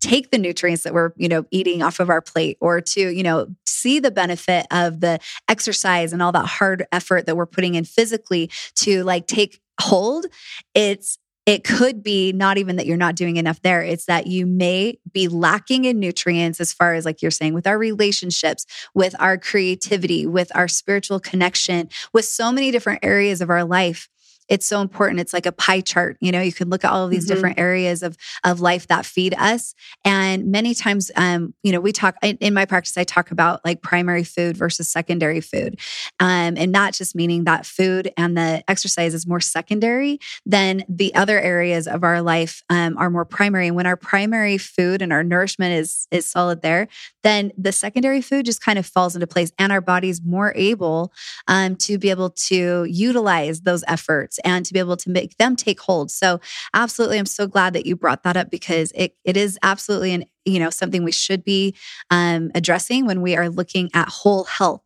take 0.00 0.30
the 0.30 0.38
nutrients 0.38 0.82
that 0.84 0.94
we're, 0.94 1.12
you 1.16 1.28
know, 1.28 1.44
eating 1.50 1.82
off 1.82 2.00
of 2.00 2.10
our 2.10 2.20
plate 2.20 2.56
or 2.60 2.80
to, 2.80 3.10
you 3.10 3.22
know, 3.22 3.46
see 3.66 3.98
the 3.98 4.10
benefit 4.10 4.66
of 4.70 5.00
the 5.00 5.18
exercise 5.48 6.12
and 6.12 6.22
all 6.22 6.32
that 6.32 6.46
hard 6.46 6.86
effort 6.92 7.26
that 7.26 7.36
we're 7.36 7.46
putting 7.46 7.74
in 7.74 7.84
physically 7.84 8.50
to 8.74 9.04
like 9.04 9.26
take 9.26 9.60
hold, 9.80 10.26
it's 10.74 11.18
it 11.46 11.64
could 11.64 12.02
be 12.02 12.32
not 12.32 12.58
even 12.58 12.76
that 12.76 12.86
you're 12.86 12.96
not 12.96 13.16
doing 13.16 13.36
enough 13.36 13.60
there. 13.62 13.82
It's 13.82 14.04
that 14.04 14.26
you 14.26 14.46
may 14.46 14.98
be 15.10 15.26
lacking 15.26 15.84
in 15.84 15.98
nutrients 15.98 16.60
as 16.60 16.72
far 16.72 16.94
as, 16.94 17.04
like 17.04 17.22
you're 17.22 17.30
saying, 17.30 17.54
with 17.54 17.66
our 17.66 17.78
relationships, 17.78 18.66
with 18.94 19.16
our 19.18 19.38
creativity, 19.38 20.26
with 20.26 20.54
our 20.54 20.68
spiritual 20.68 21.18
connection, 21.18 21.88
with 22.12 22.26
so 22.26 22.52
many 22.52 22.70
different 22.70 23.00
areas 23.02 23.40
of 23.40 23.50
our 23.50 23.64
life 23.64 24.08
it's 24.50 24.66
so 24.66 24.80
important. 24.80 25.20
It's 25.20 25.32
like 25.32 25.46
a 25.46 25.52
pie 25.52 25.80
chart. 25.80 26.16
You 26.20 26.32
know, 26.32 26.42
you 26.42 26.52
can 26.52 26.68
look 26.68 26.84
at 26.84 26.90
all 26.90 27.04
of 27.04 27.10
these 27.10 27.24
mm-hmm. 27.24 27.34
different 27.34 27.58
areas 27.58 28.02
of 28.02 28.18
of 28.44 28.60
life 28.60 28.88
that 28.88 29.06
feed 29.06 29.32
us. 29.38 29.74
And 30.04 30.50
many 30.50 30.74
times, 30.74 31.10
um, 31.14 31.54
you 31.62 31.70
know, 31.70 31.80
we 31.80 31.92
talk 31.92 32.16
in 32.22 32.52
my 32.52 32.66
practice. 32.66 32.98
I 32.98 33.04
talk 33.04 33.30
about 33.30 33.64
like 33.64 33.80
primary 33.80 34.24
food 34.24 34.56
versus 34.56 34.88
secondary 34.88 35.40
food, 35.40 35.78
um, 36.18 36.56
and 36.56 36.72
not 36.72 36.92
just 36.92 37.14
meaning 37.14 37.44
that 37.44 37.64
food 37.64 38.12
and 38.16 38.36
the 38.36 38.64
exercise 38.68 39.14
is 39.14 39.26
more 39.26 39.40
secondary 39.40 40.18
than 40.44 40.82
the 40.88 41.14
other 41.14 41.40
areas 41.40 41.86
of 41.86 42.02
our 42.02 42.20
life 42.20 42.62
um, 42.68 42.98
are 42.98 43.08
more 43.08 43.24
primary. 43.24 43.68
And 43.68 43.76
when 43.76 43.86
our 43.86 43.96
primary 43.96 44.58
food 44.58 45.00
and 45.00 45.12
our 45.12 45.22
nourishment 45.22 45.74
is 45.74 46.08
is 46.10 46.26
solid 46.26 46.60
there, 46.62 46.88
then 47.22 47.52
the 47.56 47.70
secondary 47.70 48.20
food 48.20 48.46
just 48.46 48.60
kind 48.60 48.80
of 48.80 48.86
falls 48.86 49.14
into 49.14 49.28
place, 49.28 49.52
and 49.60 49.70
our 49.70 49.80
body's 49.80 50.20
more 50.22 50.52
able 50.56 51.12
um, 51.46 51.76
to 51.76 51.98
be 51.98 52.10
able 52.10 52.30
to 52.30 52.84
utilize 52.84 53.60
those 53.60 53.84
efforts 53.86 54.39
and 54.44 54.64
to 54.66 54.72
be 54.72 54.78
able 54.78 54.96
to 54.98 55.10
make 55.10 55.36
them 55.36 55.56
take 55.56 55.80
hold. 55.80 56.10
So 56.10 56.40
absolutely, 56.74 57.18
I'm 57.18 57.26
so 57.26 57.46
glad 57.46 57.72
that 57.74 57.86
you 57.86 57.96
brought 57.96 58.22
that 58.24 58.36
up 58.36 58.50
because 58.50 58.92
it 58.94 59.16
it 59.24 59.36
is 59.36 59.58
absolutely 59.62 60.12
an 60.12 60.24
you 60.44 60.58
know 60.58 60.70
something 60.70 61.04
we 61.04 61.12
should 61.12 61.44
be 61.44 61.74
um, 62.10 62.50
addressing 62.54 63.06
when 63.06 63.22
we 63.22 63.36
are 63.36 63.48
looking 63.48 63.90
at 63.94 64.08
whole 64.08 64.44
health 64.44 64.82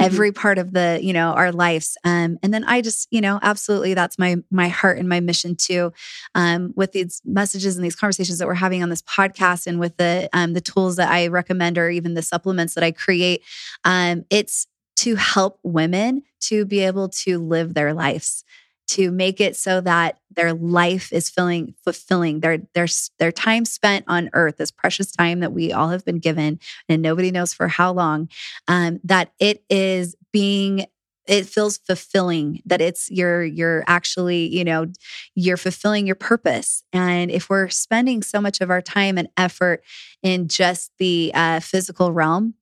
mm-hmm. 0.00 0.06
every 0.06 0.32
part 0.32 0.58
of 0.58 0.72
the 0.72 0.98
you 1.02 1.12
know 1.12 1.32
our 1.32 1.52
lives 1.52 1.96
um, 2.04 2.38
and 2.42 2.52
then 2.52 2.64
i 2.64 2.80
just 2.80 3.08
you 3.10 3.20
know 3.20 3.38
absolutely 3.42 3.94
that's 3.94 4.18
my 4.18 4.36
my 4.50 4.68
heart 4.68 4.98
and 4.98 5.08
my 5.08 5.20
mission 5.20 5.54
too 5.56 5.92
um, 6.34 6.72
with 6.76 6.92
these 6.92 7.20
messages 7.24 7.76
and 7.76 7.84
these 7.84 7.96
conversations 7.96 8.38
that 8.38 8.46
we're 8.46 8.54
having 8.54 8.82
on 8.82 8.88
this 8.88 9.02
podcast 9.02 9.66
and 9.66 9.78
with 9.78 9.96
the 9.96 10.28
um, 10.32 10.52
the 10.52 10.60
tools 10.60 10.96
that 10.96 11.10
i 11.10 11.26
recommend 11.26 11.78
or 11.78 11.90
even 11.90 12.14
the 12.14 12.22
supplements 12.22 12.74
that 12.74 12.84
i 12.84 12.90
create 12.90 13.42
um, 13.84 14.24
it's 14.30 14.66
to 14.96 15.14
help 15.14 15.60
women 15.62 16.22
to 16.40 16.64
be 16.64 16.80
able 16.80 17.08
to 17.08 17.38
live 17.38 17.74
their 17.74 17.94
lives 17.94 18.44
to 18.88 19.10
make 19.10 19.40
it 19.40 19.56
so 19.56 19.80
that 19.80 20.18
their 20.30 20.52
life 20.54 21.12
is 21.12 21.28
feeling 21.28 21.74
fulfilling 21.84 22.40
their 22.40 22.58
their 22.74 22.86
their 23.18 23.32
time 23.32 23.64
spent 23.64 24.04
on 24.08 24.30
earth 24.32 24.56
this 24.56 24.70
precious 24.70 25.10
time 25.10 25.40
that 25.40 25.52
we 25.52 25.72
all 25.72 25.88
have 25.88 26.04
been 26.04 26.18
given 26.18 26.58
and 26.88 27.02
nobody 27.02 27.30
knows 27.30 27.52
for 27.52 27.68
how 27.68 27.92
long 27.92 28.28
um, 28.66 29.00
that 29.04 29.32
it 29.38 29.62
is 29.68 30.16
being 30.32 30.86
it 31.26 31.44
feels 31.46 31.76
fulfilling 31.78 32.62
that 32.64 32.80
it's 32.80 33.10
you're 33.10 33.44
you're 33.44 33.84
actually 33.86 34.46
you 34.46 34.64
know 34.64 34.86
you're 35.34 35.56
fulfilling 35.58 36.06
your 36.06 36.16
purpose. 36.16 36.82
And 36.92 37.30
if 37.30 37.50
we're 37.50 37.68
spending 37.68 38.22
so 38.22 38.40
much 38.40 38.60
of 38.60 38.70
our 38.70 38.80
time 38.82 39.18
and 39.18 39.28
effort 39.36 39.84
in 40.22 40.48
just 40.48 40.92
the 40.98 41.30
uh, 41.34 41.60
physical 41.60 42.12
realm 42.12 42.54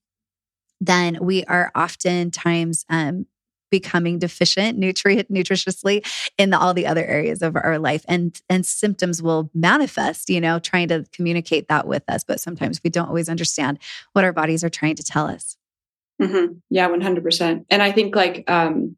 then 0.81 1.19
we 1.21 1.45
are 1.45 1.71
oftentimes 1.75 2.85
um, 2.91 3.27
becoming 3.71 4.19
deficient 4.19 4.79
nutrient 4.79 5.31
nutritiously 5.33 6.07
in 6.39 6.51
the, 6.51 6.59
all 6.59 6.75
the 6.75 6.87
other 6.87 7.05
areas 7.05 7.43
of 7.43 7.57
our 7.57 7.79
life. 7.79 8.05
And 8.09 8.41
and 8.49 8.65
symptoms 8.65 9.23
will 9.23 9.51
manifest 9.55 10.29
you 10.31 10.41
know 10.41 10.59
trying 10.59 10.89
to 10.89 11.05
communicate 11.13 11.69
that 11.69 11.87
with 11.87 12.05
us. 12.09 12.25
But 12.25 12.41
sometimes 12.41 12.81
we 12.83 12.91
don't 12.91 13.09
always 13.09 13.29
understand 13.29 13.79
what 14.13 14.25
our 14.25 14.33
bodies 14.33 14.65
are 14.65 14.71
trying 14.71 14.97
to 14.97 15.05
tell 15.05 15.27
us. 15.27 15.57
Mm-hmm. 16.21 16.55
yeah 16.71 16.89
100% 16.89 17.67
and 17.69 17.83
i 17.83 17.93
think 17.93 18.17
like 18.17 18.43
um 18.49 18.97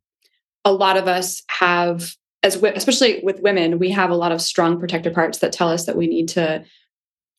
a 0.64 0.72
lot 0.72 0.96
of 0.96 1.08
us 1.08 1.42
have 1.48 2.14
as 2.44 2.62
especially 2.62 3.20
with 3.24 3.42
women 3.42 3.80
we 3.80 3.90
have 3.90 4.10
a 4.10 4.14
lot 4.14 4.30
of 4.30 4.40
strong 4.40 4.78
protective 4.78 5.14
parts 5.14 5.38
that 5.38 5.50
tell 5.50 5.68
us 5.68 5.86
that 5.86 5.96
we 5.96 6.06
need 6.06 6.28
to 6.28 6.64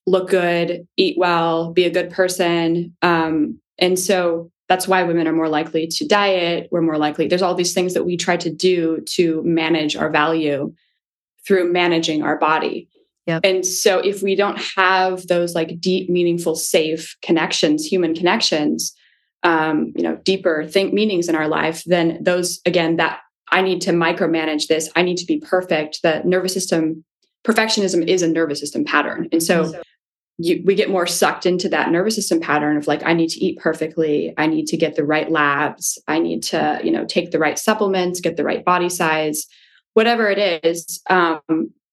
look 0.06 0.30
good 0.30 0.88
eat 0.98 1.18
well 1.18 1.72
be 1.72 1.86
a 1.86 1.90
good 1.90 2.10
person. 2.10 2.96
Um 3.02 3.60
and 3.78 3.98
so 3.98 4.52
that's 4.70 4.88
why 4.88 5.04
women 5.04 5.28
are 5.28 5.34
more 5.34 5.50
likely 5.50 5.88
to 5.88 6.08
diet. 6.08 6.70
We're 6.72 6.82
more 6.82 6.98
likely, 6.98 7.28
there's 7.28 7.42
all 7.42 7.56
these 7.56 7.74
things 7.74 7.96
that 7.96 8.06
we 8.06 8.16
try 8.16 8.38
to 8.38 8.52
do 8.52 9.02
to 9.16 9.42
manage 9.44 9.96
our 9.96 10.12
value 10.12 10.74
through 11.46 11.74
managing 11.74 12.22
our 12.22 12.38
body. 12.38 12.88
Yep. 13.26 13.42
And 13.44 13.66
so 13.66 14.00
if 14.00 14.22
we 14.22 14.36
don't 14.36 14.60
have 14.78 15.28
those 15.28 15.56
like 15.56 15.82
deep, 15.82 16.10
meaningful, 16.10 16.56
safe 16.56 17.18
connections, 17.24 17.86
human 17.86 18.14
connections, 18.14 18.96
um, 19.44 19.92
you 19.96 20.04
know, 20.04 20.18
deeper 20.18 20.66
think 20.68 20.94
meanings 20.94 21.28
in 21.28 21.36
our 21.36 21.48
life, 21.48 21.84
then 21.86 22.24
those 22.24 22.60
again, 22.66 22.98
that 22.98 23.22
I 23.52 23.62
need 23.62 23.82
to 23.82 23.92
micromanage 23.92 24.68
this. 24.68 24.90
I 24.96 25.02
need 25.02 25.18
to 25.18 25.26
be 25.26 25.40
perfect. 25.40 26.02
The 26.04 26.22
nervous 26.26 26.54
system, 26.54 27.04
perfectionism 27.44 28.08
is 28.08 28.22
a 28.22 28.28
nervous 28.28 28.60
system 28.60 28.86
pattern. 28.86 29.30
And 29.32 29.42
so 29.42 29.74
you, 30.42 30.64
we 30.66 30.74
get 30.74 30.90
more 30.90 31.06
sucked 31.06 31.46
into 31.46 31.68
that 31.68 31.92
nervous 31.92 32.16
system 32.16 32.40
pattern 32.40 32.78
of 32.78 32.88
like 32.88 33.04
i 33.06 33.14
need 33.14 33.30
to 33.30 33.44
eat 33.44 33.60
perfectly. 33.60 34.34
I 34.38 34.48
need 34.48 34.68
to 34.68 34.78
get 34.78 34.96
the 34.96 35.04
right 35.04 35.30
labs. 35.30 36.02
I 36.08 36.20
need 36.20 36.44
to 36.44 36.80
you 36.84 36.92
know 36.92 37.06
take 37.06 37.32
the 37.32 37.40
right 37.40 37.60
supplements 37.60 38.22
get 38.22 38.38
the 38.38 38.44
right 38.44 38.64
body 38.64 38.90
size 38.90 39.46
whatever 39.94 40.30
it 40.30 40.64
is 40.64 41.02
um, 41.10 41.42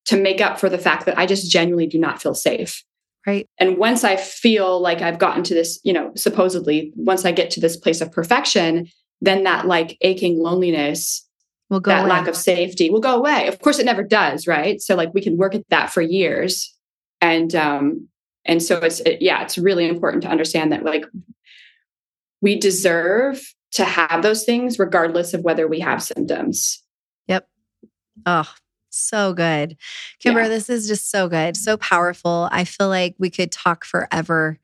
to 0.05 0.21
make 0.21 0.41
up 0.41 0.61
for 0.61 0.69
the 0.69 0.79
fact 0.79 1.07
that 1.07 1.19
i 1.19 1.27
just 1.27 1.51
genuinely 1.51 1.89
do 1.89 1.99
not 1.99 2.23
feel 2.23 2.35
safe. 2.35 2.85
Right. 3.27 3.49
And 3.59 3.77
once 3.77 4.05
i 4.05 4.17
feel 4.17 4.81
like 4.81 5.03
i've 5.03 5.19
gotten 5.19 5.43
to 5.45 5.55
this 5.55 5.81
you 5.83 5.93
know 5.93 6.13
supposedly 6.15 6.93
once 6.95 7.25
i 7.25 7.33
get 7.33 7.51
to 7.53 7.61
this 7.61 7.77
place 7.77 8.01
of 8.01 8.13
perfection 8.13 8.89
then 9.21 9.43
that 9.43 9.67
like 9.67 9.99
aching 10.03 10.39
loneliness 10.39 11.27
will 11.69 11.81
go 11.81 11.91
that 11.91 12.03
away. 12.03 12.11
lack 12.11 12.29
of 12.29 12.37
safety 12.37 12.91
will 12.91 13.01
go 13.01 13.17
away. 13.17 13.49
Of 13.49 13.59
course 13.59 13.81
it 13.81 13.87
never 13.87 14.05
does 14.05 14.47
right? 14.47 14.81
So 14.81 14.95
like 14.95 15.13
we 15.15 15.23
can 15.23 15.37
work 15.37 15.57
at 15.57 15.69
that 15.71 15.91
for 15.93 16.01
years. 16.01 16.73
And 17.21 17.53
um 17.57 18.09
and 18.47 18.63
so 18.63 18.79
it's 18.79 19.01
it, 19.01 19.21
yeah 19.21 19.43
it's 19.43 19.59
really 19.59 19.89
important 19.89 20.23
to 20.23 20.29
understand 20.29 20.73
that 20.73 20.85
like 20.85 21.05
we 22.41 22.59
deserve 22.59 23.55
to 23.73 23.85
have 23.85 24.23
those 24.23 24.45
things 24.45 24.79
regardless 24.79 25.35
of 25.35 25.43
whether 25.43 25.67
we 25.67 25.81
have 25.81 26.03
symptoms. 26.03 26.83
Yep. 27.29 27.49
Oh 28.25 28.53
so 28.91 29.35
good. 29.35 29.77
Kymber 30.25 30.43
Yeah. 30.43 30.49
this 30.49 30.71
is 30.71 30.89
just 30.89 31.11
so 31.11 31.29
good 31.29 31.57
so 31.57 31.77
powerful. 31.77 32.49
I 32.51 32.65
feel 32.65 32.89
like 32.89 33.15
we 33.19 33.31
could 33.31 33.53
talk 33.53 33.85
forever 33.85 34.59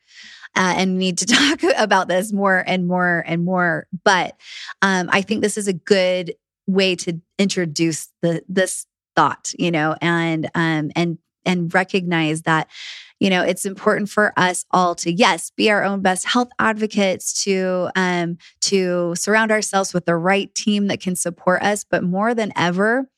uh, 0.55 0.75
and 0.77 0.99
need 0.99 1.19
to 1.19 1.27
talk 1.27 1.63
about 1.77 2.09
this 2.09 2.33
more 2.33 2.63
and 2.67 2.87
more 2.87 3.25
and 3.27 3.45
more 3.45 3.87
but 4.05 4.37
um, 4.83 5.09
i 5.13 5.23
think 5.23 5.43
this 5.43 5.57
is 5.57 5.69
a 5.69 5.73
good 5.73 6.35
way 6.67 6.95
to 6.95 7.21
introduce 7.39 8.09
the 8.23 8.43
this 8.49 8.87
thought 9.17 9.53
you 9.59 9.71
know 9.71 9.97
and 10.01 10.47
um 10.55 10.91
and 10.95 11.19
and 11.45 11.75
recognize 11.75 12.43
that 12.43 12.69
you 13.23 13.31
know 13.31 13.43
it's 13.43 13.65
important 13.65 14.09
for 14.09 14.33
us 14.37 14.65
all 14.73 14.97
to 14.97 15.13
yes 15.13 15.51
be 15.51 15.71
our 15.71 15.85
own 15.85 16.01
best 16.03 16.27
health 16.27 16.49
advocates 16.59 17.45
to 17.45 17.89
um 17.95 18.37
to 18.61 19.15
surround 19.15 19.53
ourselves 19.53 19.95
with 19.95 20.07
the 20.07 20.17
right 20.17 20.53
team 20.57 20.89
that 20.89 21.01
can 21.01 21.15
support 21.15 21.63
us 21.63 21.85
but 21.85 22.03
more 22.03 22.35
than 22.35 22.53
ever 22.57 23.09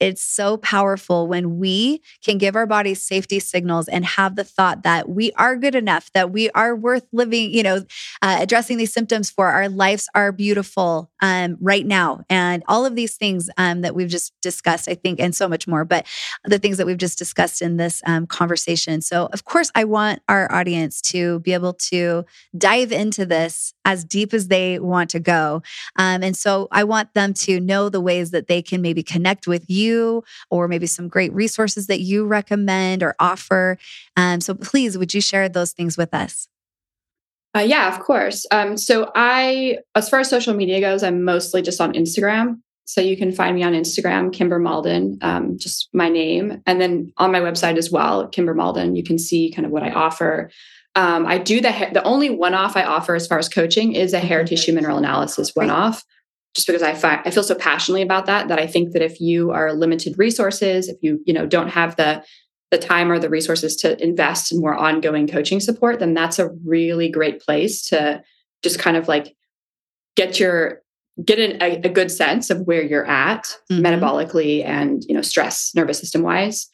it's 0.00 0.22
so 0.22 0.56
powerful 0.56 1.26
when 1.28 1.58
we 1.58 2.02
can 2.24 2.38
give 2.38 2.56
our 2.56 2.66
bodies 2.66 3.00
safety 3.00 3.38
signals 3.38 3.88
and 3.88 4.04
have 4.04 4.36
the 4.36 4.44
thought 4.44 4.82
that 4.82 5.08
we 5.08 5.32
are 5.32 5.56
good 5.56 5.74
enough, 5.74 6.10
that 6.14 6.30
we 6.30 6.50
are 6.50 6.74
worth 6.74 7.06
living, 7.12 7.52
you 7.52 7.62
know, 7.62 7.76
uh, 8.22 8.38
addressing 8.40 8.76
these 8.76 8.92
symptoms 8.92 9.30
for. 9.30 9.48
Our 9.48 9.68
lives 9.68 10.08
are 10.14 10.32
beautiful 10.32 11.10
um, 11.20 11.56
right 11.60 11.86
now. 11.86 12.24
And 12.28 12.62
all 12.68 12.84
of 12.84 12.96
these 12.96 13.16
things 13.16 13.48
um, 13.56 13.82
that 13.82 13.94
we've 13.94 14.08
just 14.08 14.32
discussed, 14.42 14.88
I 14.88 14.94
think, 14.94 15.20
and 15.20 15.34
so 15.34 15.48
much 15.48 15.68
more, 15.68 15.84
but 15.84 16.06
the 16.44 16.58
things 16.58 16.76
that 16.78 16.86
we've 16.86 16.98
just 16.98 17.18
discussed 17.18 17.62
in 17.62 17.76
this 17.76 18.02
um, 18.06 18.26
conversation. 18.26 19.00
So, 19.00 19.26
of 19.32 19.44
course, 19.44 19.70
I 19.74 19.84
want 19.84 20.20
our 20.28 20.50
audience 20.52 21.00
to 21.02 21.40
be 21.40 21.52
able 21.52 21.74
to 21.74 22.24
dive 22.56 22.92
into 22.92 23.24
this 23.26 23.74
as 23.84 24.04
deep 24.04 24.34
as 24.34 24.48
they 24.48 24.78
want 24.78 25.10
to 25.10 25.20
go. 25.20 25.62
Um, 25.96 26.22
and 26.22 26.36
so 26.36 26.68
I 26.72 26.84
want 26.84 27.14
them 27.14 27.34
to 27.34 27.60
know 27.60 27.88
the 27.88 28.00
ways 28.00 28.30
that 28.32 28.48
they 28.48 28.62
can 28.62 28.82
maybe 28.82 29.02
connect 29.02 29.46
with 29.46 29.68
you 29.68 29.83
or 30.50 30.68
maybe 30.68 30.86
some 30.86 31.08
great 31.08 31.32
resources 31.32 31.86
that 31.86 32.00
you 32.00 32.26
recommend 32.26 33.02
or 33.02 33.14
offer. 33.18 33.78
Um, 34.16 34.40
so 34.40 34.54
please, 34.54 34.96
would 34.98 35.14
you 35.14 35.20
share 35.20 35.48
those 35.48 35.72
things 35.72 35.96
with 35.96 36.14
us? 36.14 36.48
uh, 37.56 37.60
yeah 37.60 37.94
of 37.94 38.00
course. 38.00 38.46
Um 38.50 38.76
so 38.76 39.10
i 39.14 39.78
as 39.94 40.08
far 40.08 40.20
as 40.20 40.28
social 40.28 40.54
media 40.54 40.80
goes 40.80 41.02
i'm 41.02 41.22
mostly 41.22 41.62
just 41.62 41.80
on 41.80 41.92
instagram. 41.92 42.60
So 42.86 43.00
you 43.00 43.16
can 43.16 43.32
find 43.32 43.54
me 43.54 43.62
on 43.62 43.72
instagram 43.72 44.32
Kymber 44.32 44.60
Maulden 44.60 45.18
um, 45.22 45.56
just 45.56 45.88
my 45.92 46.08
name. 46.08 46.62
And 46.66 46.80
then 46.80 47.12
on 47.16 47.32
my 47.32 47.40
website 47.40 47.78
as 47.78 47.90
well 47.90 48.28
Kymber 48.28 48.54
Maulden 48.54 48.96
you 48.96 49.04
can 49.04 49.18
see 49.18 49.52
kind 49.52 49.66
of 49.66 49.72
what 49.72 49.82
i 49.82 49.90
offer. 49.90 50.50
Um, 50.96 51.26
I 51.26 51.38
do 51.38 51.60
the 51.60 51.72
the 51.92 52.02
only 52.04 52.30
one 52.30 52.54
off 52.54 52.76
I 52.76 52.84
offer 52.84 53.14
as 53.14 53.26
far 53.26 53.38
as 53.38 53.48
coaching 53.48 53.94
is 53.94 54.12
a 54.12 54.20
hair 54.20 54.44
tissue 54.44 54.72
mineral 54.72 54.98
analysis 54.98 55.52
one 55.54 55.70
off, 55.70 56.04
just 56.54 56.66
because 56.66 56.82
I 56.82 56.94
find 56.94 57.20
I 57.24 57.30
feel 57.30 57.42
so 57.42 57.54
passionately 57.54 58.02
about 58.02 58.26
that 58.26 58.48
that 58.48 58.58
I 58.58 58.66
think 58.66 58.92
that 58.92 59.02
if 59.02 59.20
you 59.20 59.50
are 59.50 59.72
limited 59.72 60.18
resources, 60.18 60.88
if 60.88 60.96
you 61.02 61.20
you 61.26 61.32
know 61.34 61.46
don't 61.46 61.68
have 61.68 61.96
the 61.96 62.24
the 62.70 62.78
time 62.78 63.10
or 63.10 63.18
the 63.18 63.28
resources 63.28 63.76
to 63.76 64.02
invest 64.02 64.50
in 64.52 64.60
more 64.60 64.74
ongoing 64.74 65.28
coaching 65.28 65.60
support, 65.60 66.00
then 66.00 66.14
that's 66.14 66.38
a 66.38 66.50
really 66.64 67.08
great 67.08 67.40
place 67.40 67.82
to 67.86 68.22
just 68.62 68.78
kind 68.78 68.96
of 68.96 69.06
like 69.08 69.36
get 70.16 70.40
your 70.40 70.80
get 71.24 71.38
an, 71.38 71.62
a, 71.62 71.76
a 71.76 71.88
good 71.88 72.10
sense 72.10 72.50
of 72.50 72.60
where 72.62 72.82
you're 72.82 73.06
at 73.06 73.44
Mhm. 73.70 73.82
metabolically 73.82 74.64
and 74.64 75.04
you 75.08 75.14
know 75.14 75.22
stress 75.22 75.72
nervous 75.74 75.98
system 75.98 76.22
wise 76.22 76.70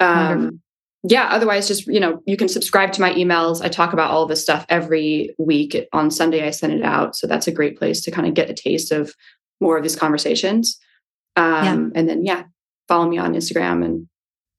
um, 0.00 0.60
yeah 1.02 1.28
otherwise 1.30 1.68
just 1.68 1.86
you 1.86 2.00
know 2.00 2.22
you 2.26 2.36
can 2.36 2.48
subscribe 2.48 2.92
to 2.92 3.00
my 3.00 3.12
emails. 3.14 3.62
I 3.64 3.68
talk 3.68 3.92
about 3.92 4.10
all 4.10 4.22
of 4.22 4.28
this 4.28 4.42
stuff 4.42 4.66
every 4.68 5.34
week. 5.38 5.76
On 5.92 6.10
sunday 6.10 6.46
i 6.46 6.50
send 6.50 6.72
it 6.72 6.82
out. 6.82 7.16
So 7.16 7.26
that's 7.26 7.46
a 7.46 7.52
great 7.52 7.78
place 7.78 8.00
to 8.02 8.10
kind 8.10 8.26
of 8.26 8.34
get 8.34 8.50
a 8.50 8.54
taste 8.54 8.92
of 8.92 9.14
more 9.60 9.76
of 9.76 9.82
these 9.82 9.96
conversations. 9.96 10.78
Um, 11.36 11.92
and 11.94 12.08
then 12.08 12.24
yeah 12.24 12.44
follow 12.88 13.08
me 13.08 13.18
on 13.18 13.34
instagram 13.34 13.84
and 13.84 14.08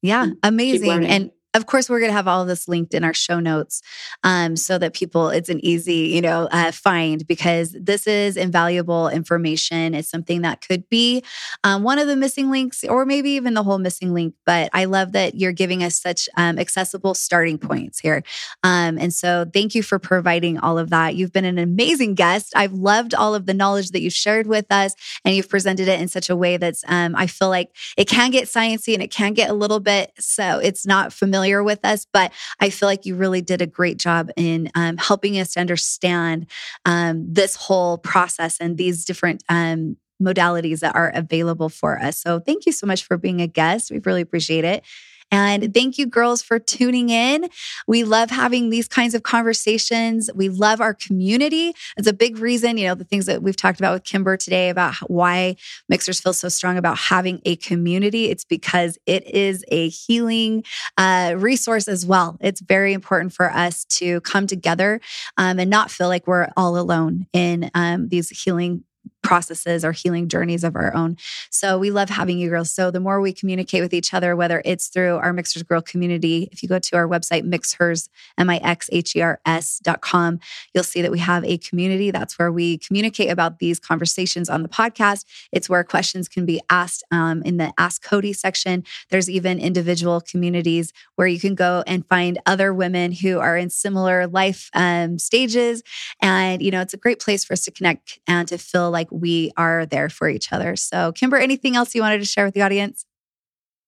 Yeah, 0.02 0.28
amazing. 0.44 1.06
And 1.06 1.32
of 1.58 1.66
course, 1.66 1.90
we're 1.90 2.00
going 2.00 2.12
to 2.12 2.16
have 2.16 2.28
all 2.28 2.46
this 2.46 2.68
linked 2.68 2.94
in 2.94 3.04
our 3.04 3.14
show 3.14 3.40
notes 3.40 3.82
um, 4.24 4.56
so 4.56 4.78
that 4.78 4.94
people, 4.94 5.30
it's 5.30 5.50
an 5.50 5.64
easy, 5.66 6.12
you 6.14 6.22
know, 6.22 6.48
uh, 6.52 6.72
find 6.72 7.28
because 7.28 7.76
this 7.80 8.08
is 8.08 8.38
invaluable 8.38 9.10
information. 9.10 9.94
It's 9.94 10.10
something 10.10 10.44
that 10.44 10.62
could 10.66 10.88
be 10.90 11.24
um, 11.64 11.84
one 11.84 12.00
of 12.00 12.08
the 12.08 12.16
missing 12.16 12.52
links 12.52 12.84
or 12.84 13.06
maybe 13.06 13.32
even 13.32 13.56
the 13.56 13.64
whole 13.64 13.80
missing 13.80 14.14
link. 14.14 14.36
But 14.46 14.70
I 14.74 14.86
love 14.86 15.14
that 15.14 15.36
you're 15.36 15.52
giving 15.52 15.84
us 15.84 16.00
such 16.00 16.30
um, 16.38 16.60
accessible 16.60 17.16
starting 17.16 17.58
points 17.58 18.00
here. 18.00 18.24
Um, 18.64 18.98
and 18.98 19.14
so 19.14 19.46
thank 19.52 19.74
you 19.76 19.84
for 19.84 20.00
providing 20.00 20.60
all 20.60 20.78
of 20.78 20.92
that. 20.92 21.16
You've 21.16 21.34
been 21.34 21.46
an 21.46 21.58
amazing 21.58 22.16
guest. 22.16 22.54
I've 22.56 22.74
loved 22.74 23.14
all 23.14 23.34
of 23.34 23.48
the 23.48 23.54
knowledge 23.54 23.92
that 23.92 24.02
you've 24.02 24.14
shared 24.14 24.48
with 24.48 24.66
us 24.72 24.94
and 25.26 25.36
you've 25.36 25.50
presented 25.50 25.88
it 25.88 26.00
in 26.00 26.08
such 26.08 26.30
a 26.30 26.36
way 26.36 26.58
that's, 26.58 26.84
um, 26.88 27.16
I 27.16 27.28
feel 27.28 27.50
like 27.50 27.76
it 27.98 28.08
can 28.08 28.30
get 28.30 28.46
sciencey 28.46 28.94
and 28.94 29.02
it 29.02 29.12
can 29.12 29.34
get 29.34 29.50
a 29.50 29.54
little 29.54 29.80
bit 29.80 30.12
so 30.20 30.60
it's 30.60 30.86
not 30.86 31.14
familiar 31.14 31.47
with 31.64 31.80
us 31.84 32.06
but 32.12 32.32
i 32.60 32.70
feel 32.70 32.88
like 32.88 33.06
you 33.06 33.16
really 33.16 33.42
did 33.42 33.62
a 33.62 33.68
great 33.68 33.98
job 33.98 34.30
in 34.36 34.70
um, 34.76 34.98
helping 34.98 35.40
us 35.40 35.54
to 35.54 35.60
understand 35.60 36.48
um, 36.86 37.26
this 37.32 37.56
whole 37.56 37.98
process 37.98 38.58
and 38.60 38.78
these 38.78 39.06
different 39.06 39.44
um, 39.50 39.98
modalities 40.22 40.80
that 40.80 40.96
are 40.96 41.12
available 41.14 41.70
for 41.70 42.00
us. 42.00 42.20
So 42.20 42.40
thank 42.40 42.66
you 42.66 42.72
so 42.72 42.88
much 42.88 43.04
for 43.04 43.18
being 43.18 43.42
a 43.42 43.48
guest. 43.48 43.92
We 43.92 44.00
really 44.00 44.22
appreciate 44.22 44.64
it 44.64 44.84
and 45.32 45.74
thank 45.74 45.98
you, 45.98 46.06
girls, 46.06 46.42
for 46.42 46.60
tuning 46.60 47.10
in. 47.10 47.50
We 47.88 48.04
love 48.04 48.30
having 48.30 48.70
these 48.70 48.88
kinds 48.88 49.14
of 49.14 49.24
conversations. 49.24 50.30
We 50.34 50.50
love 50.50 50.80
our 50.80 50.94
community. 50.94 51.74
It's 51.98 52.08
a 52.08 52.14
big 52.14 52.38
reason, 52.38 52.78
you 52.78 52.88
know, 52.88 52.96
the 52.96 53.04
things 53.04 53.26
that 53.26 53.44
we've 53.44 53.56
talked 53.56 53.80
about 53.80 53.94
with 53.94 54.04
Kymber 54.04 54.40
today 54.40 54.70
about 54.70 54.96
why 55.08 55.58
Mixhers 55.92 56.22
feel 56.22 56.34
so 56.34 56.50
strong 56.50 56.78
about 56.78 56.98
having 56.98 57.42
a 57.46 57.58
community. 57.58 58.30
It's 58.30 58.46
because 58.46 58.98
it 59.06 59.28
is 59.28 59.66
a 59.70 59.90
healing 59.90 60.64
uh, 60.98 61.36
resource 61.38 61.88
as 61.88 62.06
well. 62.06 62.38
It's 62.40 62.62
very 62.62 62.94
important 62.94 63.34
for 63.34 63.52
us 63.52 63.86
to 63.86 64.22
come 64.22 64.48
together 64.48 65.02
um, 65.38 65.60
and 65.60 65.70
not 65.70 65.92
feel 65.92 66.08
like 66.08 66.28
we're 66.28 66.50
all 66.56 66.78
alone 66.78 67.28
in 67.34 67.70
um, 67.74 68.08
these 68.08 68.30
healing 68.30 68.84
processes 69.24 69.84
or 69.84 69.92
healing 69.92 70.28
journeys 70.30 70.64
of 70.64 70.76
our 70.76 70.94
own. 70.96 71.18
So 71.50 71.78
we 71.78 71.92
love 71.92 72.10
having 72.10 72.40
you 72.40 72.50
girls. 72.50 72.72
So 72.72 72.92
the 72.92 73.00
more 73.00 73.20
we 73.20 73.34
communicate 73.34 73.82
with 73.82 73.94
each 73.94 74.14
other, 74.14 74.36
whether 74.36 74.62
it's 74.64 74.88
through 74.88 75.16
our 75.18 75.34
Mixhers 75.34 75.64
Girl 75.64 75.82
community, 75.82 76.50
if 76.52 76.64
you 76.64 76.70
go 76.70 76.80
to 76.80 76.96
our 76.96 77.08
website, 77.08 77.44
mixhers, 77.44 78.10
M-I-X-H-E-R-S 78.38 79.80
dot 79.80 80.02
com, 80.02 80.40
you'll 80.74 80.84
see 80.84 81.02
that 81.02 81.12
we 81.12 81.20
have 81.20 81.44
a 81.44 81.58
community. 81.58 82.12
That's 82.12 82.40
where 82.40 82.52
we 82.52 82.78
communicate 82.78 83.30
about 83.30 83.60
these 83.60 83.80
conversations 83.80 84.50
on 84.50 84.64
the 84.64 84.70
podcast. 84.70 85.26
It's 85.52 85.70
where 85.70 85.84
questions 85.84 86.28
can 86.28 86.46
be 86.46 86.62
asked 86.70 87.04
um, 87.12 87.42
in 87.44 87.58
the 87.58 87.74
Ask 87.78 88.04
Cody 88.04 88.34
section. 88.34 88.84
There's 89.10 89.30
even 89.30 89.60
individual 89.60 90.22
communities 90.22 90.94
where 91.16 91.28
you 91.28 91.40
can 91.40 91.56
go 91.56 91.84
and 91.86 92.08
find 92.08 92.40
other 92.46 92.74
women 92.74 93.12
who 93.12 93.40
are 93.40 93.58
in 93.58 93.70
similar 93.70 94.28
life 94.28 94.70
um, 94.74 95.20
stages. 95.20 95.84
And, 96.22 96.62
you 96.62 96.72
know, 96.72 96.82
it's 96.82 96.94
a 96.94 96.98
great 96.98 97.20
place 97.20 97.44
for 97.44 97.54
us 97.54 97.66
to 97.66 97.72
connect 97.72 98.20
and 98.28 98.48
to 98.48 98.58
feel 98.58 98.90
like 98.92 99.07
we 99.12 99.52
are 99.58 99.86
there 99.86 100.10
for 100.10 100.30
each 100.30 100.52
other. 100.52 100.76
So, 100.76 101.12
Kymber, 101.14 101.42
anything 101.42 101.76
else 101.76 101.94
you 101.96 102.02
wanted 102.02 102.20
to 102.20 102.26
share 102.26 102.46
with 102.46 102.54
the 102.54 102.62
audience? 102.62 103.06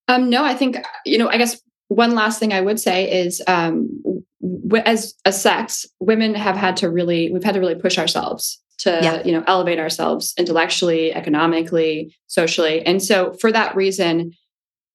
Um, 0.07 0.29
no, 0.29 0.43
I 0.43 0.53
think 0.55 0.77
you 1.05 1.17
know. 1.17 1.29
I 1.29 1.37
guess 1.37 1.61
one 1.89 2.15
last 2.15 2.39
thing 2.39 2.53
I 2.53 2.61
would 2.61 2.79
say 2.79 3.11
is, 3.23 3.41
um, 3.47 3.89
w- 4.41 4.83
as 4.85 5.13
a 5.25 5.31
sex, 5.31 5.85
women 5.99 6.35
have 6.35 6.55
had 6.55 6.77
to 6.77 6.89
really, 6.89 7.31
we've 7.31 7.43
had 7.43 7.53
to 7.55 7.59
really 7.59 7.75
push 7.75 7.97
ourselves 7.97 8.61
to, 8.79 8.91
Yeah. 9.01 9.23
you 9.23 9.31
know, 9.31 9.43
elevate 9.47 9.79
ourselves 9.79 10.33
intellectually, 10.37 11.13
economically, 11.13 12.15
socially, 12.27 12.85
and 12.85 13.01
so 13.03 13.33
for 13.33 13.51
that 13.51 13.75
reason, 13.75 14.33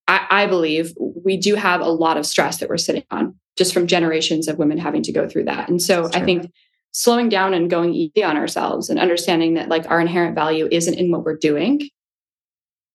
I, 0.09 0.27
I 0.31 0.47
believe 0.47 0.93
we 0.99 1.37
do 1.37 1.55
have 1.55 1.81
a 1.81 1.89
lot 1.89 2.17
of 2.17 2.27
stress 2.27 2.59
that 2.59 2.69
we're 2.69 2.77
sitting 2.77 3.05
on 3.11 3.35
just 3.57 3.73
from 3.73 3.87
generations 3.87 4.49
of 4.49 4.59
women 4.59 4.79
having 4.79 5.03
to 5.03 5.13
go 5.13 5.29
through 5.29 5.45
that, 5.45 5.69
and 5.69 5.81
so 5.83 6.03
That's 6.03 6.17
I 6.17 6.19
true. 6.21 6.27
think 6.27 6.53
slowing 6.95 7.29
down 7.29 7.53
and 7.53 7.69
going 7.69 7.93
easy 7.93 8.23
on 8.23 8.37
ourselves 8.37 8.89
and 8.89 9.01
understanding 9.01 9.55
that 9.55 9.69
like 9.69 9.85
our 9.91 10.01
inherent 10.01 10.35
value 10.37 10.69
isn't 10.71 10.95
in 10.95 11.11
what 11.11 11.25
we're 11.25 11.37
doing 11.37 11.81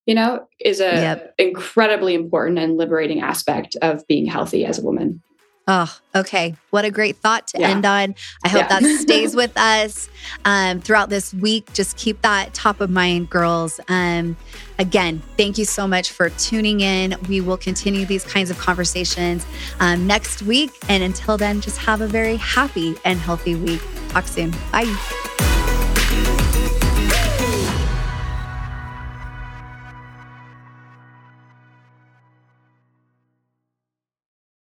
you 0.06 0.16
know 0.16 0.48
is 0.62 0.80
a 0.80 0.96
Yep. 0.96 1.34
incredibly 1.38 2.16
important 2.16 2.58
and 2.60 2.78
liberating 2.78 3.22
aspect 3.22 3.76
of 3.82 4.08
being 4.08 4.26
healthy 4.26 4.66
as 4.66 4.80
a 4.80 4.84
woman 4.84 5.22
Oh, 5.72 5.96
okay. 6.16 6.56
What 6.72 6.84
a 6.84 6.90
great 6.90 7.18
thought 7.18 7.46
to 7.50 7.60
yeah. 7.60 7.70
end 7.70 7.86
on. 7.86 8.16
I 8.44 8.50
hope 8.50 8.62
yeah. 8.62 8.80
that 8.80 9.00
stays 9.02 9.36
with 9.36 9.56
us 9.56 10.10
um, 10.44 10.82
throughout 10.82 11.12
this 11.12 11.32
week. 11.32 11.72
Just 11.74 11.96
keep 11.96 12.24
that 12.24 12.56
top 12.56 12.82
of 12.82 12.90
mind, 12.90 13.30
girls. 13.30 13.80
Um, 13.88 14.36
again, 14.80 15.22
thank 15.38 15.60
you 15.60 15.66
so 15.66 15.88
much 15.88 16.10
for 16.10 16.32
tuning 16.32 16.82
in. 16.82 17.16
We 17.30 17.40
will 17.40 17.58
continue 17.58 18.08
these 18.08 18.26
kinds 18.26 18.50
of 18.50 18.58
conversations 18.58 19.46
um, 19.80 20.08
next 20.08 20.42
week. 20.42 20.72
And 20.90 21.04
until 21.04 21.38
then, 21.38 21.62
just 21.62 21.78
have 21.78 22.02
a 22.02 22.08
very 22.08 22.38
happy 22.38 22.96
and 23.06 23.20
healthy 23.20 23.54
week. 23.54 23.82
Talk 24.10 24.26
soon. 24.26 24.50
Bye. 24.72 25.29